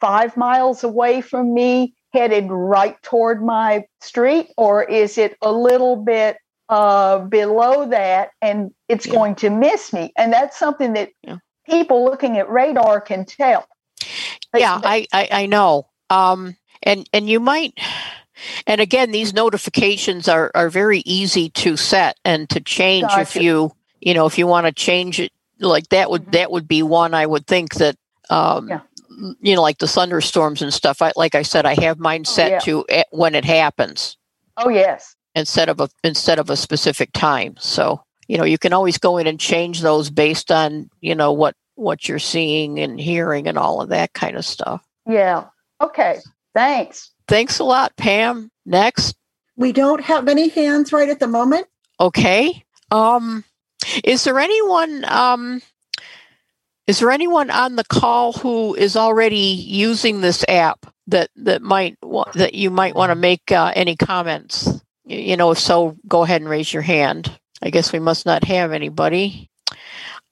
five 0.00 0.36
miles 0.36 0.84
away 0.84 1.20
from 1.20 1.54
me 1.54 1.94
headed 2.12 2.50
right 2.50 3.00
toward 3.02 3.42
my 3.42 3.84
street 4.00 4.48
or 4.56 4.82
is 4.84 5.18
it 5.18 5.36
a 5.42 5.52
little 5.52 5.96
bit 5.96 6.36
uh, 6.68 7.20
below 7.20 7.88
that, 7.88 8.30
and 8.42 8.72
it's 8.88 9.06
Yeah. 9.06 9.14
going 9.14 9.34
to 9.36 9.50
miss 9.50 9.92
me. 9.92 10.12
And 10.16 10.32
that's 10.32 10.58
something 10.58 10.94
that 10.94 11.10
Yeah. 11.22 11.38
people 11.68 12.04
looking 12.04 12.38
at 12.38 12.50
radar 12.50 13.00
can 13.00 13.24
tell. 13.24 13.66
Yeah, 14.54 14.80
I, 14.82 15.06
I 15.12 15.28
I 15.32 15.46
know. 15.46 15.88
Um, 16.10 16.56
and 16.82 17.08
and 17.12 17.28
you 17.28 17.40
might. 17.40 17.74
And 18.66 18.80
again, 18.80 19.12
these 19.12 19.32
notifications 19.34 20.28
are 20.28 20.50
are 20.54 20.70
very 20.70 21.00
easy 21.06 21.50
to 21.50 21.76
set 21.76 22.18
and 22.24 22.48
to 22.50 22.60
change 22.60 23.16
if 23.16 23.36
you 23.36 23.72
you 24.00 24.14
know 24.14 24.26
if 24.26 24.38
you 24.38 24.46
want 24.46 24.66
to 24.66 24.72
change 24.72 25.20
it 25.20 25.32
like 25.60 25.88
that 25.90 26.10
would 26.10 26.26
Mhm. 26.26 26.32
that 26.32 26.50
would 26.52 26.68
be 26.68 26.82
one 26.82 27.14
I 27.14 27.26
would 27.26 27.46
think 27.46 27.74
that 27.76 27.96
um 28.30 28.68
Yeah. 28.68 28.80
you 29.40 29.56
know 29.56 29.62
like 29.62 29.78
the 29.78 29.88
thunderstorms 29.88 30.62
and 30.62 30.72
stuff. 30.74 31.02
I 31.02 31.12
like 31.16 31.34
I 31.34 31.42
said 31.42 31.66
I 31.66 31.74
have 31.82 31.98
mine 31.98 32.24
set 32.24 32.48
Oh, 32.48 32.54
yeah. 32.54 32.58
to 32.60 32.84
eh, 32.90 33.04
when 33.10 33.34
it 33.34 33.44
happens 33.44 34.16
oh 34.58 34.68
yes, 34.70 35.16
instead 35.36 35.68
of 35.68 35.78
a 35.80 35.88
instead 36.02 36.40
of 36.40 36.50
a 36.50 36.56
specific 36.56 37.12
time. 37.12 37.54
So 37.60 38.02
you 38.26 38.36
know 38.36 38.44
you 38.44 38.58
can 38.58 38.72
always 38.72 38.98
go 38.98 39.18
in 39.18 39.28
and 39.28 39.38
change 39.38 39.82
those 39.82 40.10
based 40.10 40.50
on 40.50 40.90
you 41.00 41.14
know 41.14 41.32
what 41.32 41.54
what 41.76 42.08
you're 42.08 42.18
seeing 42.18 42.80
and 42.80 42.98
hearing 42.98 43.46
and 43.46 43.56
all 43.58 43.80
of 43.80 43.90
that 43.90 44.12
kind 44.14 44.36
of 44.36 44.44
stuff. 44.44 44.82
yeah. 45.06 45.44
Okay, 45.80 46.18
thanks. 46.54 47.10
Thanks 47.28 47.58
a 47.58 47.64
lot, 47.64 47.94
Pam. 47.98 48.50
Next, 48.64 49.14
We 49.56 49.72
don't 49.72 50.00
have 50.02 50.26
any 50.26 50.48
hands 50.48 50.90
right 50.92 51.08
at 51.10 51.20
the 51.20 51.26
moment. 51.26 51.66
okay. 52.00 52.64
Um, 52.90 53.44
is 54.04 54.24
there 54.24 54.38
anyone? 54.38 55.04
Um, 55.04 55.60
is 56.86 57.00
there 57.00 57.10
anyone 57.10 57.50
on 57.50 57.76
the 57.76 57.84
call 57.84 58.32
who 58.32 58.74
is 58.74 58.96
already 58.96 59.36
using 59.36 60.20
this 60.22 60.44
app 60.48 60.86
that 61.08 61.28
that 61.36 61.60
might 61.62 61.98
wa- 62.02 62.30
that 62.34 62.54
you 62.54 62.70
might 62.70 62.94
want 62.94 63.10
to 63.10 63.16
make 63.16 63.52
uh, 63.52 63.72
any 63.76 63.96
comments? 63.96 64.80
You 65.06 65.36
know, 65.36 65.52
if 65.52 65.58
so, 65.58 65.96
go 66.08 66.24
ahead 66.24 66.40
and 66.40 66.50
raise 66.50 66.72
your 66.72 66.82
hand. 66.82 67.38
I 67.62 67.70
guess 67.70 67.92
we 67.92 68.00
must 68.00 68.26
not 68.26 68.44
have 68.44 68.72
anybody. 68.72 69.48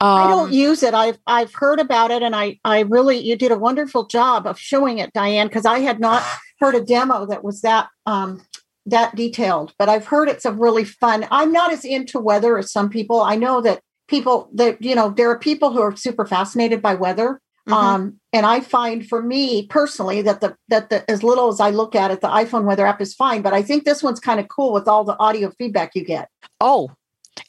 I 0.01 0.25
Um, 0.25 0.29
don't 0.29 0.53
use 0.53 0.83
it. 0.83 0.93
I've 0.93 1.19
I've 1.27 1.55
heard 1.55 1.81
about 1.81 2.11
it, 2.11 2.23
and 2.23 2.35
I 2.35 2.59
I 2.65 2.81
really 2.81 3.19
you 3.19 3.37
did 3.37 3.53
a 3.53 3.59
wonderful 3.59 4.07
job 4.07 4.47
of 4.47 4.59
showing 4.59 4.99
it, 4.99 5.13
Diane, 5.13 5.47
because 5.47 5.65
I 5.65 5.79
had 5.79 6.01
not 6.01 6.23
heard 6.61 6.75
a 6.75 6.81
demo 6.81 7.27
that 7.27 7.45
was 7.45 7.63
that 7.63 7.89
um 8.05 8.43
that 8.87 9.15
detailed. 9.15 9.73
But 9.79 9.89
I've 9.89 10.07
heard 10.07 10.29
it's 10.29 10.45
a 10.45 10.53
really 10.53 10.85
fun. 10.85 11.27
I'm 11.31 11.53
not 11.53 11.73
as 11.73 11.85
into 11.85 12.19
weather 12.19 12.59
as 12.59 12.73
some 12.73 12.91
people. 12.91 13.23
I 13.23 13.37
know 13.37 13.61
that 13.63 13.81
people 14.09 14.51
that 14.55 14.83
you 14.83 14.95
know 14.95 15.11
there 15.11 15.31
are 15.31 15.39
people 15.39 15.73
who 15.73 15.81
are 15.81 15.97
super 15.97 16.27
fascinated 16.27 16.83
by 16.83 16.95
weather. 16.95 17.41
Mhm. 17.69 17.73
Um, 17.73 18.21
and 18.33 18.45
I 18.45 18.61
find 18.61 19.07
for 19.07 19.23
me 19.23 19.67
personally 19.67 20.23
that 20.23 20.41
the 20.41 20.57
that 20.69 20.91
the 20.91 21.09
as 21.11 21.23
little 21.23 21.49
as 21.49 21.61
I 21.61 21.71
look 21.71 21.95
at 21.95 22.11
it, 22.11 22.21
the 22.21 22.29
iPhone 22.29 22.65
weather 22.65 22.87
app 22.87 23.01
is 23.01 23.15
fine. 23.15 23.43
But 23.43 23.53
I 23.53 23.63
think 23.63 23.85
this 23.85 24.03
one's 24.03 24.21
kind 24.21 24.41
of 24.41 24.49
cool 24.49 24.73
with 24.73 24.89
all 24.89 25.05
the 25.05 25.19
audio 25.19 25.51
feedback 25.59 25.95
you 25.95 26.05
get. 26.05 26.29
Oh, 26.61 26.91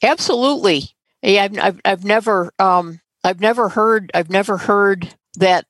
absolutely. 0.01 0.95
Yeah, 1.21 1.43
I've, 1.43 1.59
I've, 1.59 1.81
I've 1.85 2.05
never, 2.05 2.51
um, 2.59 2.99
I've 3.23 3.41
never 3.41 3.69
heard, 3.69 4.11
I've 4.13 4.29
never 4.29 4.57
heard 4.57 5.13
that, 5.37 5.65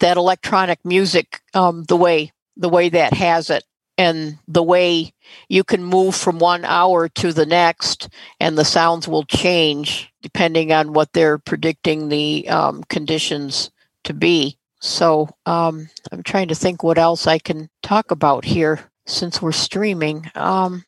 that 0.00 0.16
electronic 0.16 0.82
music, 0.84 1.40
um, 1.54 1.84
the 1.84 1.96
way, 1.96 2.32
the 2.56 2.68
way 2.68 2.88
that 2.88 3.12
has 3.12 3.50
it 3.50 3.64
and 3.98 4.38
the 4.46 4.62
way 4.62 5.12
you 5.48 5.64
can 5.64 5.82
move 5.84 6.14
from 6.14 6.38
one 6.38 6.64
hour 6.64 7.08
to 7.08 7.32
the 7.32 7.44
next 7.44 8.08
and 8.40 8.56
the 8.56 8.64
sounds 8.64 9.08
will 9.08 9.24
change 9.24 10.10
depending 10.22 10.72
on 10.72 10.92
what 10.92 11.12
they're 11.12 11.38
predicting 11.38 12.08
the, 12.08 12.48
um, 12.48 12.84
conditions 12.84 13.70
to 14.04 14.14
be. 14.14 14.56
So, 14.80 15.28
um, 15.44 15.90
I'm 16.12 16.22
trying 16.22 16.48
to 16.48 16.54
think 16.54 16.82
what 16.82 16.98
else 16.98 17.26
I 17.26 17.38
can 17.38 17.68
talk 17.82 18.12
about 18.12 18.44
here 18.44 18.80
since 19.06 19.42
we're 19.42 19.52
streaming. 19.52 20.30
Um, 20.36 20.84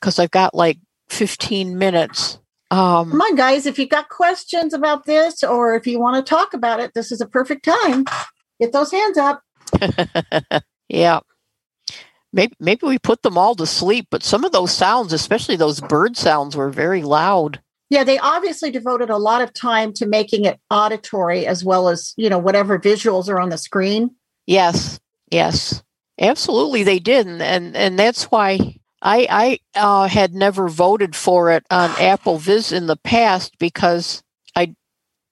cause 0.00 0.18
I've 0.18 0.32
got 0.32 0.54
like 0.54 0.78
15 1.08 1.78
minutes. 1.78 2.38
Um, 2.72 3.10
Come 3.10 3.20
on, 3.20 3.36
guys. 3.36 3.66
If 3.66 3.78
you've 3.78 3.90
got 3.90 4.08
questions 4.08 4.74
about 4.74 5.04
this 5.04 5.44
or 5.44 5.76
if 5.76 5.86
you 5.86 6.00
want 6.00 6.24
to 6.24 6.28
talk 6.28 6.54
about 6.54 6.80
it, 6.80 6.92
this 6.94 7.12
is 7.12 7.20
a 7.20 7.26
perfect 7.28 7.64
time. 7.64 8.06
Get 8.58 8.72
those 8.72 8.90
hands 8.90 9.18
up. 9.18 9.42
yeah. 10.88 11.20
Maybe 12.32 12.54
maybe 12.58 12.86
we 12.86 12.98
put 12.98 13.22
them 13.22 13.36
all 13.36 13.54
to 13.56 13.66
sleep, 13.66 14.08
but 14.10 14.22
some 14.22 14.44
of 14.44 14.52
those 14.52 14.72
sounds, 14.72 15.12
especially 15.12 15.56
those 15.56 15.80
bird 15.80 16.16
sounds, 16.16 16.56
were 16.56 16.70
very 16.70 17.02
loud. 17.02 17.60
Yeah, 17.90 18.04
they 18.04 18.18
obviously 18.18 18.70
devoted 18.70 19.10
a 19.10 19.18
lot 19.18 19.42
of 19.42 19.52
time 19.52 19.92
to 19.94 20.06
making 20.06 20.46
it 20.46 20.58
auditory 20.70 21.46
as 21.46 21.62
well 21.62 21.88
as, 21.88 22.14
you 22.16 22.30
know, 22.30 22.38
whatever 22.38 22.78
visuals 22.78 23.28
are 23.28 23.38
on 23.38 23.50
the 23.50 23.58
screen. 23.58 24.16
Yes, 24.46 24.98
yes, 25.30 25.82
absolutely, 26.18 26.84
they 26.84 26.98
did, 26.98 27.26
and 27.26 27.42
and, 27.42 27.76
and 27.76 27.98
that's 27.98 28.24
why 28.24 28.78
I 29.02 29.26
I 29.74 29.78
uh, 29.78 30.08
had 30.08 30.32
never 30.32 30.68
voted 30.68 31.14
for 31.14 31.50
it 31.50 31.66
on 31.70 31.90
AppleVis 31.96 32.72
in 32.72 32.86
the 32.86 32.96
past 32.96 33.58
because 33.58 34.22
I 34.56 34.74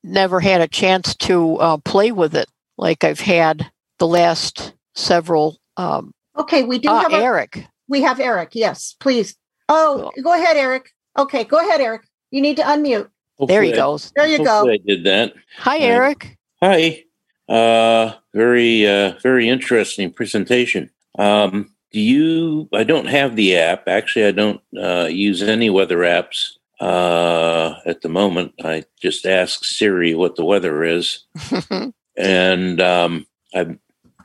never 0.04 0.40
had 0.40 0.60
a 0.60 0.68
chance 0.68 1.14
to 1.16 1.56
uh, 1.56 1.76
play 1.78 2.12
with 2.12 2.34
it 2.34 2.48
like 2.76 3.04
I've 3.04 3.20
had 3.20 3.70
the 3.98 4.06
last 4.06 4.74
several. 4.94 5.58
Um, 5.78 6.12
Okay, 6.36 6.62
we 6.62 6.78
do 6.78 6.88
uh, 6.88 7.00
have 7.00 7.12
a, 7.12 7.16
Eric, 7.16 7.66
we 7.88 8.02
have 8.02 8.20
Eric. 8.20 8.50
Yes, 8.52 8.94
please. 9.00 9.36
Oh, 9.68 10.10
go 10.22 10.32
ahead, 10.32 10.56
Eric. 10.56 10.90
Okay, 11.18 11.44
go 11.44 11.58
ahead, 11.58 11.80
Eric. 11.80 12.02
You 12.30 12.40
need 12.40 12.56
to 12.56 12.62
unmute. 12.62 13.08
there 13.46 13.62
he 13.62 13.70
Hopefully 13.70 13.72
I- 13.72 13.76
goes. 13.76 14.12
There 14.16 14.26
you 14.26 14.44
go. 14.44 14.70
I 14.70 14.78
did 14.78 15.04
that. 15.04 15.34
Hi, 15.58 15.78
Hi. 15.78 15.84
Eric. 15.84 16.38
Hi. 16.62 17.04
Uh, 17.48 18.12
very, 18.32 18.86
uh, 18.86 19.14
very 19.22 19.48
interesting 19.48 20.12
presentation. 20.12 20.88
Um, 21.18 21.74
do 21.92 21.98
you? 22.00 22.68
I 22.72 22.84
don't 22.84 23.06
have 23.08 23.34
the 23.34 23.56
app. 23.56 23.88
Actually, 23.88 24.26
I 24.26 24.30
don't 24.30 24.60
uh, 24.80 25.08
use 25.10 25.42
any 25.42 25.68
weather 25.70 25.98
apps 25.98 26.52
uh, 26.80 27.74
at 27.84 28.02
the 28.02 28.08
moment. 28.08 28.52
I 28.62 28.84
just 29.02 29.26
ask 29.26 29.64
Siri 29.64 30.14
what 30.14 30.36
the 30.36 30.44
weather 30.44 30.84
is, 30.84 31.24
and 32.16 32.80
um, 32.80 33.26
I. 33.52 33.76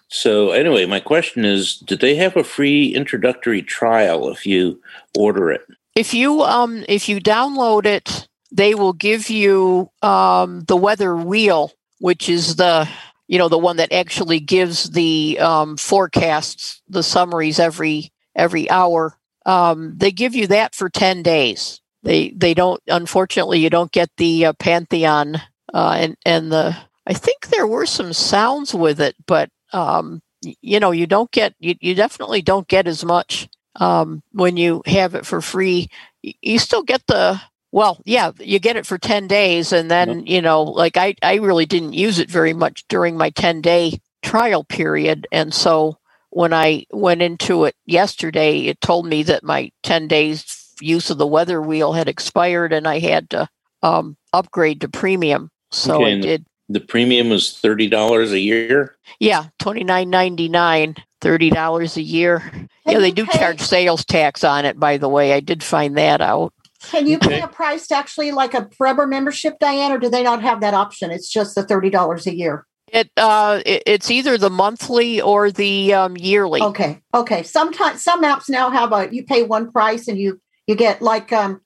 So 0.07 0.51
anyway, 0.51 0.85
my 0.85 0.99
question 0.99 1.45
is: 1.45 1.77
Do 1.77 1.95
they 1.95 2.15
have 2.15 2.37
a 2.37 2.43
free 2.43 2.93
introductory 2.93 3.61
trial 3.61 4.29
if 4.29 4.45
you 4.45 4.81
order 5.17 5.51
it? 5.51 5.65
if 5.95 6.13
you 6.13 6.41
um 6.41 6.83
if 6.87 7.09
you 7.09 7.19
download 7.19 7.85
it 7.85 8.27
they 8.51 8.75
will 8.75 8.93
give 8.93 9.29
you 9.29 9.89
um 10.01 10.61
the 10.67 10.75
weather 10.75 11.15
wheel 11.15 11.71
which 11.99 12.29
is 12.29 12.57
the 12.57 12.87
you 13.27 13.39
know 13.39 13.49
the 13.49 13.57
one 13.57 13.77
that 13.77 13.91
actually 13.91 14.39
gives 14.39 14.91
the 14.91 15.39
um 15.39 15.77
forecasts 15.77 16.81
the 16.89 17.01
summaries 17.01 17.59
every 17.59 18.11
every 18.35 18.69
hour 18.69 19.17
um 19.45 19.97
they 19.97 20.11
give 20.11 20.35
you 20.35 20.47
that 20.47 20.75
for 20.75 20.89
10 20.89 21.23
days 21.23 21.81
they 22.03 22.29
they 22.31 22.53
don't 22.53 22.81
unfortunately 22.87 23.59
you 23.59 23.69
don't 23.69 23.91
get 23.91 24.09
the 24.17 24.45
uh, 24.45 24.53
pantheon 24.53 25.41
uh 25.73 25.95
and 25.97 26.17
and 26.25 26.51
the 26.51 26.75
i 27.07 27.13
think 27.13 27.47
there 27.47 27.67
were 27.67 27.85
some 27.85 28.11
sounds 28.13 28.73
with 28.73 28.99
it 28.99 29.15
but 29.25 29.49
um 29.73 30.21
you 30.61 30.79
know 30.79 30.91
you 30.91 31.07
don't 31.07 31.31
get 31.31 31.53
you, 31.59 31.75
you 31.81 31.95
definitely 31.95 32.41
don't 32.41 32.67
get 32.67 32.87
as 32.87 33.03
much 33.03 33.47
um, 33.77 34.23
when 34.31 34.57
you 34.57 34.81
have 34.85 35.15
it 35.15 35.25
for 35.25 35.41
free. 35.41 35.89
You 36.21 36.59
still 36.59 36.83
get 36.83 37.05
the 37.07 37.41
well, 37.71 38.01
yeah, 38.05 38.31
you 38.39 38.59
get 38.59 38.77
it 38.77 38.85
for 38.85 38.97
ten 38.97 39.27
days, 39.27 39.73
and 39.73 39.91
then 39.91 40.25
you 40.25 40.41
know, 40.41 40.63
like 40.63 40.97
I, 40.97 41.15
I 41.21 41.35
really 41.35 41.65
didn't 41.65 41.93
use 41.93 42.19
it 42.19 42.29
very 42.29 42.53
much 42.53 42.85
during 42.87 43.17
my 43.17 43.29
ten 43.31 43.61
day 43.61 43.99
trial 44.23 44.63
period, 44.63 45.27
and 45.31 45.53
so 45.53 45.97
when 46.29 46.53
I 46.53 46.85
went 46.91 47.21
into 47.21 47.65
it 47.65 47.75
yesterday, 47.85 48.61
it 48.67 48.81
told 48.81 49.05
me 49.07 49.23
that 49.23 49.43
my 49.43 49.71
ten 49.83 50.07
days 50.07 50.73
use 50.81 51.09
of 51.09 51.17
the 51.17 51.27
weather 51.27 51.61
wheel 51.61 51.93
had 51.93 52.07
expired, 52.07 52.71
and 52.73 52.87
I 52.87 52.99
had 52.99 53.29
to 53.31 53.49
um, 53.83 54.17
upgrade 54.33 54.81
to 54.81 54.89
premium. 54.89 55.51
So 55.71 55.95
Okay, 55.95 56.13
I 56.13 56.19
did. 56.21 56.45
The 56.69 56.79
premium 56.79 57.31
is 57.31 57.57
thirty 57.57 57.87
dollars 57.87 58.31
a 58.31 58.39
year. 58.39 58.97
Yeah, 59.19 59.45
twenty 59.59 59.83
nine 59.83 60.09
ninety 60.09 60.49
nine, 60.49 60.95
thirty 61.21 61.49
dollars 61.49 61.95
a 61.97 62.01
year. 62.01 62.51
yeah, 62.85 62.99
they 62.99 63.11
do 63.11 63.25
pay- 63.25 63.37
charge 63.37 63.61
sales 63.61 64.03
tax 64.03 64.43
on 64.43 64.65
it. 64.65 64.79
By 64.79 64.97
the 64.97 65.09
way, 65.09 65.33
I 65.33 65.39
did 65.39 65.63
find 65.63 65.95
that 65.97 66.21
out. 66.21 66.53
Can 66.81 67.07
you 67.07 67.17
pay 67.17 67.41
a 67.41 67.47
price 67.47 67.87
to 67.87 67.95
actually 67.95 68.31
like 68.31 68.53
a 68.53 68.69
Forever 68.77 69.07
membership, 69.07 69.57
Diane, 69.59 69.91
or 69.91 69.97
do 69.97 70.09
they 70.09 70.23
not 70.23 70.41
have 70.41 70.61
that 70.61 70.73
option? 70.73 71.11
It's 71.11 71.29
just 71.29 71.55
the 71.55 71.63
thirty 71.63 71.89
dollars 71.89 72.27
a 72.27 72.35
year. 72.35 72.65
It 72.87 73.09
uh, 73.17 73.61
it, 73.65 73.83
it's 73.85 74.11
either 74.11 74.37
the 74.37 74.49
monthly 74.49 75.19
or 75.21 75.51
the 75.51 75.93
um, 75.93 76.17
yearly. 76.17 76.61
Okay, 76.61 77.01
okay. 77.13 77.43
Sometimes 77.43 78.03
some 78.03 78.23
apps 78.23 78.49
now 78.49 78.69
have 78.69 78.93
a 78.93 79.13
you 79.13 79.23
pay 79.23 79.43
one 79.43 79.71
price 79.71 80.07
and 80.07 80.17
you 80.17 80.39
you 80.67 80.75
get 80.75 81.01
like 81.01 81.33
um 81.33 81.61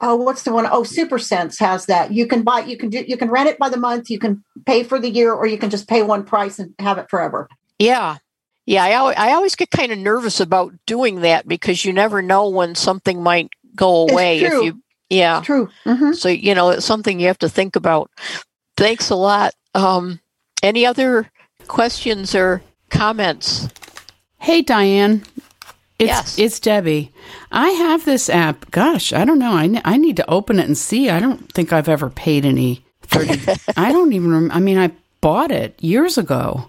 oh 0.00 0.16
what's 0.16 0.42
the 0.42 0.52
one 0.52 0.66
oh 0.70 0.82
Super 0.82 1.18
Sense 1.18 1.58
has 1.58 1.86
that. 1.86 2.12
You 2.12 2.26
can 2.26 2.42
buy 2.42 2.60
you 2.60 2.76
can 2.76 2.90
do 2.90 3.04
you 3.06 3.16
can 3.16 3.30
rent 3.30 3.48
it 3.48 3.58
by 3.58 3.68
the 3.68 3.76
month, 3.76 4.10
you 4.10 4.18
can 4.18 4.42
pay 4.64 4.82
for 4.82 4.98
the 4.98 5.10
year, 5.10 5.32
or 5.32 5.46
you 5.46 5.58
can 5.58 5.70
just 5.70 5.88
pay 5.88 6.02
one 6.02 6.24
price 6.24 6.58
and 6.58 6.74
have 6.78 6.98
it 6.98 7.08
forever. 7.10 7.48
Yeah, 7.78 8.18
yeah. 8.64 8.84
I 8.84 8.94
always, 8.94 9.16
I 9.16 9.32
always 9.32 9.54
get 9.56 9.70
kind 9.70 9.92
of 9.92 9.98
nervous 9.98 10.40
about 10.40 10.72
doing 10.86 11.20
that 11.20 11.46
because 11.46 11.84
you 11.84 11.92
never 11.92 12.22
know 12.22 12.48
when 12.48 12.74
something 12.74 13.22
might 13.22 13.50
go 13.74 14.04
It's 14.04 14.12
away 14.12 14.40
if 14.40 14.52
you. 14.52 14.82
Yeah. 15.08 15.42
True. 15.42 15.68
hmm 15.84 16.12
So 16.12 16.28
you 16.28 16.54
know 16.54 16.70
it's 16.70 16.86
something 16.86 17.20
you 17.20 17.28
have 17.28 17.38
to 17.38 17.48
think 17.48 17.76
about. 17.76 18.10
Thanks 18.76 19.10
a 19.10 19.16
lot. 19.16 19.54
Um, 19.74 20.20
any 20.62 20.84
other 20.84 21.30
questions 21.68 22.34
or 22.34 22.62
comments? 22.90 23.68
Hey, 24.38 24.62
Diane. 24.62 25.22
It's, 25.98 26.08
Yes. 26.08 26.38
it's 26.38 26.60
Debbie. 26.60 27.12
I 27.50 27.70
have 27.70 28.04
this 28.04 28.28
app. 28.28 28.70
Gosh, 28.70 29.12
I 29.12 29.24
don't 29.24 29.38
know. 29.38 29.52
I, 29.52 29.80
I 29.84 29.96
need 29.96 30.16
to 30.18 30.30
open 30.30 30.58
it 30.58 30.66
and 30.66 30.76
see. 30.76 31.08
I 31.08 31.20
don't 31.20 31.50
think 31.52 31.72
I've 31.72 31.88
ever 31.88 32.10
paid 32.10 32.44
any 32.44 32.84
30. 33.02 33.60
I 33.76 33.92
don't 33.92 34.12
even 34.12 34.30
rem- 34.32 34.50
I 34.52 34.60
mean, 34.60 34.76
I 34.78 34.90
bought 35.22 35.50
it 35.50 35.82
years 35.82 36.18
ago, 36.18 36.68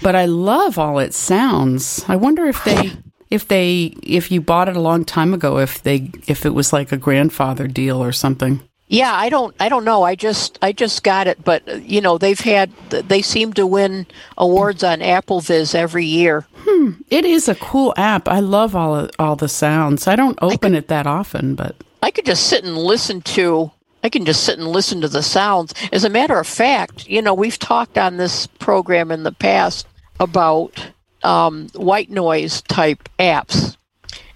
but 0.00 0.14
I 0.14 0.26
love 0.26 0.78
all 0.78 0.98
its 1.00 1.16
sounds. 1.16 2.04
I 2.08 2.16
wonder 2.16 2.46
if 2.46 2.62
they. 2.64 2.92
If 3.30 3.48
they, 3.48 3.94
if 4.02 4.30
you 4.30 4.42
bought 4.42 4.68
it 4.68 4.76
a 4.76 4.80
long 4.80 5.06
time 5.06 5.32
ago, 5.32 5.56
if 5.58 5.82
they, 5.82 6.10
if 6.26 6.44
it 6.44 6.50
was 6.52 6.70
like 6.70 6.92
a 6.92 6.98
grandfather 6.98 7.66
deal 7.66 8.02
or 8.04 8.12
something. 8.12 8.60
Yeah, 8.88 9.10
I 9.14 9.30
don't 9.30 9.56
I 9.58 9.70
don't 9.70 9.86
know. 9.86 10.02
I 10.02 10.16
just 10.16 10.58
I 10.60 10.72
just 10.72 11.02
got 11.02 11.26
it, 11.26 11.42
but 11.42 11.80
you 11.80 12.02
know, 12.02 12.18
they've 12.18 12.38
had 12.38 12.70
they 12.90 13.22
seem 13.22 13.54
to 13.54 13.66
win 13.66 14.06
awards 14.36 14.84
on 14.84 15.00
AppleVis 15.00 15.74
every 15.74 16.04
year. 16.04 16.46
It 17.10 17.24
is 17.24 17.48
a 17.48 17.54
cool 17.54 17.94
app. 17.96 18.28
I 18.28 18.40
love 18.40 18.74
all 18.74 18.94
of, 18.94 19.10
all 19.18 19.36
the 19.36 19.48
sounds. 19.48 20.06
I 20.06 20.16
don't 20.16 20.38
open 20.42 20.74
it 20.74 20.88
that 20.88 21.06
often, 21.06 21.54
but 21.54 21.76
I 22.02 22.10
could 22.10 22.26
just 22.26 22.46
sit 22.48 22.64
and 22.64 22.76
listen 22.76 23.20
to 23.22 23.70
I 24.02 24.08
can 24.08 24.24
just 24.24 24.44
sit 24.44 24.58
and 24.58 24.66
listen 24.68 25.00
to 25.02 25.08
the 25.08 25.22
sounds. 25.22 25.74
As 25.92 26.04
a 26.04 26.10
matter 26.10 26.38
of 26.38 26.46
fact, 26.46 27.08
you 27.08 27.22
know, 27.22 27.34
we've 27.34 27.58
talked 27.58 27.96
on 27.96 28.16
this 28.16 28.46
program 28.46 29.12
in 29.12 29.22
the 29.22 29.32
past 29.32 29.86
about 30.18 30.92
um, 31.22 31.68
white 31.74 32.10
noise 32.10 32.62
type 32.62 33.08
apps. 33.18 33.76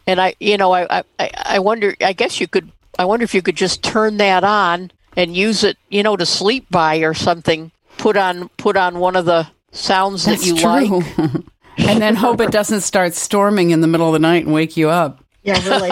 And 0.07 0.21
I 0.21 0.35
you 0.39 0.57
know, 0.57 0.73
I, 0.73 1.03
I 1.19 1.31
I 1.35 1.59
wonder 1.59 1.97
I 2.01 2.13
guess 2.13 2.41
you 2.41 2.47
could 2.47 2.71
I 2.99 3.05
wonder 3.05 3.25
if 3.25 3.35
you 3.35 3.43
could 3.43 3.57
just 3.57 3.83
turn 3.83 4.19
that 4.19 4.45
on 4.45 4.93
and 5.17 5.37
use 5.37 5.65
it, 5.65 5.79
you 5.89 6.03
know, 6.03 6.17
to 6.17 6.27
sleep 6.27 6.67
by 6.71 6.99
or 6.99 7.13
something. 7.13 7.73
Put 7.99 8.17
on 8.17 8.49
put 8.51 8.77
on 8.77 9.01
one 9.01 9.17
of 9.17 9.25
the 9.25 9.49
sounds 9.73 10.25
that's 10.25 10.43
that 10.43 10.47
you 10.47 10.57
true. 10.57 11.01
like. 11.01 11.45
and 11.79 12.01
then 12.01 12.15
hope 12.15 12.41
it 12.41 12.51
doesn't 12.51 12.81
start 12.81 13.15
storming 13.15 13.71
in 13.71 13.81
the 13.81 13.87
middle 13.87 14.07
of 14.07 14.13
the 14.13 14.19
night 14.19 14.45
and 14.45 14.55
wake 14.55 14.77
you 14.77 14.89
up. 14.89 15.23
Yeah, 15.43 15.63
really. 15.69 15.91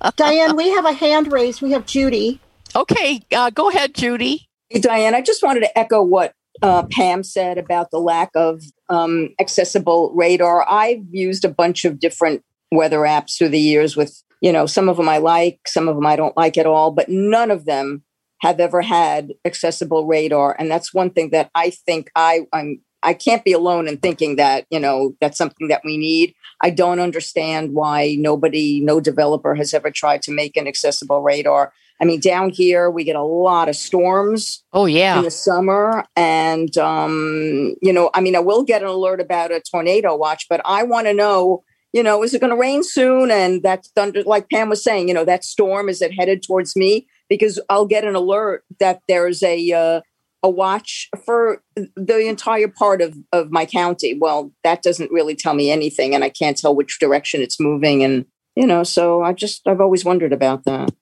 Diane, 0.16 0.56
we 0.56 0.70
have 0.70 0.86
a 0.86 0.92
hand 0.92 1.30
raised. 1.30 1.60
We 1.60 1.72
have 1.72 1.84
Judy. 1.86 2.40
Okay, 2.74 3.20
uh, 3.34 3.50
go 3.50 3.68
ahead, 3.68 3.94
Judy. 3.94 4.48
Hey, 4.70 4.80
Diane, 4.80 5.14
I 5.14 5.20
just 5.20 5.42
wanted 5.42 5.60
to 5.60 5.78
echo 5.78 6.02
what 6.02 6.32
uh, 6.62 6.84
Pam 6.90 7.22
said 7.22 7.58
about 7.58 7.90
the 7.90 7.98
lack 7.98 8.30
of 8.34 8.62
um, 8.88 9.30
accessible 9.38 10.12
radar. 10.14 10.66
I've 10.68 11.04
used 11.10 11.44
a 11.44 11.50
bunch 11.50 11.84
of 11.84 12.00
different 12.00 12.42
weather 12.72 13.00
apps 13.00 13.36
through 13.36 13.50
the 13.50 13.60
years 13.60 13.96
with, 13.96 14.22
you 14.40 14.52
know, 14.52 14.66
some 14.66 14.88
of 14.88 14.96
them 14.96 15.08
I 15.08 15.18
like, 15.18 15.60
some 15.66 15.88
of 15.88 15.96
them 15.96 16.06
I 16.06 16.16
don't 16.16 16.36
like 16.36 16.56
at 16.58 16.66
all, 16.66 16.90
but 16.90 17.08
none 17.08 17.50
of 17.50 17.64
them 17.64 18.02
have 18.40 18.60
ever 18.60 18.82
had 18.82 19.32
accessible 19.44 20.06
radar. 20.06 20.56
And 20.58 20.70
that's 20.70 20.92
one 20.92 21.10
thing 21.10 21.30
that 21.30 21.50
I 21.54 21.70
think 21.70 22.10
I, 22.14 22.46
I'm, 22.52 22.80
I 23.02 23.14
can't 23.14 23.44
be 23.44 23.52
alone 23.52 23.88
in 23.88 23.98
thinking 23.98 24.36
that, 24.36 24.66
you 24.70 24.80
know, 24.80 25.14
that's 25.20 25.38
something 25.38 25.68
that 25.68 25.82
we 25.84 25.96
need. 25.96 26.34
I 26.62 26.70
don't 26.70 27.00
understand 27.00 27.74
why 27.74 28.16
nobody, 28.18 28.80
no 28.80 29.00
developer 29.00 29.54
has 29.54 29.74
ever 29.74 29.90
tried 29.90 30.22
to 30.22 30.32
make 30.32 30.56
an 30.56 30.66
accessible 30.66 31.22
radar. 31.22 31.72
I 32.00 32.04
mean, 32.04 32.20
down 32.20 32.50
here, 32.50 32.90
we 32.90 33.04
get 33.04 33.16
a 33.16 33.22
lot 33.22 33.68
of 33.68 33.76
storms 33.76 34.62
Oh 34.72 34.86
yeah. 34.86 35.18
in 35.18 35.24
the 35.24 35.30
summer. 35.30 36.04
And, 36.14 36.76
um, 36.76 37.74
you 37.80 37.92
know, 37.92 38.10
I 38.12 38.20
mean, 38.20 38.36
I 38.36 38.40
will 38.40 38.64
get 38.64 38.82
an 38.82 38.88
alert 38.88 39.20
about 39.20 39.52
a 39.52 39.60
tornado 39.60 40.14
watch, 40.16 40.46
but 40.48 40.60
I 40.64 40.82
want 40.82 41.06
to 41.06 41.14
know, 41.14 41.62
you 41.92 42.02
know, 42.02 42.22
is 42.22 42.34
it 42.34 42.40
going 42.40 42.50
to 42.50 42.60
rain 42.60 42.82
soon? 42.82 43.30
And 43.30 43.62
that 43.62 43.86
thunder, 43.94 44.22
like 44.24 44.50
Pam 44.50 44.68
was 44.68 44.84
saying, 44.84 45.08
you 45.08 45.14
know, 45.14 45.24
that 45.24 45.44
storm, 45.44 45.88
is 45.88 46.02
it 46.02 46.12
headed 46.12 46.42
towards 46.42 46.76
me? 46.76 47.06
Because 47.28 47.58
I'll 47.70 47.86
get 47.86 48.04
an 48.04 48.14
alert 48.14 48.64
that 48.78 49.00
there's 49.08 49.42
a, 49.42 49.72
uh, 49.72 50.00
a 50.42 50.50
watch 50.50 51.08
for 51.24 51.62
the 51.74 52.26
entire 52.28 52.68
part 52.68 53.02
of, 53.02 53.16
of 53.32 53.50
my 53.50 53.66
county. 53.66 54.16
Well, 54.18 54.52
that 54.62 54.82
doesn't 54.82 55.10
really 55.10 55.34
tell 55.34 55.54
me 55.54 55.70
anything, 55.70 56.14
and 56.14 56.22
I 56.22 56.28
can't 56.28 56.56
tell 56.56 56.74
which 56.74 56.98
direction 56.98 57.42
it's 57.42 57.60
moving. 57.60 58.04
And, 58.04 58.26
you 58.54 58.66
know, 58.66 58.84
so 58.84 59.22
I 59.22 59.32
just, 59.32 59.66
I've 59.66 59.80
always 59.80 60.04
wondered 60.04 60.32
about 60.32 60.64
that. 60.64 60.92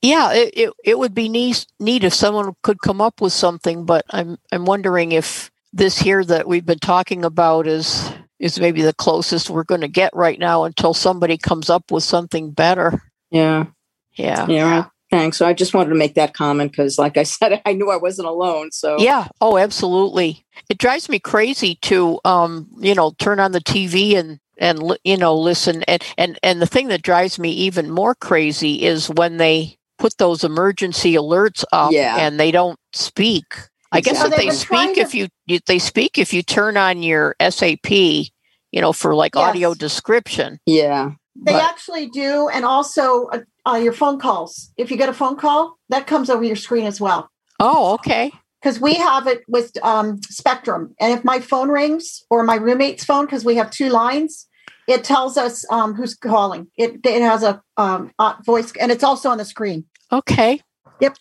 Yeah, 0.00 0.32
it, 0.32 0.50
it, 0.56 0.72
it 0.84 0.98
would 0.98 1.12
be 1.12 1.28
neat, 1.28 1.66
neat 1.80 2.04
if 2.04 2.14
someone 2.14 2.54
could 2.62 2.80
come 2.80 3.00
up 3.00 3.20
with 3.20 3.32
something, 3.32 3.84
but 3.84 4.04
I'm 4.10 4.38
I'm 4.52 4.64
wondering 4.64 5.10
if 5.10 5.50
this 5.72 5.98
here 5.98 6.24
that 6.24 6.46
we've 6.46 6.64
been 6.64 6.78
talking 6.78 7.24
about 7.24 7.66
is 7.66 8.12
is 8.38 8.60
maybe 8.60 8.82
the 8.82 8.94
closest 8.94 9.50
we're 9.50 9.64
going 9.64 9.80
to 9.80 9.88
get 9.88 10.14
right 10.14 10.38
now 10.38 10.62
until 10.62 10.94
somebody 10.94 11.36
comes 11.36 11.68
up 11.68 11.90
with 11.90 12.04
something 12.04 12.52
better. 12.52 13.02
Yeah. 13.32 13.66
Yeah. 14.12 14.46
Yeah. 14.46 14.86
Thanks. 15.10 15.36
So 15.38 15.46
I 15.46 15.54
just 15.54 15.72
wanted 15.74 15.88
to 15.90 15.94
make 15.94 16.14
that 16.14 16.34
comment 16.34 16.72
because, 16.72 16.98
like 16.98 17.16
I 17.16 17.22
said, 17.24 17.60
I 17.64 17.72
knew 17.72 17.90
I 17.90 17.96
wasn't 17.96 18.28
alone. 18.28 18.70
So 18.72 18.98
Yeah. 18.98 19.28
Oh, 19.40 19.56
absolutely. 19.56 20.44
It 20.68 20.78
drives 20.78 21.08
me 21.08 21.18
crazy 21.18 21.76
to, 21.82 22.20
um, 22.24 22.68
you 22.78 22.94
know, 22.94 23.12
turn 23.18 23.40
on 23.40 23.52
the 23.52 23.60
TV 23.60 24.16
and 24.16 24.38
and 24.58 24.96
you 25.04 25.16
know 25.16 25.36
listen. 25.36 25.82
And 25.84 26.02
and 26.18 26.38
and 26.42 26.60
the 26.60 26.66
thing 26.66 26.88
that 26.88 27.02
drives 27.02 27.38
me 27.38 27.50
even 27.52 27.90
more 27.90 28.14
crazy 28.14 28.82
is 28.84 29.08
when 29.08 29.36
they 29.38 29.76
put 29.98 30.16
those 30.18 30.44
emergency 30.44 31.14
alerts 31.14 31.64
up 31.72 31.90
Yeah. 31.92 32.16
and 32.18 32.38
they 32.38 32.50
don't 32.50 32.78
speak. 32.92 33.44
I 33.90 34.00
guess 34.00 34.16
Yeah, 34.16 34.24
that 34.28 34.36
they've 34.36 34.50
they 34.50 34.54
speak 34.54 34.98
if 34.98 35.10
to- 35.12 35.16
you, 35.18 35.28
you 35.46 35.58
they 35.66 35.78
speak 35.78 36.18
if 36.18 36.32
you 36.34 36.42
turn 36.42 36.76
on 36.76 37.02
your 37.02 37.34
SAP, 37.40 37.90
you 37.90 38.80
know, 38.80 38.92
for 38.92 39.14
like 39.14 39.34
Yes. 39.34 39.44
audio 39.44 39.74
description. 39.74 40.58
yeah, 40.66 41.12
They 41.34 41.52
But- 41.52 41.62
actually 41.62 42.08
do, 42.08 42.48
and 42.48 42.64
also 42.64 43.28
uh, 43.32 43.38
uh, 43.68 43.76
your 43.76 43.92
phone 43.92 44.18
calls. 44.18 44.72
If 44.76 44.90
you 44.90 44.96
get 44.96 45.08
a 45.08 45.12
phone 45.12 45.36
call, 45.36 45.78
that 45.88 46.06
comes 46.06 46.30
over 46.30 46.42
your 46.42 46.56
screen 46.56 46.86
as 46.86 47.00
well. 47.00 47.30
Oh, 47.60 47.94
okay. 47.94 48.32
Because 48.60 48.80
we 48.80 48.94
have 48.94 49.26
it 49.26 49.42
with 49.46 49.72
um, 49.84 50.20
Spectrum, 50.22 50.94
and 50.98 51.12
if 51.16 51.24
my 51.24 51.38
phone 51.38 51.68
rings 51.68 52.24
or 52.30 52.42
my 52.42 52.56
roommate's 52.56 53.04
phone, 53.04 53.26
because 53.26 53.44
we 53.44 53.54
have 53.54 53.70
two 53.70 53.88
lines, 53.88 54.48
it 54.88 55.04
tells 55.04 55.36
us 55.36 55.64
um, 55.70 55.94
who's 55.94 56.14
calling. 56.16 56.66
It 56.76 57.00
it 57.04 57.22
has 57.22 57.44
a 57.44 57.62
um, 57.76 58.10
uh, 58.18 58.34
voice, 58.44 58.72
and 58.80 58.90
it's 58.90 59.04
also 59.04 59.28
on 59.30 59.38
the 59.38 59.44
screen. 59.44 59.84
Okay. 60.10 60.60
Yep. 61.00 61.16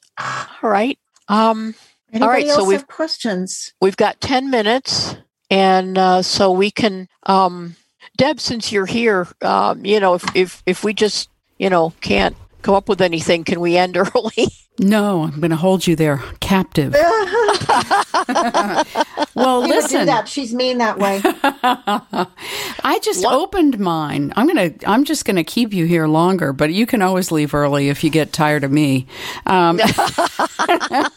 All 0.63 0.69
right. 0.69 0.97
Um 1.27 1.75
Anybody 2.11 2.45
right, 2.47 2.55
so 2.55 2.63
we've- 2.63 2.77
have 2.77 2.87
questions? 2.87 3.73
we've 3.81 3.97
got 3.97 4.21
10 4.21 4.49
minutes 4.49 5.15
and 5.51 5.97
uh, 5.97 6.21
so 6.21 6.51
we 6.51 6.71
can 6.71 7.09
um, 7.23 7.75
deb 8.15 8.39
since 8.39 8.71
you're 8.71 8.85
here 8.85 9.27
um, 9.41 9.83
you 9.85 9.99
know 9.99 10.13
if, 10.13 10.23
if 10.33 10.63
if 10.65 10.83
we 10.85 10.93
just 10.93 11.29
you 11.57 11.69
know 11.69 11.93
can't 12.01 12.35
come 12.61 12.75
up 12.75 12.89
with 12.89 13.01
anything 13.01 13.43
can 13.43 13.59
we 13.59 13.77
end 13.77 13.95
early 14.15 14.47
No, 14.79 15.23
I'm 15.23 15.39
going 15.39 15.49
to 15.49 15.55
hold 15.57 15.87
you 15.87 15.95
there 15.95 16.21
captive. 16.39 16.93
well, 16.93 18.85
You 19.35 19.61
would 19.61 19.67
do 19.67 19.75
listen. 19.75 20.05
that. 20.05 20.27
She's 20.27 20.53
mean 20.53 20.77
that 20.77 20.99
way. 20.99 21.19
I 22.83 22.99
just 23.01 23.23
What? 23.23 23.33
opened 23.33 23.79
mine. 23.79 24.33
I'm 24.35 24.45
gonna. 24.45 24.71
I'm 24.85 25.03
just 25.03 25.25
gonna 25.25 25.43
keep 25.43 25.73
you 25.73 25.85
here 25.85 26.07
longer, 26.07 26.53
but 26.53 26.71
you 26.71 26.85
can 26.85 27.01
always 27.01 27.31
leave 27.31 27.55
early 27.55 27.89
if 27.89 28.03
you 28.03 28.11
get 28.11 28.31
tired 28.33 28.63
of 28.63 28.71
me. 28.71 29.07
Um, 29.47 29.79
uh, 29.81 31.09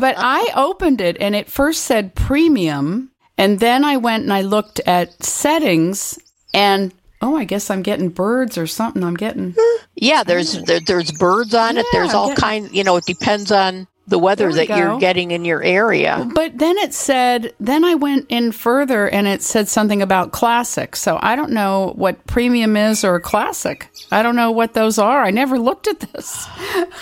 but 0.00 0.14
I 0.18 0.46
opened 0.54 1.00
it, 1.00 1.16
and 1.20 1.34
it 1.34 1.48
first 1.50 1.84
said 1.84 2.14
premium, 2.14 3.10
and 3.38 3.58
then 3.60 3.84
I 3.84 3.96
went 3.96 4.24
and 4.24 4.32
I 4.32 4.42
looked 4.42 4.80
at 4.80 5.22
settings, 5.24 6.18
and 6.52 6.92
oh, 7.22 7.36
I 7.36 7.44
guess 7.44 7.70
I'm 7.70 7.82
getting 7.82 8.08
birds 8.10 8.56
or 8.58 8.66
something. 8.66 9.02
I'm 9.04 9.14
getting. 9.14 9.54
yeah 9.94 10.22
there's 10.22 10.56
oh. 10.58 10.62
there, 10.62 10.80
there's 10.80 11.12
birds 11.12 11.54
on 11.54 11.76
it 11.78 11.86
Yeah, 11.92 12.00
there's 12.00 12.14
all 12.14 12.28
yeah. 12.30 12.34
kind 12.34 12.70
you 12.72 12.84
know 12.84 12.96
it 12.96 13.04
depends 13.06 13.50
on 13.50 13.86
the 14.08 14.18
weather 14.20 14.46
we 14.48 14.54
that 14.54 14.68
you're 14.68 15.00
getting 15.00 15.32
in 15.32 15.44
your 15.44 15.62
area 15.64 16.28
But 16.32 16.58
then 16.58 16.78
it 16.78 16.94
said, 16.94 17.52
then 17.58 17.84
I 17.84 17.96
went 17.96 18.26
in 18.28 18.52
further 18.52 19.08
and 19.08 19.26
it 19.26 19.42
said 19.42 19.66
something 19.66 20.00
about 20.00 20.30
classic. 20.30 20.94
So 20.94 21.18
I 21.20 21.34
don't 21.34 21.50
know 21.50 21.92
what 21.96 22.24
premium 22.28 22.76
is 22.76 23.02
or 23.02 23.18
classic. 23.18 23.88
I 24.12 24.22
don't 24.22 24.36
know 24.36 24.52
what 24.52 24.74
those 24.74 24.98
are. 24.98 25.24
I 25.24 25.32
never 25.32 25.58
looked 25.58 25.88
at 25.88 25.98
this. 25.98 26.46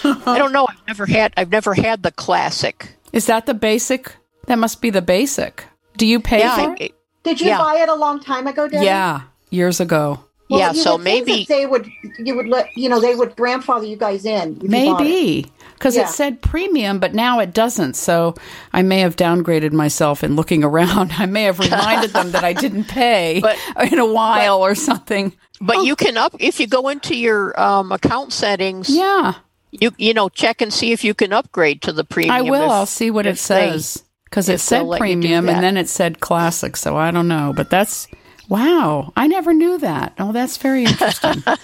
i 0.04 0.38
don't 0.38 0.52
know 0.52 0.66
i've 0.68 0.86
never 0.86 1.04
had 1.06 1.32
i've 1.36 1.50
never 1.50 1.74
had 1.74 2.02
the 2.02 2.10
classic 2.12 2.96
Is 3.12 3.26
that 3.26 3.44
the 3.46 3.54
basic? 3.54 4.16
That 4.46 4.58
must 4.58 4.80
be 4.80 4.88
the 4.90 5.02
basic. 5.02 5.64
Do 5.98 6.06
you 6.06 6.20
pay 6.20 6.38
yeah 6.40 6.54
for 6.56 6.70
I- 6.70 6.76
it? 6.80 6.92
Did 7.22 7.40
you 7.40 7.48
Yeah. 7.48 7.58
buy 7.58 7.76
it 7.82 7.88
a 7.88 7.94
long 7.94 8.20
time 8.20 8.46
ago, 8.46 8.68
Debbie? 8.68 8.84
Yeah, 8.86 9.22
years 9.54 9.80
ago. 9.80 10.20
Well, 10.50 10.60
yeah 10.60 10.72
so 10.72 10.98
maybe 10.98 11.46
they 11.48 11.64
would 11.64 11.88
you 12.18 12.36
would 12.36 12.46
let 12.48 12.68
you 12.76 12.90
know 12.90 13.00
they 13.00 13.14
would 13.14 13.34
grandfather 13.34 13.86
you 13.86 13.96
guys 13.96 14.26
in. 14.26 14.56
if 14.58 14.62
you 14.64 14.68
bought 14.68 15.00
it. 15.00 15.04
Maybe. 15.04 15.50
Because 15.72 15.96
Yeah. 15.96 16.02
it 16.02 16.08
said 16.08 16.42
premium, 16.42 16.98
but 16.98 17.14
now 17.14 17.40
it 17.40 17.54
doesn't. 17.54 17.94
So 17.96 18.34
I 18.72 18.82
may 18.82 19.00
have 19.00 19.16
downgraded 19.16 19.72
myself 19.72 20.22
in 20.22 20.36
looking 20.36 20.62
around. 20.62 21.12
I 21.18 21.24
may 21.26 21.44
have 21.44 21.58
reminded 21.58 22.10
them 22.10 22.30
that 22.32 22.44
I 22.44 22.52
didn't 22.52 22.84
pay 22.84 23.40
But- 23.42 23.56
in 23.90 23.98
a 23.98 24.06
while 24.06 24.60
or 24.60 24.74
something. 24.74 25.32
but 25.62 25.82
you 25.84 25.96
can 25.96 26.18
up 26.18 26.34
if 26.38 26.60
you 26.60 26.66
go 26.66 26.88
into 26.88 27.16
your 27.16 27.58
um, 27.58 27.90
account 27.90 28.32
settings 28.34 28.90
Yeah, 28.90 29.34
you 29.70 29.92
you 29.96 30.12
know 30.12 30.28
check 30.28 30.60
and 30.60 30.72
see 30.72 30.92
if 30.92 31.04
you 31.04 31.14
can 31.14 31.32
upgrade 31.32 31.80
to 31.82 31.92
the 31.92 32.04
premium 32.04 32.34
I 32.34 32.42
will. 32.42 32.64
if- 32.66 32.70
I'll 32.70 32.86
see 32.86 33.10
what 33.10 33.24
it 33.26 33.38
says. 33.38 34.02
Because 34.26 34.48
it 34.50 34.60
said 34.60 34.82
let 34.82 35.00
you 35.00 35.06
do 35.06 35.20
premium 35.22 35.48
and 35.48 35.62
then 35.64 35.76
it 35.78 35.88
said 35.88 36.20
classic. 36.20 36.76
So 36.76 36.96
I 36.98 37.10
don't 37.12 37.28
know. 37.28 37.52
But 37.56 37.70
that's, 37.70 38.08
wow. 38.48 39.12
I 39.16 39.26
never 39.26 39.52
knew 39.54 39.78
that. 39.78 40.14
Oh, 40.18 40.32
that's 40.32 40.56
very 40.56 40.84
interesting. 40.84 41.42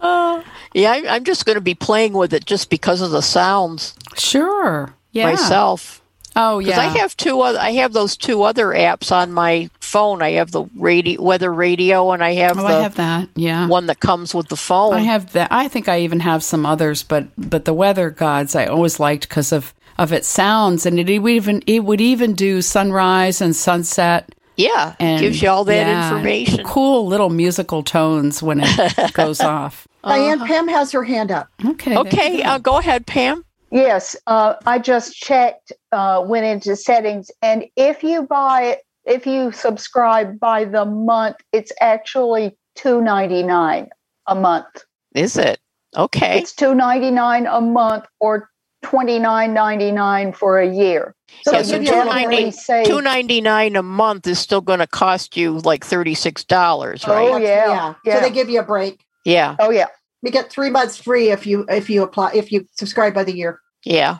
Yeah, 0.72 0.92
I, 0.92 1.16
I'm 1.16 1.24
just 1.24 1.46
going 1.46 1.56
to 1.56 1.60
be 1.60 1.74
playing 1.74 2.12
with 2.12 2.32
it 2.32 2.44
just 2.46 2.70
because 2.70 3.00
of 3.00 3.10
the 3.10 3.22
sounds 3.22 3.94
sure. 4.16 4.94
Yeah. 5.10 5.30
myself. 5.30 6.00
Oh, 6.36 6.60
yeah. 6.60 6.78
I 6.78 6.84
have 6.98 7.16
two 7.16 7.40
other, 7.40 7.58
I 7.58 7.72
have 7.72 7.92
those 7.92 8.16
two 8.16 8.42
other 8.44 8.66
apps 8.68 9.10
on 9.10 9.32
my 9.32 9.68
phone. 9.80 10.22
I 10.22 10.30
have 10.32 10.52
the 10.52 10.66
radio 10.76 11.20
weather 11.20 11.52
radio, 11.52 12.12
and 12.12 12.22
I 12.22 12.34
have 12.34 12.56
Oh, 12.56 12.62
the 12.62 12.68
I 12.68 12.82
have 12.82 12.94
that. 12.94 13.28
Yeah. 13.34 13.66
one 13.66 13.86
that 13.86 13.98
comes 13.98 14.32
with 14.32 14.46
the 14.48 14.56
phone. 14.56 14.94
I 14.94 15.00
have 15.00 15.32
that. 15.32 15.48
I 15.50 15.66
think 15.66 15.88
I 15.88 16.02
even 16.02 16.20
have 16.20 16.44
some 16.44 16.64
others, 16.64 17.02
but 17.02 17.26
but 17.36 17.64
the 17.64 17.74
weather 17.74 18.10
gods 18.10 18.54
I 18.54 18.66
always 18.66 19.00
liked 19.00 19.28
because 19.28 19.50
of 19.50 19.74
of 19.98 20.12
its 20.12 20.28
sounds, 20.28 20.86
and 20.86 21.00
it 21.00 21.18
would 21.18 21.32
even 21.32 21.62
it 21.66 21.80
would 21.80 22.00
even 22.00 22.34
do 22.34 22.62
sunrise 22.62 23.40
and 23.40 23.56
sunset. 23.56 24.32
Yeah, 24.60 24.96
And 25.00 25.20
gives 25.20 25.42
you 25.42 25.48
all 25.50 25.64
that 25.64 25.86
yeah, 25.86 26.08
information. 26.14 26.64
Cool 26.64 27.06
little 27.06 27.30
musical 27.30 27.82
tones 27.82 28.42
when 28.42 28.60
it 28.62 29.12
goes 29.14 29.40
off. 29.40 29.88
Diane, 30.04 30.40
Pam 30.40 30.68
has 30.68 30.92
her 30.92 31.04
hand 31.04 31.30
up. 31.32 31.48
Okay. 31.64 31.96
Okay, 31.96 32.42
go. 32.42 32.48
uh, 32.48 32.58
go 32.58 32.78
ahead, 32.78 33.06
Pam. 33.06 33.44
Yes, 33.70 34.16
uh, 34.26 34.54
I 34.66 34.78
just 34.80 35.14
checked, 35.14 35.72
uh, 35.92 36.24
went 36.26 36.46
into 36.46 36.76
settings, 36.76 37.30
and 37.42 37.66
if 37.76 38.02
you 38.02 38.22
buy 38.24 38.64
it, 38.64 38.80
if 39.06 39.26
you 39.26 39.52
subscribe 39.52 40.40
by 40.40 40.64
the 40.64 40.84
month, 40.84 41.36
it's 41.52 41.72
actually 41.80 42.56
two 42.76 43.00
ninety 43.00 43.42
nine 43.44 43.90
a 44.26 44.34
month. 44.34 44.84
Is 45.14 45.36
it 45.36 45.60
okay? 45.96 46.38
It's 46.40 46.54
two 46.54 46.74
ninety 46.74 47.12
nine 47.12 47.46
a 47.46 47.60
month 47.60 48.06
or 48.20 48.49
twenty 48.82 49.18
nine 49.18 49.52
ninety 49.54 49.92
nine 49.92 50.32
for 50.32 50.58
a 50.60 50.68
year. 50.68 51.14
So 51.42 51.52
Yeah, 51.52 51.62
so 51.62 51.76
you 51.76 51.82
$2.99 51.82 51.84
definitely. 51.86 52.84
Two 52.84 53.00
ninety 53.00 53.40
nine 53.40 53.76
a 53.76 53.82
month 53.82 54.26
is 54.26 54.38
still 54.38 54.60
going 54.60 54.80
to 54.80 54.86
cost 54.86 55.36
you 55.36 55.58
like 55.60 55.84
thirty 55.84 56.14
six 56.14 56.44
dollars, 56.44 57.06
right? 57.06 57.28
Oh, 57.30 57.36
yeah, 57.36 57.94
So 57.94 57.96
yeah. 58.04 58.20
they 58.20 58.30
give 58.30 58.48
you 58.50 58.60
a 58.60 58.64
break. 58.64 59.04
yeah, 59.24 59.56
Oh 59.58 59.70
yeah, 59.70 59.86
You 60.22 60.30
get 60.30 60.50
three 60.50 60.70
months 60.70 60.96
free 60.96 61.30
if 61.30 61.46
you 61.46 61.64
if 61.68 61.88
you 61.90 62.02
apply 62.02 62.32
if 62.34 62.50
you 62.52 62.66
subscribe 62.76 63.14
by 63.14 63.24
the 63.24 63.36
year. 63.36 63.60
yeah. 63.84 64.18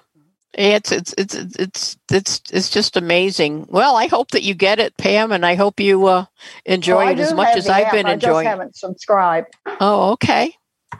It's 0.55 0.91
it's 0.91 1.15
it's 1.17 1.35
it's 1.37 1.97
it's 2.11 2.43
it's 2.53 2.71
just 2.71 2.97
amazing. 2.97 3.67
Well, 3.71 3.95
I 3.95 4.09
hope 4.09 4.33
that 4.33 4.43
you 4.43 4.53
get 4.53 4.81
it, 4.81 4.97
Pam, 4.97 5.31
and 5.31 5.47
I 5.47 5.55
hope 5.55 5.79
you 5.79 6.05
uh, 6.07 6.25
enjoy 6.67 6.97
Well, 7.05 7.09
it 7.11 7.21
as 7.21 7.33
much 7.33 7.57
as 7.57 7.67
the 7.67 7.73
I've 7.73 7.87
app, 7.87 7.93
been 7.93 8.07
I 8.07 8.15
just 8.15 8.25
enjoying. 8.25 8.47
it. 8.47 8.51
haven't 8.51 8.75
subscribed. 8.77 9.55
Oh, 9.79 10.11
okay. 10.15 10.53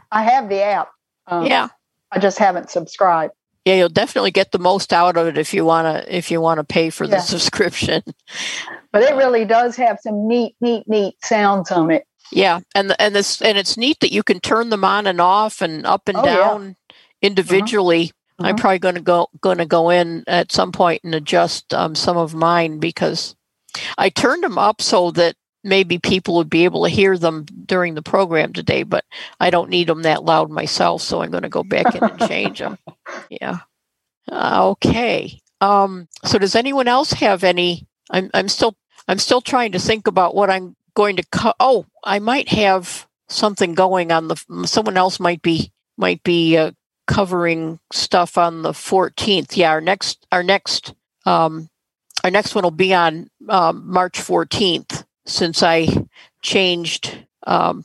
I 0.09 0.23
have 0.23 0.47
the 0.47 0.61
app. 0.63 0.91
Um, 1.27 1.45
Yeah, 1.47 1.67
I 2.13 2.19
just 2.19 2.37
haven't 2.37 2.69
subscribed. 2.69 3.33
Yeah. 3.65 3.75
You'll 3.75 3.89
definitely 3.89 4.31
get 4.31 4.51
the 4.51 4.59
most 4.59 4.93
out 4.93 5.17
of 5.17 5.27
it 5.27 5.37
if 5.37 5.53
you 5.53 5.65
wanna 5.65 6.03
if 6.07 6.31
you 6.31 6.41
wanna 6.41 6.63
pay 6.63 6.89
for 6.89 7.07
the 7.07 7.19
subscription. 7.19 8.03
But 8.93 9.03
it 9.03 9.15
really 9.15 9.45
does 9.45 9.77
have 9.77 9.99
some 10.01 10.27
neat, 10.27 10.55
neat, 10.59 10.85
neat 10.85 11.15
sounds 11.23 11.71
on 11.71 11.91
it. 11.91 12.03
Yeah, 12.29 12.59
and 12.75 12.93
and 12.99 13.15
this 13.15 13.41
and 13.41 13.57
it's 13.57 13.77
neat 13.77 14.01
that 14.01 14.11
you 14.11 14.21
can 14.21 14.41
turn 14.41 14.69
them 14.69 14.83
on 14.83 15.07
and 15.07 15.21
off 15.21 15.61
and 15.61 15.85
up 15.85 16.09
and 16.09 16.17
Oh, 16.17 16.25
yeah. 16.25 16.35
down 16.35 16.75
individually. 17.21 18.11
I'm 18.39 18.55
Mhm. 18.55 18.59
probably 18.59 18.79
going 18.79 18.95
to 18.95 19.01
go 19.01 19.27
going 19.41 19.59
to 19.59 19.65
go 19.65 19.89
in 19.91 20.23
at 20.27 20.51
some 20.51 20.71
point 20.73 21.03
and 21.05 21.15
adjust 21.15 21.73
um, 21.73 21.95
some 21.95 22.17
of 22.17 22.33
mine 22.33 22.79
because 22.79 23.35
I 23.97 24.09
turned 24.09 24.43
them 24.43 24.57
up 24.57 24.81
so 24.81 25.11
that 25.11 25.35
maybe 25.63 25.99
people 25.99 26.35
would 26.35 26.49
be 26.49 26.65
able 26.65 26.83
to 26.83 26.89
hear 26.89 27.17
them 27.17 27.45
during 27.65 27.93
the 27.93 28.01
program 28.01 28.53
today, 28.53 28.83
but 28.83 29.05
I 29.39 29.49
don't 29.49 29.69
need 29.69 29.87
them 29.87 30.03
that 30.03 30.23
loud 30.23 30.49
myself, 30.49 31.01
so 31.01 31.21
I'm 31.21 31.31
going 31.31 31.43
to 31.43 31.49
go 31.49 31.63
back 31.63 31.95
in 31.95 32.03
and 32.03 32.19
change 32.29 32.59
them. 32.59 32.77
Yeah. 33.29 33.59
Uh, 34.31 34.69
okay. 34.71 35.41
Um, 35.59 36.07
so 36.23 36.37
does 36.37 36.55
anyone 36.55 36.87
else 36.87 37.11
have 37.13 37.43
any? 37.43 37.87
I'm 38.09 38.29
I'm 38.33 38.47
still 38.47 38.75
I'm 39.07 39.19
still 39.19 39.41
trying 39.41 39.71
to 39.73 39.79
think 39.79 40.07
about 40.07 40.35
what 40.35 40.49
I'm 40.49 40.75
going 40.93 41.17
to. 41.17 41.23
Co- 41.31 41.53
oh, 41.59 41.85
I 42.03 42.19
might 42.19 42.49
have 42.49 43.07
something 43.29 43.73
going 43.73 44.11
on 44.11 44.27
the. 44.27 44.35
Someone 44.65 44.97
else 44.97 45.19
might 45.19 45.41
be 45.41 45.71
might 45.97 46.23
be 46.23 46.57
uh, 46.57 46.71
covering 47.07 47.79
stuff 47.91 48.37
on 48.37 48.61
the 48.61 48.71
14th. 48.71 49.55
Yeah, 49.57 49.71
our 49.71 49.81
next 49.81 50.25
our 50.31 50.43
next 50.43 50.93
um, 51.25 51.69
our 52.23 52.31
next 52.31 52.55
one 52.55 52.63
will 52.63 52.71
be 52.71 52.93
on 52.93 53.29
um, 53.49 53.83
March 53.91 54.19
14th. 54.19 55.05
Since 55.31 55.63
I 55.63 55.87
changed 56.41 57.25
um, 57.47 57.83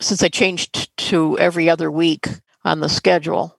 since 0.00 0.22
I 0.22 0.28
changed 0.28 0.94
to 1.08 1.38
every 1.38 1.70
other 1.70 1.90
week 1.90 2.28
on 2.64 2.80
the 2.80 2.88
schedule. 2.88 3.58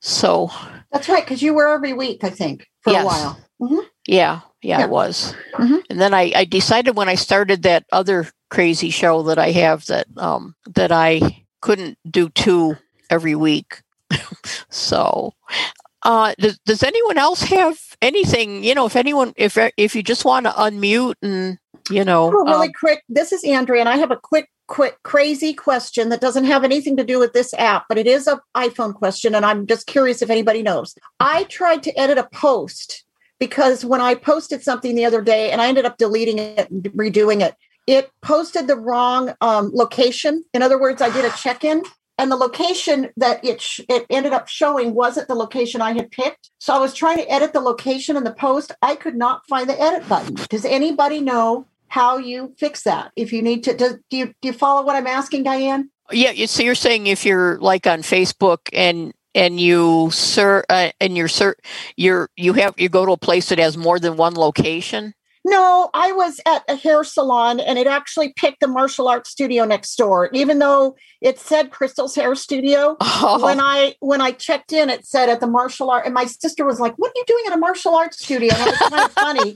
So 0.00 0.50
That's 0.90 1.08
right, 1.08 1.22
because 1.24 1.42
you 1.42 1.52
were 1.54 1.68
every 1.68 1.92
week, 1.92 2.24
I 2.24 2.30
think, 2.30 2.66
for 2.80 2.92
Yes. 2.92 3.02
a 3.02 3.06
while. 3.06 3.40
Mhm. 3.60 3.84
Yeah, 4.08 4.40
yeah, 4.62 4.78
Yeah. 4.78 4.84
it 4.84 4.90
was. 4.90 5.34
Mhm. 5.54 5.82
And 5.90 6.00
then 6.00 6.14
I, 6.14 6.32
I 6.34 6.44
decided 6.46 6.96
when 6.96 7.08
I 7.10 7.14
started 7.14 7.62
that 7.62 7.84
other 7.92 8.28
crazy 8.48 8.90
show 8.90 9.22
that 9.24 9.38
I 9.38 9.50
have 9.52 9.84
that 9.86 10.06
um 10.16 10.54
that 10.74 10.90
I 10.90 11.44
couldn't 11.60 11.98
do 12.10 12.30
two 12.30 12.76
every 13.10 13.34
week. 13.34 13.82
so 14.70 15.34
uh 16.02 16.32
does, 16.38 16.58
does 16.64 16.82
anyone 16.82 17.18
else 17.18 17.42
have 17.42 17.78
anything, 18.00 18.64
you 18.64 18.74
know, 18.74 18.86
if 18.86 18.96
anyone 18.96 19.34
if 19.36 19.58
if 19.76 19.94
you 19.94 20.02
just 20.02 20.24
want 20.24 20.46
to 20.46 20.52
unmute 20.52 21.14
and 21.22 21.58
you 21.90 22.04
know 22.04 22.32
Oh, 22.34 22.44
really 22.44 22.68
um, 22.68 22.72
quick. 22.78 23.02
This 23.08 23.32
is 23.32 23.44
Andrea, 23.44 23.80
and 23.80 23.88
I 23.88 23.96
have 23.96 24.10
a 24.10 24.16
quick, 24.16 24.48
quick, 24.66 24.96
crazy 25.02 25.52
question 25.52 26.08
that 26.10 26.20
doesn't 26.20 26.44
have 26.44 26.64
anything 26.64 26.96
to 26.96 27.04
do 27.04 27.18
with 27.18 27.32
this 27.32 27.52
app, 27.54 27.84
but 27.88 27.98
it 27.98 28.06
is 28.06 28.26
a 28.26 28.40
iPhone 28.56 28.94
question, 28.94 29.34
and 29.34 29.44
I'm 29.44 29.66
just 29.66 29.86
curious 29.86 30.22
if 30.22 30.30
anybody 30.30 30.62
knows. 30.62 30.94
I 31.18 31.44
tried 31.44 31.82
to 31.84 31.98
edit 31.98 32.18
a 32.18 32.28
post 32.32 33.04
because 33.38 33.84
when 33.84 34.00
I 34.00 34.14
posted 34.14 34.62
something 34.62 34.94
the 34.94 35.04
other 35.04 35.22
day, 35.22 35.50
and 35.50 35.60
I 35.60 35.68
ended 35.68 35.86
up 35.86 35.98
deleting 35.98 36.38
it 36.38 36.70
and 36.70 36.84
redoing 36.84 37.40
it, 37.40 37.54
it 37.86 38.10
posted 38.22 38.66
the 38.66 38.76
wrong 38.76 39.34
um, 39.40 39.70
location. 39.74 40.44
In 40.54 40.62
other 40.62 40.80
words, 40.80 41.02
I 41.02 41.10
did 41.10 41.24
a 41.24 41.30
check-in. 41.30 41.82
And 42.18 42.30
the 42.30 42.36
location 42.36 43.08
that 43.16 43.42
it 43.42 43.62
sh- 43.62 43.80
it 43.88 44.04
ended 44.10 44.34
up 44.34 44.46
showing 44.46 44.92
wasn't 44.92 45.26
the 45.26 45.34
location 45.34 45.80
I 45.80 45.94
had 45.94 46.10
picked. 46.10 46.50
So 46.58 46.74
I 46.74 46.78
was 46.78 46.92
trying 46.92 47.16
to 47.16 47.32
edit 47.32 47.54
the 47.54 47.60
location 47.60 48.14
in 48.14 48.24
the 48.24 48.34
post. 48.34 48.72
I 48.82 48.94
could 48.94 49.16
not 49.16 49.46
find 49.48 49.66
the 49.66 49.80
edit 49.80 50.06
button. 50.06 50.34
Does 50.50 50.66
anybody 50.66 51.22
know 51.22 51.64
how 51.90 52.16
you 52.16 52.54
fix 52.56 52.84
that 52.84 53.12
if 53.16 53.32
you 53.32 53.42
need 53.42 53.64
to 53.64 53.76
do, 53.76 53.98
do 54.08 54.16
you 54.16 54.26
do 54.40 54.48
you 54.48 54.52
follow 54.52 54.82
what 54.82 54.96
i'm 54.96 55.06
asking 55.06 55.42
diane? 55.42 55.90
Yeah, 56.12 56.46
so 56.46 56.62
you're 56.62 56.74
saying 56.74 57.06
if 57.06 57.24
you're 57.24 57.58
like 57.58 57.86
on 57.86 58.02
Facebook 58.02 58.58
and 58.72 59.12
and 59.34 59.60
you 59.60 60.10
sir 60.10 60.64
uh, 60.68 60.90
and 61.00 61.16
you're 61.16 61.28
sir 61.28 61.54
you're 61.96 62.30
you 62.36 62.52
have 62.54 62.74
you 62.78 62.88
go 62.88 63.06
to 63.06 63.12
a 63.12 63.16
place 63.16 63.48
that 63.50 63.58
has 63.58 63.76
more 63.76 63.98
than 63.98 64.16
one 64.16 64.34
location 64.34 65.14
no 65.44 65.90
i 65.94 66.12
was 66.12 66.40
at 66.46 66.62
a 66.68 66.74
hair 66.76 67.02
salon 67.04 67.60
and 67.60 67.78
it 67.78 67.86
actually 67.86 68.32
picked 68.34 68.60
the 68.60 68.66
martial 68.66 69.08
arts 69.08 69.30
studio 69.30 69.64
next 69.64 69.96
door 69.96 70.28
even 70.32 70.58
though 70.58 70.94
it 71.20 71.38
said 71.38 71.70
crystal's 71.70 72.14
hair 72.14 72.34
studio 72.34 72.96
Oh, 73.00 73.42
when 73.44 73.60
i 73.60 73.94
when 74.00 74.20
i 74.20 74.30
checked 74.32 74.72
in 74.72 74.90
it 74.90 75.06
said 75.06 75.28
at 75.28 75.40
the 75.40 75.46
martial 75.46 75.90
art 75.90 76.04
and 76.04 76.14
my 76.14 76.24
sister 76.26 76.64
was 76.64 76.80
like 76.80 76.94
what 76.96 77.08
are 77.08 77.12
you 77.16 77.24
doing 77.26 77.44
at 77.48 77.52
a 77.52 77.58
martial 77.58 77.94
arts 77.94 78.22
studio 78.22 78.52
and 78.52 78.66
it 78.66 78.70
was 78.80 78.90
kind 78.90 79.04
of 79.04 79.12
funny 79.12 79.54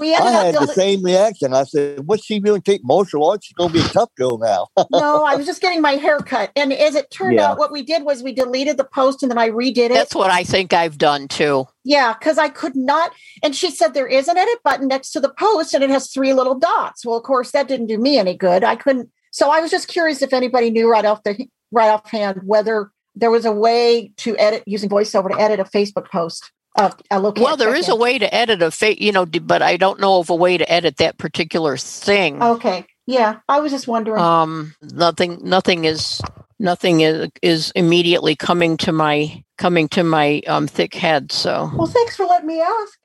we 0.00 0.14
I 0.14 0.18
ended 0.18 0.32
had 0.34 0.56
up 0.56 0.66
the 0.68 0.74
same 0.74 1.02
reaction. 1.02 1.52
I 1.52 1.64
said, 1.64 2.06
"What's 2.06 2.24
she 2.24 2.40
doing? 2.40 2.62
Take 2.62 2.80
martial 2.84 3.28
arts? 3.28 3.46
She's 3.46 3.54
gonna 3.54 3.72
be 3.72 3.80
a 3.80 3.84
tough 3.84 4.14
girl 4.16 4.38
now." 4.38 4.68
no 4.90 5.24
i 5.24 5.34
was 5.34 5.46
just 5.46 5.60
getting 5.60 5.80
my 5.80 5.92
hair 5.92 6.18
cut 6.18 6.50
and 6.56 6.72
as 6.72 6.94
it 6.94 7.10
turned 7.10 7.34
Yeah. 7.36 7.50
out 7.50 7.58
what 7.58 7.70
we 7.72 7.82
did 7.82 8.04
was 8.04 8.22
we 8.22 8.32
deleted 8.32 8.76
the 8.76 8.84
post 8.84 9.22
and 9.22 9.30
then 9.30 9.38
i 9.38 9.48
redid 9.50 9.76
it 9.90 9.90
that's 9.90 10.14
what 10.14 10.30
I 10.30 10.44
think 10.44 10.72
I've 10.72 10.98
done 10.98 11.28
too. 11.28 11.66
Yeah, 11.84 12.14
because 12.18 12.38
I 12.38 12.48
could 12.48 12.76
not. 12.76 13.12
And 13.42 13.56
she 13.56 13.70
said 13.70 13.94
there 13.94 14.06
is 14.06 14.28
an 14.28 14.36
edit 14.36 14.62
button 14.62 14.88
next 14.88 15.12
to 15.12 15.20
the 15.20 15.32
post 15.38 15.72
and 15.74 15.82
it 15.82 15.90
has 15.90 16.12
three 16.12 16.34
little 16.34 16.58
dots. 16.58 17.04
Well, 17.04 17.16
of 17.16 17.22
course, 17.22 17.52
that 17.52 17.68
didn't 17.68 17.86
do 17.86 17.98
me 17.98 18.18
any 18.18 18.36
good. 18.36 18.64
I 18.64 18.76
couldn't. 18.76 19.10
So 19.30 19.50
I 19.50 19.60
was 19.60 19.70
just 19.70 19.88
curious 19.88 20.22
if 20.22 20.32
anybody 20.32 20.70
knew 20.70 20.90
right 20.90 21.04
off 21.04 21.22
the 21.22 21.46
right 21.72 21.88
offhand 21.88 22.40
whether 22.44 22.90
there 23.14 23.30
was 23.30 23.44
a 23.44 23.52
way 23.52 24.12
to 24.18 24.36
edit 24.38 24.62
using 24.66 24.90
voiceover 24.90 25.30
to 25.30 25.40
edit 25.40 25.60
a 25.60 25.64
Facebook 25.64 26.10
post. 26.10 26.50
Uh. 26.76 26.90
Well, 27.10 27.56
there 27.56 27.74
is 27.74 27.88
a 27.88 27.96
way 27.96 28.18
to 28.18 28.32
edit 28.32 28.62
a 28.62 28.70
fa- 28.70 29.02
you 29.02 29.10
know, 29.12 29.24
d- 29.24 29.40
but 29.40 29.60
I 29.60 29.76
don't 29.76 30.00
know 30.00 30.20
of 30.20 30.30
a 30.30 30.34
way 30.34 30.56
to 30.56 30.70
edit 30.70 30.98
that 30.98 31.18
particular 31.18 31.76
thing. 31.76 32.42
Okay. 32.42 32.86
Yeah, 33.06 33.40
I 33.48 33.58
was 33.58 33.72
just 33.72 33.88
wondering. 33.88 34.20
Um, 34.22 34.74
nothing, 34.80 35.40
nothing 35.42 35.84
is, 35.84 36.20
nothing 36.60 37.00
is 37.00 37.28
is 37.42 37.72
immediately 37.74 38.36
coming 38.36 38.76
to 38.76 38.92
my 38.92 39.42
coming 39.58 39.88
to 39.88 40.04
my 40.04 40.40
um 40.46 40.68
thick 40.68 40.94
head. 40.94 41.32
So 41.32 41.70
well, 41.74 41.88
thanks 41.88 42.14
for 42.14 42.26
letting 42.26 42.46
me 42.46 42.60
ask. 42.60 43.00